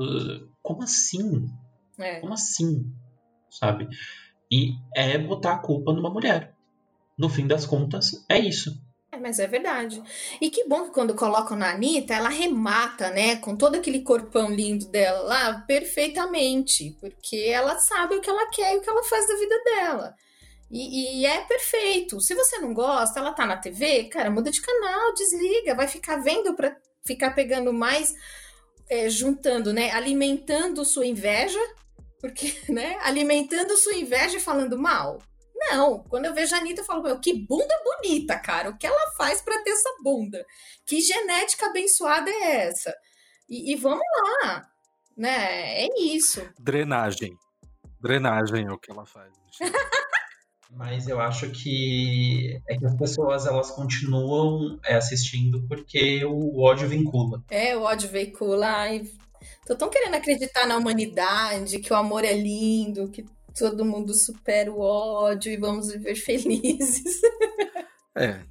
como 0.61 0.83
assim? 0.83 1.47
É. 2.03 2.19
Como 2.19 2.33
assim? 2.33 2.91
Sabe? 3.49 3.87
E 4.51 4.73
é 4.95 5.17
botar 5.17 5.53
a 5.53 5.59
culpa 5.59 5.93
numa 5.93 6.09
mulher. 6.09 6.53
No 7.17 7.29
fim 7.29 7.47
das 7.47 7.65
contas, 7.65 8.25
é 8.29 8.37
isso. 8.39 8.81
É, 9.11 9.17
mas 9.17 9.39
é 9.39 9.47
verdade. 9.47 10.01
E 10.39 10.49
que 10.49 10.63
bom 10.67 10.85
que 10.85 10.91
quando 10.91 11.13
colocam 11.13 11.57
na 11.57 11.71
Anitta, 11.71 12.13
ela 12.13 12.29
remata, 12.29 13.09
né? 13.09 13.35
Com 13.35 13.57
todo 13.57 13.75
aquele 13.75 14.01
corpão 14.01 14.49
lindo 14.49 14.87
dela 14.87 15.21
lá, 15.21 15.53
perfeitamente. 15.67 16.95
Porque 16.99 17.35
ela 17.35 17.77
sabe 17.77 18.15
o 18.15 18.21
que 18.21 18.29
ela 18.29 18.49
quer 18.49 18.73
e 18.73 18.77
o 18.77 18.81
que 18.81 18.89
ela 18.89 19.03
faz 19.03 19.27
da 19.27 19.35
vida 19.35 19.63
dela. 19.63 20.15
E, 20.71 21.21
e, 21.21 21.25
é 21.25 21.41
perfeito. 21.41 22.21
Se 22.21 22.33
você 22.33 22.57
não 22.59 22.73
gosta, 22.73 23.19
ela 23.19 23.33
tá 23.33 23.45
na 23.45 23.57
TV, 23.57 24.05
cara, 24.05 24.31
muda 24.31 24.49
de 24.49 24.61
canal, 24.61 25.13
desliga, 25.13 25.75
vai 25.75 25.87
ficar 25.87 26.17
vendo 26.17 26.53
para 26.53 26.77
ficar 27.05 27.31
pegando 27.31 27.73
mais, 27.73 28.15
é, 28.89 29.09
juntando, 29.09 29.73
né? 29.73 29.91
Alimentando 29.91 30.85
sua 30.85 31.05
inveja 31.05 31.59
porque, 32.21 32.55
né, 32.71 32.97
alimentando 33.01 33.75
sua 33.75 33.95
inveja 33.95 34.37
e 34.37 34.41
falando 34.41 34.77
mal. 34.77 35.21
Não, 35.53 35.99
quando 36.03 36.25
eu 36.25 36.33
vejo 36.33 36.55
a 36.55 36.59
Anitta, 36.59 36.81
eu 36.81 36.85
falo, 36.85 37.03
meu, 37.03 37.19
que 37.19 37.33
bunda 37.33 37.75
bonita, 37.83 38.37
cara. 38.39 38.69
O 38.69 38.77
que 38.77 38.87
ela 38.87 39.11
faz 39.17 39.41
para 39.41 39.61
ter 39.63 39.71
essa 39.71 39.89
bunda? 40.01 40.43
Que 40.85 41.01
genética 41.01 41.67
abençoada 41.67 42.29
é 42.29 42.67
essa? 42.67 42.95
E, 43.47 43.73
e 43.73 43.75
vamos 43.75 44.01
lá, 44.43 44.67
né? 45.15 45.83
É 45.83 45.87
isso. 45.99 46.41
Drenagem. 46.59 47.37
Drenagem 48.01 48.65
é 48.65 48.71
o 48.71 48.79
que 48.79 48.91
ela 48.91 49.05
faz. 49.05 49.31
Mas 50.73 51.07
eu 51.07 51.19
acho 51.19 51.51
que 51.51 52.59
é 52.67 52.77
que 52.77 52.85
as 52.85 52.95
pessoas 52.95 53.45
elas 53.45 53.71
continuam 53.71 54.79
é, 54.85 54.95
assistindo 54.95 55.67
porque 55.67 56.23
o 56.23 56.61
ódio 56.61 56.87
vincula. 56.87 57.43
É, 57.49 57.75
o 57.75 57.81
ódio 57.81 58.09
veicula. 58.09 58.89
e 58.89 59.11
Tô 59.65 59.75
tão 59.75 59.89
querendo 59.89 60.15
acreditar 60.15 60.67
na 60.67 60.77
humanidade, 60.77 61.79
que 61.79 61.93
o 61.93 61.95
amor 61.95 62.23
é 62.23 62.33
lindo, 62.33 63.09
que 63.09 63.25
todo 63.57 63.85
mundo 63.85 64.13
supera 64.13 64.71
o 64.71 64.79
ódio 64.79 65.51
e 65.51 65.57
vamos 65.57 65.91
viver 65.91 66.15
felizes. 66.15 67.21
É. 68.15 68.41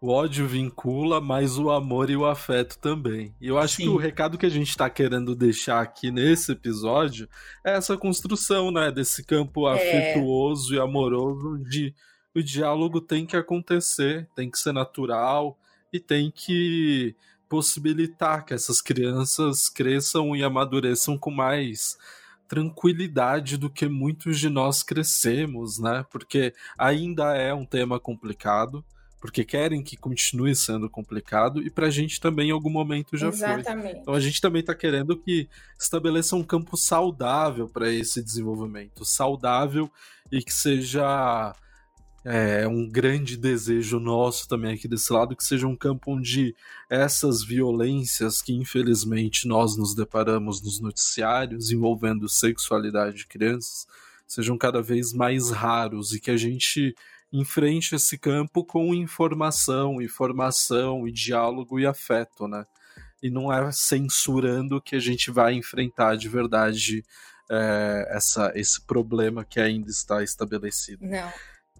O 0.00 0.08
ódio 0.08 0.48
vincula, 0.48 1.20
mas 1.20 1.58
o 1.58 1.70
amor 1.70 2.08
e 2.08 2.16
o 2.16 2.24
afeto 2.24 2.78
também. 2.78 3.34
E 3.38 3.48
eu 3.48 3.58
acho 3.58 3.76
Sim. 3.76 3.82
que 3.82 3.88
o 3.90 3.98
recado 3.98 4.38
que 4.38 4.46
a 4.46 4.50
gente 4.50 4.70
está 4.70 4.88
querendo 4.88 5.36
deixar 5.36 5.82
aqui 5.82 6.10
nesse 6.10 6.52
episódio 6.52 7.28
é 7.62 7.76
essa 7.76 7.98
construção, 7.98 8.70
né, 8.70 8.90
desse 8.90 9.22
campo 9.22 9.68
é. 9.68 9.74
afetuoso 9.74 10.74
e 10.74 10.80
amoroso 10.80 11.58
de 11.58 11.94
o 12.34 12.42
diálogo 12.42 13.00
tem 13.00 13.26
que 13.26 13.36
acontecer, 13.36 14.26
tem 14.34 14.50
que 14.50 14.58
ser 14.58 14.72
natural 14.72 15.58
e 15.92 16.00
tem 16.00 16.30
que 16.30 17.14
possibilitar 17.50 18.46
que 18.46 18.54
essas 18.54 18.80
crianças 18.80 19.68
cresçam 19.68 20.36
e 20.36 20.44
amadureçam 20.44 21.18
com 21.18 21.32
mais 21.32 21.98
tranquilidade 22.46 23.56
do 23.56 23.68
que 23.68 23.88
muitos 23.88 24.38
de 24.38 24.48
nós 24.48 24.84
crescemos, 24.84 25.78
né? 25.78 26.06
Porque 26.10 26.54
ainda 26.78 27.36
é 27.36 27.52
um 27.52 27.66
tema 27.66 27.98
complicado, 27.98 28.84
porque 29.20 29.44
querem 29.44 29.82
que 29.82 29.96
continue 29.96 30.54
sendo 30.54 30.88
complicado 30.88 31.60
e 31.60 31.68
para 31.68 31.88
a 31.88 31.90
gente 31.90 32.20
também 32.20 32.50
em 32.50 32.52
algum 32.52 32.70
momento 32.70 33.16
já 33.16 33.28
Exatamente. 33.28 33.82
foi. 33.82 34.00
Então 34.00 34.14
a 34.14 34.20
gente 34.20 34.40
também 34.40 34.60
está 34.60 34.74
querendo 34.74 35.16
que 35.16 35.48
estabeleça 35.78 36.36
um 36.36 36.44
campo 36.44 36.76
saudável 36.76 37.68
para 37.68 37.92
esse 37.92 38.22
desenvolvimento, 38.22 39.04
saudável 39.04 39.90
e 40.30 40.40
que 40.40 40.52
seja 40.52 41.52
é 42.24 42.68
um 42.68 42.88
grande 42.88 43.36
desejo 43.36 43.98
nosso 43.98 44.46
também 44.46 44.74
aqui 44.74 44.86
desse 44.86 45.12
lado 45.12 45.34
que 45.34 45.44
seja 45.44 45.66
um 45.66 45.76
campo 45.76 46.12
onde 46.12 46.54
essas 46.88 47.42
violências 47.42 48.42
que 48.42 48.52
infelizmente 48.52 49.48
nós 49.48 49.76
nos 49.76 49.94
deparamos 49.94 50.62
nos 50.62 50.80
noticiários 50.80 51.70
envolvendo 51.70 52.28
sexualidade 52.28 53.18
de 53.18 53.26
crianças 53.26 53.86
sejam 54.26 54.58
cada 54.58 54.82
vez 54.82 55.12
mais 55.12 55.50
raros 55.50 56.12
e 56.12 56.20
que 56.20 56.30
a 56.30 56.36
gente 56.36 56.94
enfrente 57.32 57.94
esse 57.94 58.18
campo 58.18 58.64
com 58.64 58.94
informação, 58.94 60.02
informação 60.02 61.06
e 61.06 61.12
diálogo 61.12 61.78
e 61.78 61.86
afeto, 61.86 62.46
né? 62.46 62.66
e 63.22 63.30
não 63.30 63.52
é 63.52 63.70
censurando 63.72 64.80
que 64.80 64.96
a 64.96 65.00
gente 65.00 65.30
vai 65.30 65.54
enfrentar 65.54 66.16
de 66.16 66.28
verdade 66.28 67.04
é, 67.50 68.06
essa, 68.10 68.52
esse 68.54 68.80
problema 68.80 69.44
que 69.44 69.60
ainda 69.60 69.90
está 69.90 70.22
estabelecido. 70.22 71.04
Não. 71.06 71.30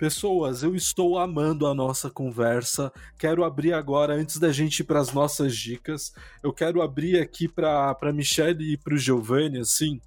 Pessoas, 0.01 0.62
eu 0.62 0.74
estou 0.74 1.18
amando 1.18 1.66
a 1.66 1.74
nossa 1.74 2.09
conversa. 2.09 2.90
Quero 3.18 3.44
abrir 3.44 3.74
agora, 3.74 4.14
antes 4.14 4.38
da 4.38 4.51
gente 4.51 4.80
ir 4.80 4.84
para 4.84 4.98
as 4.98 5.12
nossas 5.12 5.55
dicas, 5.55 6.14
eu 6.42 6.55
quero 6.55 6.80
abrir 6.80 7.20
aqui 7.20 7.46
para 7.46 8.11
Michelle 8.11 8.64
e 8.72 8.78
para 8.78 8.94
o 8.94 8.96
Giovanni, 8.96 9.59
assim, 9.59 10.01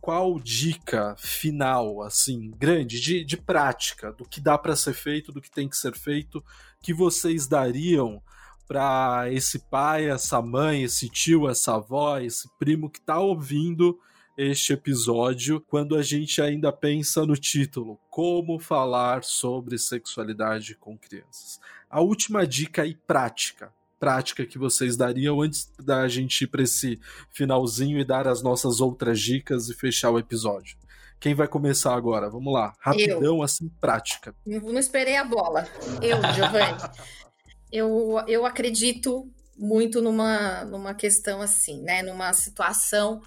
qual 0.00 0.38
dica 0.38 1.16
final, 1.18 2.00
assim, 2.00 2.52
grande, 2.56 3.00
de, 3.00 3.24
de 3.24 3.36
prática, 3.36 4.12
do 4.12 4.24
que 4.24 4.40
dá 4.40 4.56
para 4.56 4.76
ser 4.76 4.94
feito, 4.94 5.32
do 5.32 5.40
que 5.40 5.50
tem 5.50 5.68
que 5.68 5.76
ser 5.76 5.96
feito, 5.96 6.40
que 6.80 6.94
vocês 6.94 7.48
dariam 7.48 8.22
para 8.68 9.32
esse 9.32 9.58
pai, 9.68 10.08
essa 10.08 10.40
mãe, 10.40 10.84
esse 10.84 11.08
tio, 11.08 11.50
essa 11.50 11.74
avó, 11.74 12.20
esse 12.20 12.48
primo 12.56 12.88
que 12.88 13.00
está 13.00 13.18
ouvindo 13.18 13.98
este 14.36 14.72
episódio 14.72 15.60
quando 15.60 15.96
a 15.96 16.02
gente 16.02 16.40
ainda 16.40 16.72
pensa 16.72 17.26
no 17.26 17.36
título: 17.36 17.98
Como 18.08 18.58
falar 18.58 19.24
sobre 19.24 19.78
sexualidade 19.78 20.74
com 20.74 20.96
crianças. 20.96 21.60
A 21.88 22.00
última 22.00 22.46
dica 22.46 22.82
aí 22.82 22.94
prática, 22.94 23.72
prática 23.98 24.46
que 24.46 24.58
vocês 24.58 24.96
dariam 24.96 25.40
antes 25.40 25.70
da 25.78 26.06
gente 26.08 26.44
ir 26.44 26.46
para 26.46 26.62
esse 26.62 27.00
finalzinho 27.30 27.98
e 27.98 28.04
dar 28.04 28.28
as 28.28 28.42
nossas 28.42 28.80
outras 28.80 29.20
dicas 29.20 29.68
e 29.68 29.74
fechar 29.74 30.10
o 30.10 30.18
episódio. 30.18 30.78
Quem 31.18 31.34
vai 31.34 31.46
começar 31.46 31.94
agora? 31.94 32.30
Vamos 32.30 32.52
lá, 32.52 32.72
rapidão, 32.80 33.22
eu. 33.22 33.42
assim, 33.42 33.68
prática. 33.80 34.34
Não 34.46 34.78
esperei 34.78 35.16
a 35.16 35.24
bola. 35.24 35.68
Eu, 36.00 36.16
Giovanni. 36.32 36.78
eu, 37.70 38.24
eu 38.26 38.46
acredito 38.46 39.30
muito 39.58 40.00
numa, 40.00 40.64
numa 40.64 40.94
questão 40.94 41.42
assim, 41.42 41.82
né? 41.82 42.02
Numa 42.02 42.32
situação 42.32 43.20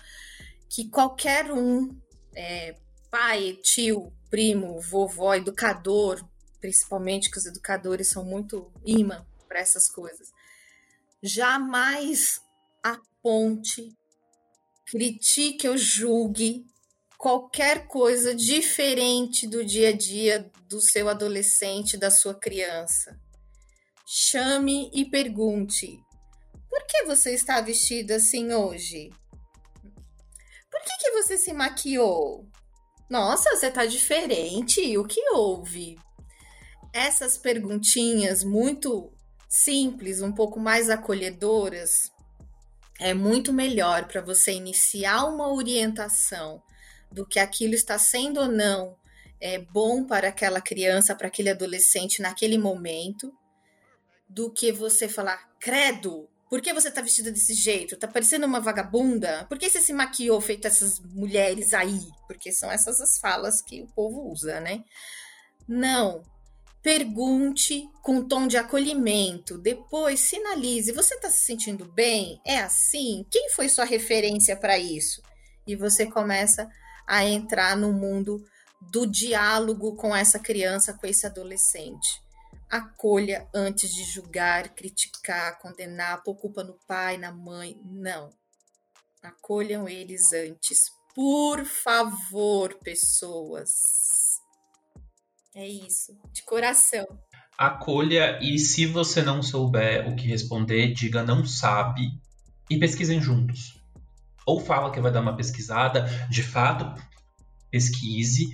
que 0.73 0.89
qualquer 0.89 1.51
um, 1.51 1.95
é, 2.35 2.75
pai, 3.11 3.59
tio, 3.61 4.11
primo, 4.31 4.81
vovó, 4.81 5.35
educador, 5.35 6.27
principalmente 6.59 7.29
que 7.29 7.37
os 7.37 7.45
educadores 7.45 8.09
são 8.09 8.25
muito 8.25 8.73
imã 8.83 9.23
para 9.47 9.59
essas 9.59 9.87
coisas, 9.87 10.29
jamais 11.21 12.41
aponte, 12.81 13.95
critique 14.87 15.67
ou 15.69 15.77
julgue 15.77 16.65
qualquer 17.19 17.85
coisa 17.85 18.33
diferente 18.33 19.45
do 19.45 19.63
dia 19.63 19.89
a 19.89 19.95
dia 19.95 20.51
do 20.67 20.81
seu 20.81 21.07
adolescente, 21.07 21.97
da 21.97 22.09
sua 22.09 22.33
criança. 22.33 23.15
Chame 24.07 24.89
e 24.91 25.05
pergunte: 25.05 25.99
por 26.67 26.83
que 26.87 27.03
você 27.03 27.31
está 27.35 27.61
vestido 27.61 28.09
assim 28.13 28.51
hoje? 28.51 29.11
Que, 30.83 30.97
que 30.99 31.11
você 31.11 31.37
se 31.37 31.53
maquiou? 31.53 32.47
Nossa, 33.09 33.49
você 33.51 33.69
tá 33.71 33.85
diferente. 33.85 34.97
O 34.97 35.05
que 35.05 35.21
houve? 35.31 35.97
Essas 36.91 37.37
perguntinhas 37.37 38.43
muito 38.43 39.11
simples, 39.49 40.21
um 40.21 40.31
pouco 40.31 40.59
mais 40.59 40.89
acolhedoras, 40.89 42.11
é 42.99 43.13
muito 43.13 43.51
melhor 43.51 44.07
para 44.07 44.21
você 44.21 44.51
iniciar 44.51 45.25
uma 45.25 45.51
orientação 45.51 46.61
do 47.11 47.25
que 47.25 47.39
aquilo 47.39 47.73
está 47.73 47.97
sendo 47.97 48.39
ou 48.39 48.47
não 48.47 48.97
é 49.43 49.59
bom 49.59 50.05
para 50.05 50.29
aquela 50.29 50.61
criança, 50.61 51.13
para 51.13 51.27
aquele 51.27 51.49
adolescente 51.49 52.21
naquele 52.21 52.57
momento, 52.57 53.29
do 54.29 54.49
que 54.49 54.71
você 54.71 55.09
falar, 55.09 55.49
credo, 55.59 56.29
por 56.53 56.61
que 56.61 56.71
você 56.71 56.91
tá 56.91 57.01
vestida 57.01 57.31
desse 57.31 57.55
jeito? 57.55 57.97
Tá 57.97 58.07
parecendo 58.07 58.45
uma 58.45 58.59
vagabunda? 58.59 59.43
Por 59.49 59.57
que 59.57 59.67
você 59.67 59.81
se 59.81 59.91
maquiou 59.91 60.39
feito 60.39 60.67
essas 60.67 60.99
mulheres 60.99 61.73
aí? 61.73 61.99
Porque 62.27 62.51
são 62.51 62.71
essas 62.71 63.01
as 63.01 63.17
falas 63.17 63.59
que 63.59 63.81
o 63.81 63.87
povo 63.87 64.31
usa, 64.31 64.59
né? 64.59 64.83
Não. 65.67 66.21
Pergunte 66.83 67.89
com 68.03 68.27
tom 68.27 68.45
de 68.45 68.55
acolhimento. 68.55 69.57
Depois 69.57 70.19
sinalize. 70.19 70.91
Você 70.91 71.19
tá 71.19 71.27
se 71.27 71.43
sentindo 71.43 71.91
bem? 71.91 72.39
É 72.45 72.59
assim? 72.59 73.25
Quem 73.31 73.49
foi 73.49 73.67
sua 73.67 73.83
referência 73.85 74.55
para 74.55 74.77
isso? 74.77 75.23
E 75.65 75.75
você 75.75 76.05
começa 76.05 76.69
a 77.07 77.25
entrar 77.25 77.75
no 77.75 77.91
mundo 77.91 78.45
do 78.79 79.07
diálogo 79.07 79.95
com 79.95 80.15
essa 80.15 80.37
criança, 80.37 80.93
com 80.93 81.07
esse 81.07 81.25
adolescente 81.25 82.22
acolha 82.77 83.47
antes 83.53 83.93
de 83.93 84.03
julgar, 84.03 84.69
criticar, 84.69 85.59
condenar, 85.59 86.23
pôr 86.23 86.35
culpa 86.35 86.63
no 86.63 86.73
pai, 86.87 87.17
na 87.17 87.31
mãe. 87.31 87.79
Não. 87.85 88.31
Acolham 89.21 89.87
eles 89.87 90.33
antes. 90.33 90.91
Por 91.13 91.63
favor, 91.63 92.73
pessoas. 92.83 93.69
É 95.55 95.67
isso, 95.67 96.17
de 96.31 96.43
coração. 96.43 97.05
Acolha 97.55 98.39
e 98.41 98.57
se 98.57 98.87
você 98.87 99.21
não 99.21 99.43
souber 99.43 100.09
o 100.09 100.15
que 100.15 100.27
responder, 100.27 100.93
diga 100.93 101.21
não 101.21 101.45
sabe 101.45 102.01
e 102.67 102.79
pesquisem 102.79 103.21
juntos. 103.21 103.79
Ou 104.47 104.59
fala 104.59 104.91
que 104.91 104.99
vai 104.99 105.11
dar 105.11 105.21
uma 105.21 105.37
pesquisada, 105.37 106.05
de 106.27 106.41
fato, 106.41 106.99
pesquise 107.69 108.49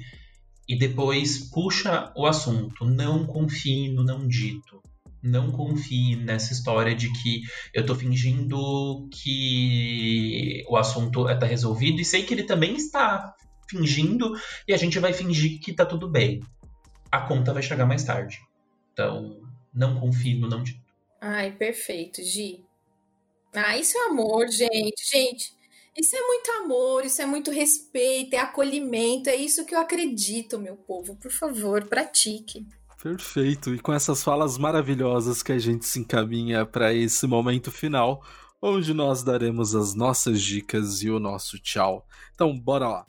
e 0.69 0.77
depois 0.77 1.49
puxa 1.49 2.13
o 2.15 2.27
assunto. 2.27 2.85
Não 2.85 3.25
confie 3.25 3.89
no 3.89 4.03
não 4.03 4.27
dito. 4.27 4.79
Não 5.21 5.51
confie 5.51 6.15
nessa 6.15 6.53
história 6.53 6.95
de 6.95 7.11
que 7.11 7.41
eu 7.73 7.83
tô 7.83 7.95
fingindo 7.95 9.09
que 9.11 10.63
o 10.69 10.77
assunto 10.77 11.27
está 11.27 11.47
resolvido 11.47 11.99
e 11.99 12.05
sei 12.05 12.23
que 12.23 12.35
ele 12.35 12.43
também 12.43 12.75
está 12.75 13.35
fingindo 13.67 14.31
e 14.67 14.73
a 14.73 14.77
gente 14.77 14.99
vai 14.99 15.11
fingir 15.11 15.59
que 15.59 15.73
tá 15.73 15.85
tudo 15.85 16.07
bem. 16.07 16.39
A 17.11 17.21
conta 17.21 17.51
vai 17.51 17.63
chegar 17.63 17.87
mais 17.87 18.03
tarde. 18.03 18.37
Então, 18.93 19.41
não 19.73 19.99
confie 19.99 20.35
no 20.35 20.47
não 20.47 20.61
dito. 20.61 20.79
Ai, 21.19 21.51
perfeito, 21.51 22.21
Gi. 22.23 22.63
Ah, 23.53 23.75
isso 23.75 23.97
é 23.97 24.05
amor, 24.05 24.47
gente. 24.47 25.03
Gente, 25.11 25.51
isso 25.99 26.15
é 26.15 26.21
muito 26.21 26.51
amor, 26.51 27.05
isso 27.05 27.21
é 27.21 27.25
muito 27.25 27.51
respeito, 27.51 28.33
é 28.33 28.39
acolhimento, 28.39 29.29
é 29.29 29.35
isso 29.35 29.65
que 29.65 29.75
eu 29.75 29.79
acredito, 29.79 30.57
meu 30.57 30.77
povo. 30.77 31.15
Por 31.17 31.31
favor, 31.31 31.83
pratique. 31.85 32.65
Perfeito. 33.03 33.73
E 33.73 33.79
com 33.79 33.93
essas 33.93 34.23
falas 34.23 34.57
maravilhosas 34.57 35.43
que 35.43 35.51
a 35.51 35.59
gente 35.59 35.85
se 35.85 35.99
encaminha 35.99 36.65
para 36.65 36.93
esse 36.93 37.27
momento 37.27 37.69
final, 37.69 38.23
onde 38.61 38.93
nós 38.93 39.23
daremos 39.23 39.75
as 39.75 39.93
nossas 39.93 40.41
dicas 40.41 41.01
e 41.01 41.09
o 41.09 41.19
nosso 41.19 41.59
tchau. 41.59 42.05
Então, 42.33 42.57
bora 42.57 42.87
lá. 42.87 43.05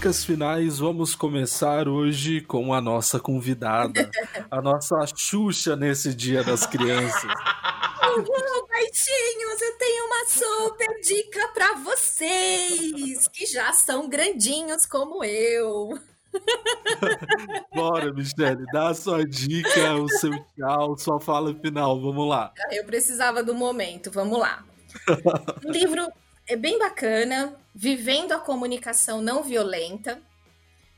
Dicas 0.00 0.24
finais, 0.24 0.78
vamos 0.78 1.14
começar 1.14 1.86
hoje 1.86 2.40
com 2.40 2.72
a 2.72 2.80
nossa 2.80 3.20
convidada, 3.20 4.10
a 4.50 4.62
nossa 4.62 4.96
Xuxa 5.14 5.76
nesse 5.76 6.14
Dia 6.14 6.42
das 6.42 6.64
Crianças. 6.64 7.22
Uhul, 8.16 8.66
gaitinhos, 8.66 9.60
eu 9.60 9.76
tenho 9.76 10.06
uma 10.06 10.24
super 10.26 11.00
dica 11.02 11.48
para 11.48 11.74
vocês, 11.74 13.28
que 13.28 13.44
já 13.44 13.74
são 13.74 14.08
grandinhos 14.08 14.86
como 14.86 15.22
eu. 15.22 15.90
Bora, 17.74 18.10
Michele, 18.10 18.64
dá 18.72 18.88
a 18.88 18.94
sua 18.94 19.22
dica, 19.26 19.96
o 19.96 20.08
seu 20.08 20.32
tchau, 20.56 20.96
sua 20.96 21.20
fala 21.20 21.54
final, 21.56 22.00
vamos 22.00 22.26
lá. 22.26 22.54
Eu 22.70 22.86
precisava 22.86 23.42
do 23.42 23.54
momento, 23.54 24.10
vamos 24.10 24.38
lá. 24.38 24.64
Um 25.62 25.70
livro 25.70 26.10
é 26.50 26.56
bem 26.56 26.78
bacana, 26.78 27.56
Vivendo 27.72 28.32
a 28.32 28.38
Comunicação 28.38 29.22
Não 29.22 29.44
Violenta, 29.44 30.20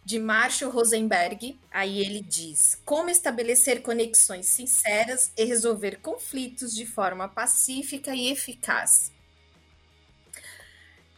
de 0.03 0.19
Marshall 0.19 0.73
Rosenberg. 0.73 1.61
Aí 1.71 2.01
ele 2.01 2.23
diz: 2.23 2.81
Como 2.87 3.11
estabelecer 3.11 3.83
conexões 3.83 4.47
sinceras 4.47 5.31
e 5.37 5.45
resolver 5.45 6.01
conflitos 6.01 6.75
de 6.75 6.87
forma 6.87 7.29
pacífica 7.29 8.15
e 8.15 8.31
eficaz. 8.31 9.13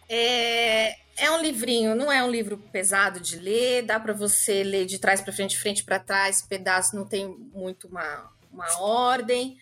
É, 0.08 0.96
é 1.16 1.30
um 1.30 1.40
livrinho, 1.40 1.94
não 1.94 2.10
é 2.10 2.22
um 2.22 2.30
livro 2.30 2.58
pesado 2.58 3.20
de 3.20 3.38
ler, 3.38 3.82
dá 3.82 4.00
para 4.00 4.12
você 4.12 4.64
ler 4.64 4.84
de 4.84 4.98
trás 4.98 5.20
para 5.20 5.32
frente, 5.32 5.56
frente 5.56 5.84
para 5.84 6.00
trás, 6.00 6.42
pedaço 6.42 6.96
não 6.96 7.06
tem 7.06 7.28
muito 7.54 7.86
uma, 7.86 8.30
uma 8.52 8.80
ordem, 8.80 9.56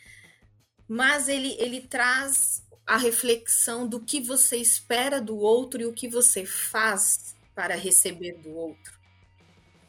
mas 0.88 1.28
ele, 1.28 1.54
ele 1.60 1.82
traz 1.82 2.62
a 2.93 2.99
reflexão 2.99 3.88
do 3.88 3.99
que 3.99 4.20
você 4.20 4.59
espera 4.59 5.18
do 5.18 5.38
outro 5.38 5.80
e 5.80 5.86
o 5.86 5.95
que 5.95 6.07
você 6.07 6.45
faz 6.45 7.34
para 7.55 7.74
receber 7.74 8.34
do 8.34 8.51
outro. 8.51 9.01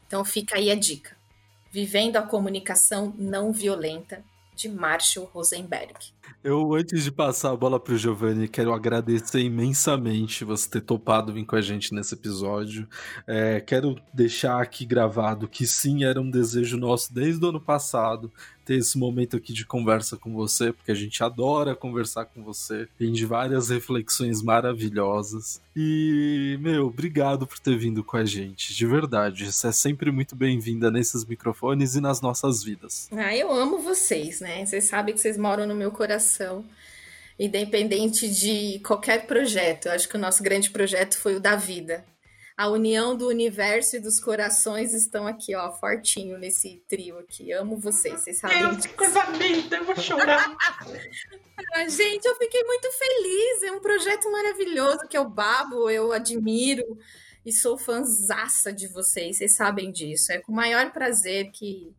Então 0.08 0.24
fica 0.24 0.56
aí 0.56 0.72
a 0.72 0.76
dica. 0.76 1.18
Vivendo 1.70 2.16
a 2.16 2.22
comunicação 2.22 3.14
não 3.18 3.52
violenta 3.52 4.24
de 4.56 4.70
Marshall 4.70 5.26
Rosenberg. 5.26 5.94
Eu, 6.42 6.74
antes 6.74 7.04
de 7.04 7.12
passar 7.12 7.52
a 7.52 7.58
bola 7.58 7.78
para 7.78 7.94
o 7.94 7.98
Giovanni, 7.98 8.48
quero 8.48 8.74
agradecer 8.74 9.40
imensamente 9.42 10.46
você 10.46 10.70
ter 10.70 10.82
topado 10.82 11.34
vir 11.34 11.46
com 11.46 11.58
a 11.58 11.62
gente 11.62 11.94
nesse 11.94 12.14
episódio. 12.14 12.88
É, 13.28 13.60
quero 13.60 14.00
deixar 14.14 14.62
aqui 14.62 14.86
gravado 14.86 15.48
que 15.48 15.68
sim, 15.68 16.06
era 16.06 16.22
um 16.22 16.30
desejo 16.30 16.78
nosso 16.78 17.14
desde 17.14 17.44
o 17.44 17.50
ano 17.50 17.60
passado 17.60 18.32
ter 18.66 18.76
esse 18.76 18.98
momento 18.98 19.36
aqui 19.36 19.54
de 19.54 19.66
conversa 19.66 20.18
com 20.18 20.34
você, 20.34 20.72
porque 20.72 20.92
a 20.92 20.96
gente 20.96 21.24
adora 21.24 21.76
conversar 21.76 22.26
com 22.26 22.44
você. 22.44 22.88
Tem 22.98 23.12
de 23.12 23.26
várias 23.26 23.70
reflexões 23.70 24.42
maravilhosas. 24.42 25.62
E, 25.76 26.58
meu, 26.62 26.88
obrigado 26.88 27.46
por 27.46 27.60
ter 27.60 27.78
vindo 27.78 28.04
com 28.04 28.18
a 28.18 28.26
gente, 28.26 28.74
de 28.74 28.86
verdade. 28.86 29.52
Você 29.52 29.68
é 29.68 29.72
sempre 29.72 30.12
muito 30.12 30.36
bem-vinda 30.36 30.90
nesses 30.90 31.26
microfones 31.26 31.96
e 31.96 32.02
nas 32.02 32.22
nossas 32.22 32.64
vidas. 32.64 33.10
Ah, 33.12 33.36
eu 33.36 33.52
amo 33.52 33.80
vocês, 33.80 34.40
né? 34.40 34.66
Vocês 34.66 34.86
sabem 34.86 35.14
que 35.14 35.22
vocês 35.22 35.38
moram 35.38 35.68
no 35.68 35.76
meu 35.76 35.92
coração. 35.92 36.66
Independente 37.40 38.30
de 38.30 38.80
qualquer 38.80 39.26
projeto, 39.26 39.88
eu 39.88 39.94
acho 39.94 40.08
que 40.08 40.16
o 40.16 40.20
nosso 40.20 40.44
grande 40.44 40.70
projeto 40.70 41.18
foi 41.18 41.36
o 41.36 41.40
da 41.40 41.56
vida 41.56 42.06
a 42.64 42.70
união 42.70 43.14
do 43.14 43.28
universo 43.28 43.98
e 43.98 44.00
dos 44.00 44.22
corações 44.22 44.94
estão 44.94 45.28
aqui, 45.28 45.54
ó, 45.54 45.70
fortinho 45.70 46.38
nesse 46.38 46.82
trio 46.88 47.20
aqui. 47.20 47.52
Amo 47.52 47.78
vocês, 47.78 48.22
vocês 48.22 48.40
sabem. 48.40 48.58
Deus, 48.58 48.86
que 48.86 48.94
coisa 48.94 49.22
linda, 49.32 49.76
eu 49.76 49.84
vou 49.84 49.98
chorar. 49.98 50.56
ah, 51.76 51.90
gente, 51.90 52.26
eu 52.26 52.36
fiquei 52.38 52.64
muito 52.64 52.90
feliz. 52.94 53.64
É 53.64 53.72
um 53.74 53.82
projeto 53.82 54.32
maravilhoso 54.32 55.06
que 55.10 55.18
eu 55.18 55.28
babo, 55.28 55.90
eu 55.90 56.14
admiro 56.14 56.98
e 57.46 57.52
sou 57.52 57.78
fãzaça 57.78 58.72
de 58.72 58.88
vocês. 58.88 59.40
Vocês 59.40 59.58
sabem 59.58 59.92
disso. 59.92 60.32
É 60.32 60.40
com 60.40 60.54
o 60.54 60.56
maior 60.56 60.90
prazer 60.94 61.52
que 61.52 61.94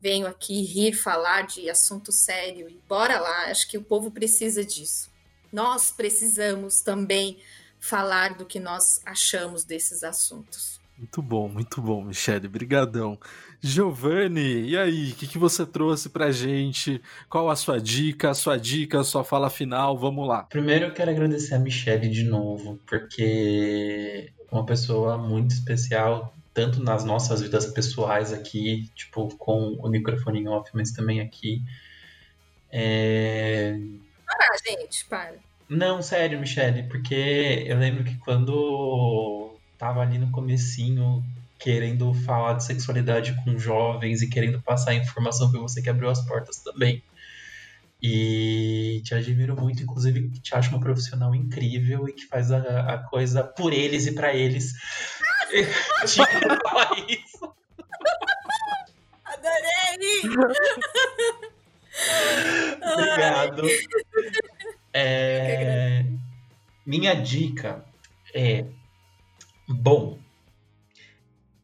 venho 0.00 0.28
aqui 0.28 0.62
rir, 0.62 0.92
falar 0.92 1.42
de 1.42 1.68
assunto 1.68 2.12
sério 2.12 2.68
e 2.68 2.80
bora 2.88 3.18
lá. 3.18 3.46
Acho 3.46 3.68
que 3.68 3.76
o 3.76 3.82
povo 3.82 4.12
precisa 4.12 4.64
disso. 4.64 5.10
Nós 5.52 5.90
precisamos 5.90 6.82
também 6.82 7.40
falar 7.84 8.34
do 8.34 8.46
que 8.46 8.58
nós 8.58 9.00
achamos 9.04 9.62
desses 9.64 10.02
assuntos. 10.02 10.80
Muito 10.96 11.20
bom, 11.20 11.48
muito 11.48 11.82
bom, 11.82 12.02
Michele. 12.02 12.48
Brigadão. 12.48 13.18
Giovanni, 13.60 14.68
e 14.68 14.76
aí, 14.76 15.10
o 15.10 15.14
que, 15.14 15.26
que 15.26 15.38
você 15.38 15.66
trouxe 15.66 16.08
pra 16.08 16.30
gente? 16.30 17.00
Qual 17.28 17.50
a 17.50 17.56
sua 17.56 17.80
dica, 17.80 18.30
a 18.30 18.34
sua 18.34 18.56
dica, 18.56 19.00
a 19.00 19.04
sua 19.04 19.24
fala 19.24 19.50
final? 19.50 19.98
Vamos 19.98 20.26
lá. 20.26 20.44
Primeiro 20.44 20.86
eu 20.86 20.94
quero 20.94 21.10
agradecer 21.10 21.54
a 21.54 21.58
Michele 21.58 22.08
de 22.08 22.24
novo, 22.24 22.78
porque 22.86 24.32
é 24.38 24.54
uma 24.54 24.64
pessoa 24.64 25.18
muito 25.18 25.50
especial, 25.50 26.34
tanto 26.54 26.82
nas 26.82 27.04
nossas 27.04 27.42
vidas 27.42 27.66
pessoais 27.66 28.32
aqui, 28.32 28.88
tipo, 28.94 29.28
com 29.36 29.74
o 29.80 29.88
microfone 29.88 30.46
off, 30.48 30.70
mas 30.72 30.92
também 30.92 31.20
aqui. 31.20 31.60
É... 32.70 33.78
Para, 34.26 34.56
gente, 34.66 35.04
para. 35.06 35.34
Não, 35.68 36.02
sério, 36.02 36.38
Michele, 36.38 36.84
porque 36.84 37.64
eu 37.66 37.78
lembro 37.78 38.04
que 38.04 38.16
quando 38.18 39.56
tava 39.78 40.00
ali 40.00 40.18
no 40.18 40.30
comecinho 40.30 41.24
querendo 41.58 42.12
falar 42.12 42.54
de 42.54 42.64
sexualidade 42.64 43.34
com 43.42 43.58
jovens 43.58 44.20
e 44.20 44.28
querendo 44.28 44.60
passar 44.60 44.90
a 44.90 44.94
informação 44.94 45.50
foi 45.50 45.60
você 45.60 45.80
que 45.80 45.88
abriu 45.88 46.10
as 46.10 46.20
portas 46.26 46.58
também. 46.58 47.02
E 48.02 49.00
te 49.02 49.14
admiro 49.14 49.58
muito, 49.58 49.82
inclusive 49.82 50.28
te 50.40 50.54
acho 50.54 50.68
uma 50.68 50.80
profissional 50.80 51.34
incrível 51.34 52.06
e 52.06 52.12
que 52.12 52.26
faz 52.26 52.52
a, 52.52 52.58
a 52.92 52.98
coisa 52.98 53.42
por 53.42 53.72
eles 53.72 54.06
e 54.06 54.12
para 54.12 54.34
eles. 54.34 54.74
Tinha 56.06 56.26
que 56.26 56.40
falar 56.68 56.90
isso. 57.08 57.54
Adorei! 59.24 60.20
Obrigado. 62.92 63.62
É, 64.94 66.04
minha 66.86 67.14
dica 67.14 67.84
é: 68.32 68.64
bom, 69.68 70.18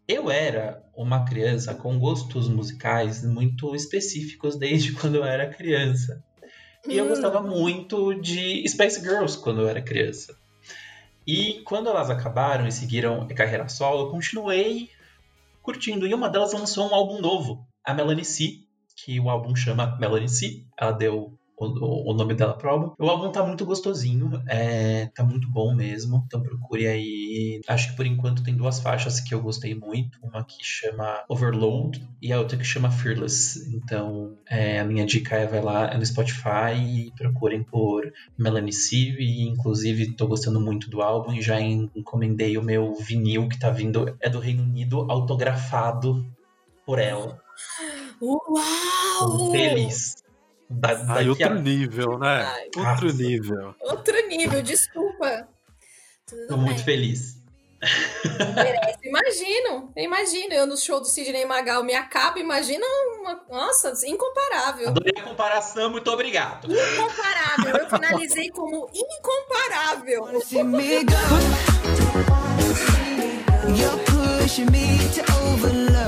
eu 0.08 0.28
era 0.30 0.82
uma 0.96 1.24
criança 1.24 1.74
com 1.74 1.98
gostos 1.98 2.48
musicais 2.48 3.22
muito 3.24 3.74
específicos 3.74 4.56
desde 4.56 4.92
quando 4.98 5.14
eu 5.16 5.24
era 5.24 5.48
criança. 5.48 6.22
E 6.88 6.96
eu 6.96 7.06
gostava 7.06 7.40
Hum. 7.40 7.48
muito 7.48 8.14
de 8.14 8.66
Spice 8.66 9.00
Girls 9.00 9.38
quando 9.38 9.60
eu 9.60 9.68
era 9.68 9.82
criança. 9.82 10.34
E 11.26 11.60
quando 11.64 11.88
elas 11.88 12.10
acabaram 12.10 12.66
e 12.66 12.72
seguiram 12.72 13.22
a 13.22 13.34
carreira 13.34 13.68
solo, 13.68 14.06
eu 14.06 14.10
continuei 14.10 14.88
curtindo. 15.62 16.06
E 16.06 16.14
uma 16.14 16.28
delas 16.28 16.52
lançou 16.52 16.90
um 16.90 16.94
álbum 16.94 17.20
novo, 17.20 17.66
a 17.84 17.94
Melanie 17.94 18.24
C, 18.24 18.54
que 18.96 19.20
o 19.20 19.30
álbum 19.30 19.54
chama 19.54 19.96
Melanie 20.00 20.28
C. 20.28 20.64
Ela 20.76 20.92
deu 20.92 21.38
o, 21.60 22.10
o 22.10 22.14
nome 22.14 22.34
dela 22.34 22.54
pro 22.54 22.70
álbum. 22.70 22.92
O 22.98 23.08
álbum 23.08 23.30
tá 23.30 23.44
muito 23.44 23.64
gostosinho, 23.66 24.42
é, 24.48 25.06
tá 25.14 25.22
muito 25.22 25.48
bom 25.50 25.74
mesmo, 25.74 26.22
então 26.26 26.42
procure 26.42 26.86
aí. 26.86 27.60
Acho 27.68 27.90
que 27.90 27.96
por 27.96 28.06
enquanto 28.06 28.42
tem 28.42 28.56
duas 28.56 28.80
faixas 28.80 29.20
que 29.20 29.34
eu 29.34 29.42
gostei 29.42 29.74
muito, 29.74 30.18
uma 30.22 30.44
que 30.44 30.64
chama 30.64 31.22
Overload 31.28 32.02
e 32.20 32.32
a 32.32 32.38
outra 32.38 32.56
que 32.56 32.64
chama 32.64 32.90
Fearless. 32.90 33.70
Então 33.74 34.38
é, 34.48 34.80
a 34.80 34.84
minha 34.84 35.04
dica 35.04 35.36
é 35.36 35.46
vai 35.46 35.60
lá 35.60 35.96
no 35.96 36.04
Spotify 36.04 36.74
e 36.76 37.12
procurem 37.16 37.62
por 37.62 38.10
Melanie 38.38 38.72
C 38.72 38.96
e 38.96 39.48
inclusive 39.48 40.14
tô 40.14 40.26
gostando 40.26 40.60
muito 40.60 40.88
do 40.88 41.02
álbum 41.02 41.32
e 41.32 41.42
já 41.42 41.60
encomendei 41.60 42.56
o 42.56 42.62
meu 42.62 42.94
vinil 42.94 43.48
que 43.48 43.58
tá 43.58 43.70
vindo, 43.70 44.16
é 44.20 44.28
do 44.28 44.40
Reino 44.40 44.62
Unido, 44.62 45.06
autografado 45.10 46.26
por 46.86 46.98
ela. 46.98 47.40
Tô 48.18 48.40
Uau! 48.48 49.50
feliz. 49.50 50.19
Da, 50.72 50.90
Ai, 51.14 51.28
outro 51.28 51.46
a- 51.46 51.54
nível, 51.54 52.18
né? 52.18 52.42
Ai, 52.44 52.64
outro 52.76 53.06
nossa. 53.06 53.16
nível. 53.16 53.74
Outro 53.80 54.28
nível, 54.28 54.62
desculpa. 54.62 55.48
Tudo 56.26 56.46
Tô 56.46 56.54
bem. 56.56 56.64
muito 56.66 56.84
feliz. 56.84 57.38
Merece. 58.54 58.98
Imagino, 59.08 59.90
imagino. 59.96 60.52
Eu 60.52 60.66
no 60.66 60.76
show 60.76 61.00
do 61.00 61.06
Sidney 61.06 61.44
Magal 61.46 61.82
me 61.82 61.94
acabo, 61.94 62.38
imagina 62.38 62.84
uma. 63.18 63.40
Nossa, 63.50 63.92
incomparável. 64.06 64.88
Adorei 64.90 65.14
a 65.18 65.22
comparação, 65.22 65.90
muito 65.90 66.08
obrigado. 66.10 66.68
Incomparável. 66.70 67.76
Eu 67.76 67.88
finalizei 67.90 68.50
como 68.50 68.88
incomparável. 68.94 70.26
You're 73.76 73.98
pushing 74.04 74.66
me 74.70 74.98
to 75.14 75.22
overload. 75.48 75.99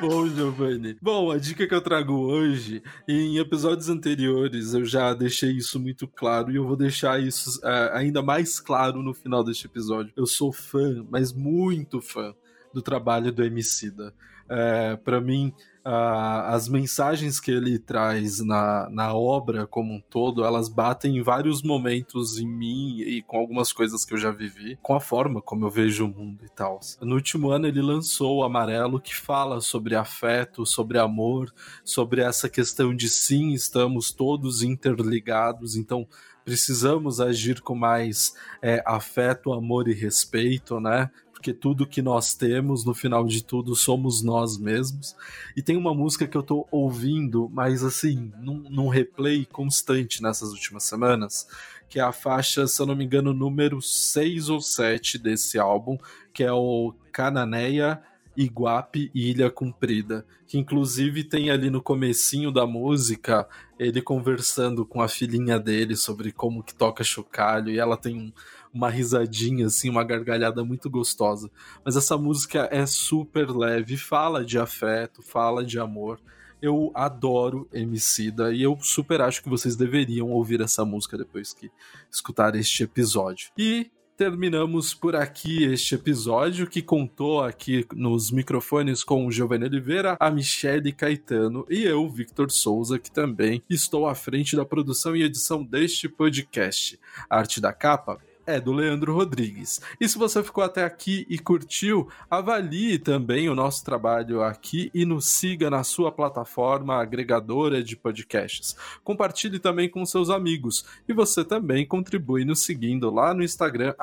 Bom, 0.00 0.26
Giovanni. 0.28 0.96
Bom, 1.00 1.30
a 1.30 1.38
dica 1.38 1.66
que 1.66 1.74
eu 1.74 1.80
trago 1.80 2.14
hoje, 2.14 2.82
em 3.06 3.38
episódios 3.38 3.88
anteriores 3.88 4.74
eu 4.74 4.84
já 4.84 5.12
deixei 5.12 5.52
isso 5.52 5.78
muito 5.78 6.08
claro 6.08 6.50
e 6.50 6.56
eu 6.56 6.66
vou 6.66 6.76
deixar 6.76 7.20
isso 7.20 7.60
é, 7.64 7.90
ainda 7.94 8.22
mais 8.22 8.58
claro 8.58 9.02
no 9.02 9.12
final 9.12 9.44
deste 9.44 9.66
episódio. 9.66 10.12
Eu 10.16 10.26
sou 10.26 10.52
fã, 10.52 11.06
mas 11.10 11.32
muito 11.32 12.00
fã, 12.00 12.34
do 12.72 12.80
trabalho 12.80 13.30
do 13.30 13.44
Emicida. 13.44 14.14
É, 14.48 14.96
para 14.96 15.20
mim, 15.20 15.52
as 15.84 16.68
mensagens 16.68 17.40
que 17.40 17.50
ele 17.50 17.78
traz 17.78 18.40
na, 18.40 18.88
na 18.90 19.14
obra 19.14 19.66
como 19.66 19.94
um 19.94 20.00
todo, 20.00 20.44
elas 20.44 20.68
batem 20.68 21.16
em 21.16 21.22
vários 21.22 21.62
momentos 21.62 22.38
em 22.38 22.46
mim 22.46 23.00
e 23.00 23.22
com 23.22 23.38
algumas 23.38 23.72
coisas 23.72 24.04
que 24.04 24.12
eu 24.12 24.18
já 24.18 24.30
vivi, 24.30 24.78
com 24.82 24.94
a 24.94 25.00
forma 25.00 25.40
como 25.40 25.64
eu 25.64 25.70
vejo 25.70 26.04
o 26.04 26.08
mundo 26.08 26.44
e 26.44 26.48
tal. 26.50 26.80
No 27.00 27.14
último 27.14 27.50
ano 27.50 27.66
ele 27.66 27.80
lançou 27.80 28.38
o 28.38 28.44
Amarelo, 28.44 29.00
que 29.00 29.14
fala 29.14 29.60
sobre 29.60 29.94
afeto, 29.94 30.66
sobre 30.66 30.98
amor, 30.98 31.52
sobre 31.84 32.20
essa 32.20 32.48
questão 32.48 32.94
de 32.94 33.08
sim, 33.08 33.52
estamos 33.52 34.12
todos 34.12 34.62
interligados, 34.62 35.76
então 35.76 36.06
precisamos 36.44 37.20
agir 37.20 37.60
com 37.60 37.74
mais 37.74 38.34
é, 38.62 38.82
afeto, 38.86 39.52
amor 39.52 39.88
e 39.88 39.94
respeito, 39.94 40.80
né? 40.80 41.10
Porque 41.40 41.54
tudo 41.54 41.86
que 41.86 42.02
nós 42.02 42.34
temos, 42.34 42.84
no 42.84 42.92
final 42.92 43.24
de 43.24 43.42
tudo, 43.42 43.74
somos 43.74 44.22
nós 44.22 44.58
mesmos. 44.58 45.16
E 45.56 45.62
tem 45.62 45.74
uma 45.74 45.94
música 45.94 46.28
que 46.28 46.36
eu 46.36 46.42
tô 46.42 46.68
ouvindo, 46.70 47.50
mas 47.50 47.82
assim, 47.82 48.30
num, 48.38 48.62
num 48.68 48.88
replay 48.88 49.46
constante 49.46 50.22
nessas 50.22 50.50
últimas 50.50 50.84
semanas, 50.84 51.48
que 51.88 51.98
é 51.98 52.02
a 52.02 52.12
faixa, 52.12 52.66
se 52.66 52.82
eu 52.82 52.84
não 52.84 52.94
me 52.94 53.06
engano, 53.06 53.32
número 53.32 53.80
6 53.80 54.50
ou 54.50 54.60
7 54.60 55.16
desse 55.16 55.58
álbum, 55.58 55.96
que 56.30 56.44
é 56.44 56.52
o 56.52 56.92
Cananeia, 57.10 58.02
Iguape 58.36 59.10
e 59.14 59.30
Ilha 59.30 59.50
Comprida, 59.50 60.26
que 60.46 60.58
inclusive 60.58 61.24
tem 61.24 61.50
ali 61.50 61.70
no 61.70 61.80
comecinho 61.80 62.52
da 62.52 62.66
música 62.66 63.48
ele 63.78 64.02
conversando 64.02 64.84
com 64.84 65.00
a 65.00 65.08
filhinha 65.08 65.58
dele 65.58 65.96
sobre 65.96 66.32
como 66.32 66.62
que 66.62 66.74
toca 66.74 67.02
chocalho, 67.02 67.70
e 67.70 67.78
ela 67.78 67.96
tem 67.96 68.14
um, 68.14 68.32
uma 68.72 68.88
risadinha 68.88 69.66
assim, 69.66 69.90
uma 69.90 70.04
gargalhada 70.04 70.64
muito 70.64 70.88
gostosa. 70.88 71.50
Mas 71.84 71.96
essa 71.96 72.16
música 72.16 72.68
é 72.70 72.86
super 72.86 73.50
leve, 73.50 73.96
fala 73.96 74.44
de 74.44 74.58
afeto, 74.58 75.22
fala 75.22 75.64
de 75.64 75.78
amor, 75.78 76.20
Eu 76.62 76.92
adoro 76.94 77.66
Emicida 77.72 78.52
e 78.52 78.62
eu 78.62 78.76
super 78.82 79.22
acho 79.22 79.42
que 79.42 79.48
vocês 79.48 79.76
deveriam 79.76 80.30
ouvir 80.30 80.60
essa 80.60 80.84
música 80.84 81.16
depois 81.16 81.54
que 81.54 81.70
escutar 82.10 82.54
este 82.54 82.82
episódio. 82.82 83.50
E 83.56 83.90
terminamos 84.20 84.92
por 84.92 85.16
aqui 85.16 85.64
este 85.64 85.94
episódio 85.94 86.66
que 86.66 86.82
contou 86.82 87.42
aqui 87.42 87.86
nos 87.94 88.30
microfones 88.30 89.02
com 89.02 89.24
o 89.24 89.32
Giovanni 89.32 89.64
Oliveira, 89.64 90.18
a 90.20 90.30
Michele 90.30 90.92
Caetano 90.92 91.64
e 91.70 91.84
eu, 91.84 92.06
Victor 92.10 92.50
Souza, 92.50 92.98
que 92.98 93.10
também 93.10 93.62
estou 93.70 94.06
à 94.06 94.14
frente 94.14 94.54
da 94.54 94.62
produção 94.66 95.16
e 95.16 95.22
edição 95.22 95.64
deste 95.64 96.06
podcast. 96.06 97.00
A 97.30 97.38
arte 97.38 97.62
da 97.62 97.72
capa 97.72 98.20
é 98.46 98.60
do 98.60 98.72
Leandro 98.72 99.14
Rodrigues. 99.14 99.80
E 100.00 100.08
se 100.08 100.18
você 100.18 100.42
ficou 100.42 100.64
até 100.64 100.84
aqui 100.84 101.26
e 101.28 101.38
curtiu, 101.38 102.08
avalie 102.30 102.98
também 102.98 103.48
o 103.48 103.54
nosso 103.54 103.84
trabalho 103.84 104.42
aqui 104.42 104.90
e 104.94 105.04
nos 105.04 105.26
siga 105.26 105.70
na 105.70 105.84
sua 105.84 106.10
plataforma 106.10 107.00
agregadora 107.00 107.82
de 107.82 107.96
podcasts. 107.96 108.76
Compartilhe 109.04 109.58
também 109.58 109.88
com 109.88 110.04
seus 110.04 110.30
amigos 110.30 110.84
e 111.08 111.12
você 111.12 111.44
também 111.44 111.86
contribui 111.86 112.44
nos 112.44 112.64
seguindo 112.64 113.10
lá 113.10 113.34
no 113.34 113.42
Instagram 113.42 113.94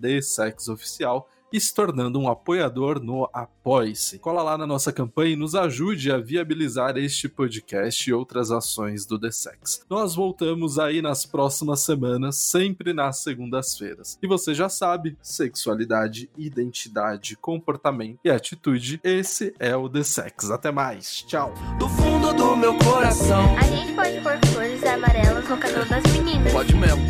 @dsexoficial 0.00 1.28
e 1.52 1.60
se 1.60 1.74
tornando 1.74 2.18
um 2.18 2.28
apoiador 2.28 3.00
no 3.02 3.28
Apoie-se. 3.32 4.18
Cola 4.18 4.42
lá 4.42 4.56
na 4.58 4.66
nossa 4.66 4.92
campanha 4.92 5.32
e 5.32 5.36
nos 5.36 5.54
ajude 5.54 6.10
a 6.10 6.18
viabilizar 6.18 6.96
este 6.96 7.28
podcast 7.28 8.08
e 8.08 8.12
outras 8.12 8.50
ações 8.50 9.04
do 9.06 9.18
The 9.18 9.30
Sex. 9.30 9.84
Nós 9.88 10.14
voltamos 10.14 10.78
aí 10.78 11.02
nas 11.02 11.26
próximas 11.26 11.80
semanas, 11.80 12.36
sempre 12.36 12.92
nas 12.92 13.18
segundas-feiras. 13.22 14.18
E 14.22 14.26
você 14.26 14.54
já 14.54 14.68
sabe, 14.68 15.16
sexualidade, 15.22 16.30
identidade, 16.36 17.36
comportamento 17.36 18.18
e 18.24 18.30
atitude, 18.30 19.00
esse 19.04 19.54
é 19.58 19.76
o 19.76 19.88
The 19.88 20.02
Sex. 20.02 20.50
Até 20.50 20.70
mais, 20.70 21.22
tchau! 21.22 21.52
Do 21.78 21.88
fundo 21.88 22.32
do 22.32 22.56
meu 22.56 22.76
coração, 22.78 23.56
A 23.56 23.62
gente 23.62 23.92
pode 23.92 24.20
pôr 24.20 24.38
flores 24.52 24.82
amarelas 24.84 25.48
no 25.48 25.56
cabelo 25.56 25.84
das 25.86 26.02
meninas. 26.12 26.52
pode 26.52 26.74
mesmo. 26.74 27.02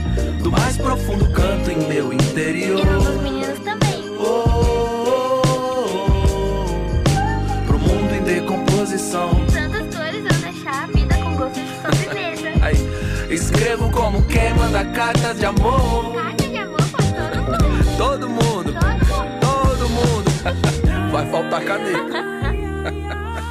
Do 0.43 0.51
mais 0.51 0.77
profundo 0.77 1.32
canto 1.32 1.70
em 1.70 1.89
meu 1.89 2.12
interior. 2.12 2.81
E 2.81 2.85
no 2.85 2.98
dos 3.01 3.23
meninos 3.23 3.59
também. 3.60 3.91
Oh. 4.24 5.43
Pro 7.66 7.78
mundo 7.78 8.15
em 8.15 8.23
decomposição. 8.23 9.31
Tantas 9.53 9.94
cores 9.97 10.23
vão 10.23 10.40
deixar 10.53 10.85
a 10.85 10.86
vida 10.86 11.15
com 11.16 11.35
gosto 11.36 11.61
de 11.61 11.74
sobremesa. 11.82 12.65
Aí, 12.65 12.77
escrevo 13.35 13.90
como 13.90 14.23
quem 14.27 14.55
manda 14.55 14.85
cartas 14.86 15.39
de 15.39 15.47
amor. 15.47 16.15
Carta 16.15 16.47
de 16.49 16.57
amor 16.59 16.77
pra 16.77 17.03
todo 17.03 17.40
mundo. 17.51 17.97
Todo 17.99 18.28
mundo, 18.28 18.73
Todo 18.73 18.78
mundo. 18.78 19.40
todo 19.40 19.89
mundo. 19.89 20.31
Vai 21.12 21.27
faltar 21.31 21.65
caneta. 21.65 22.23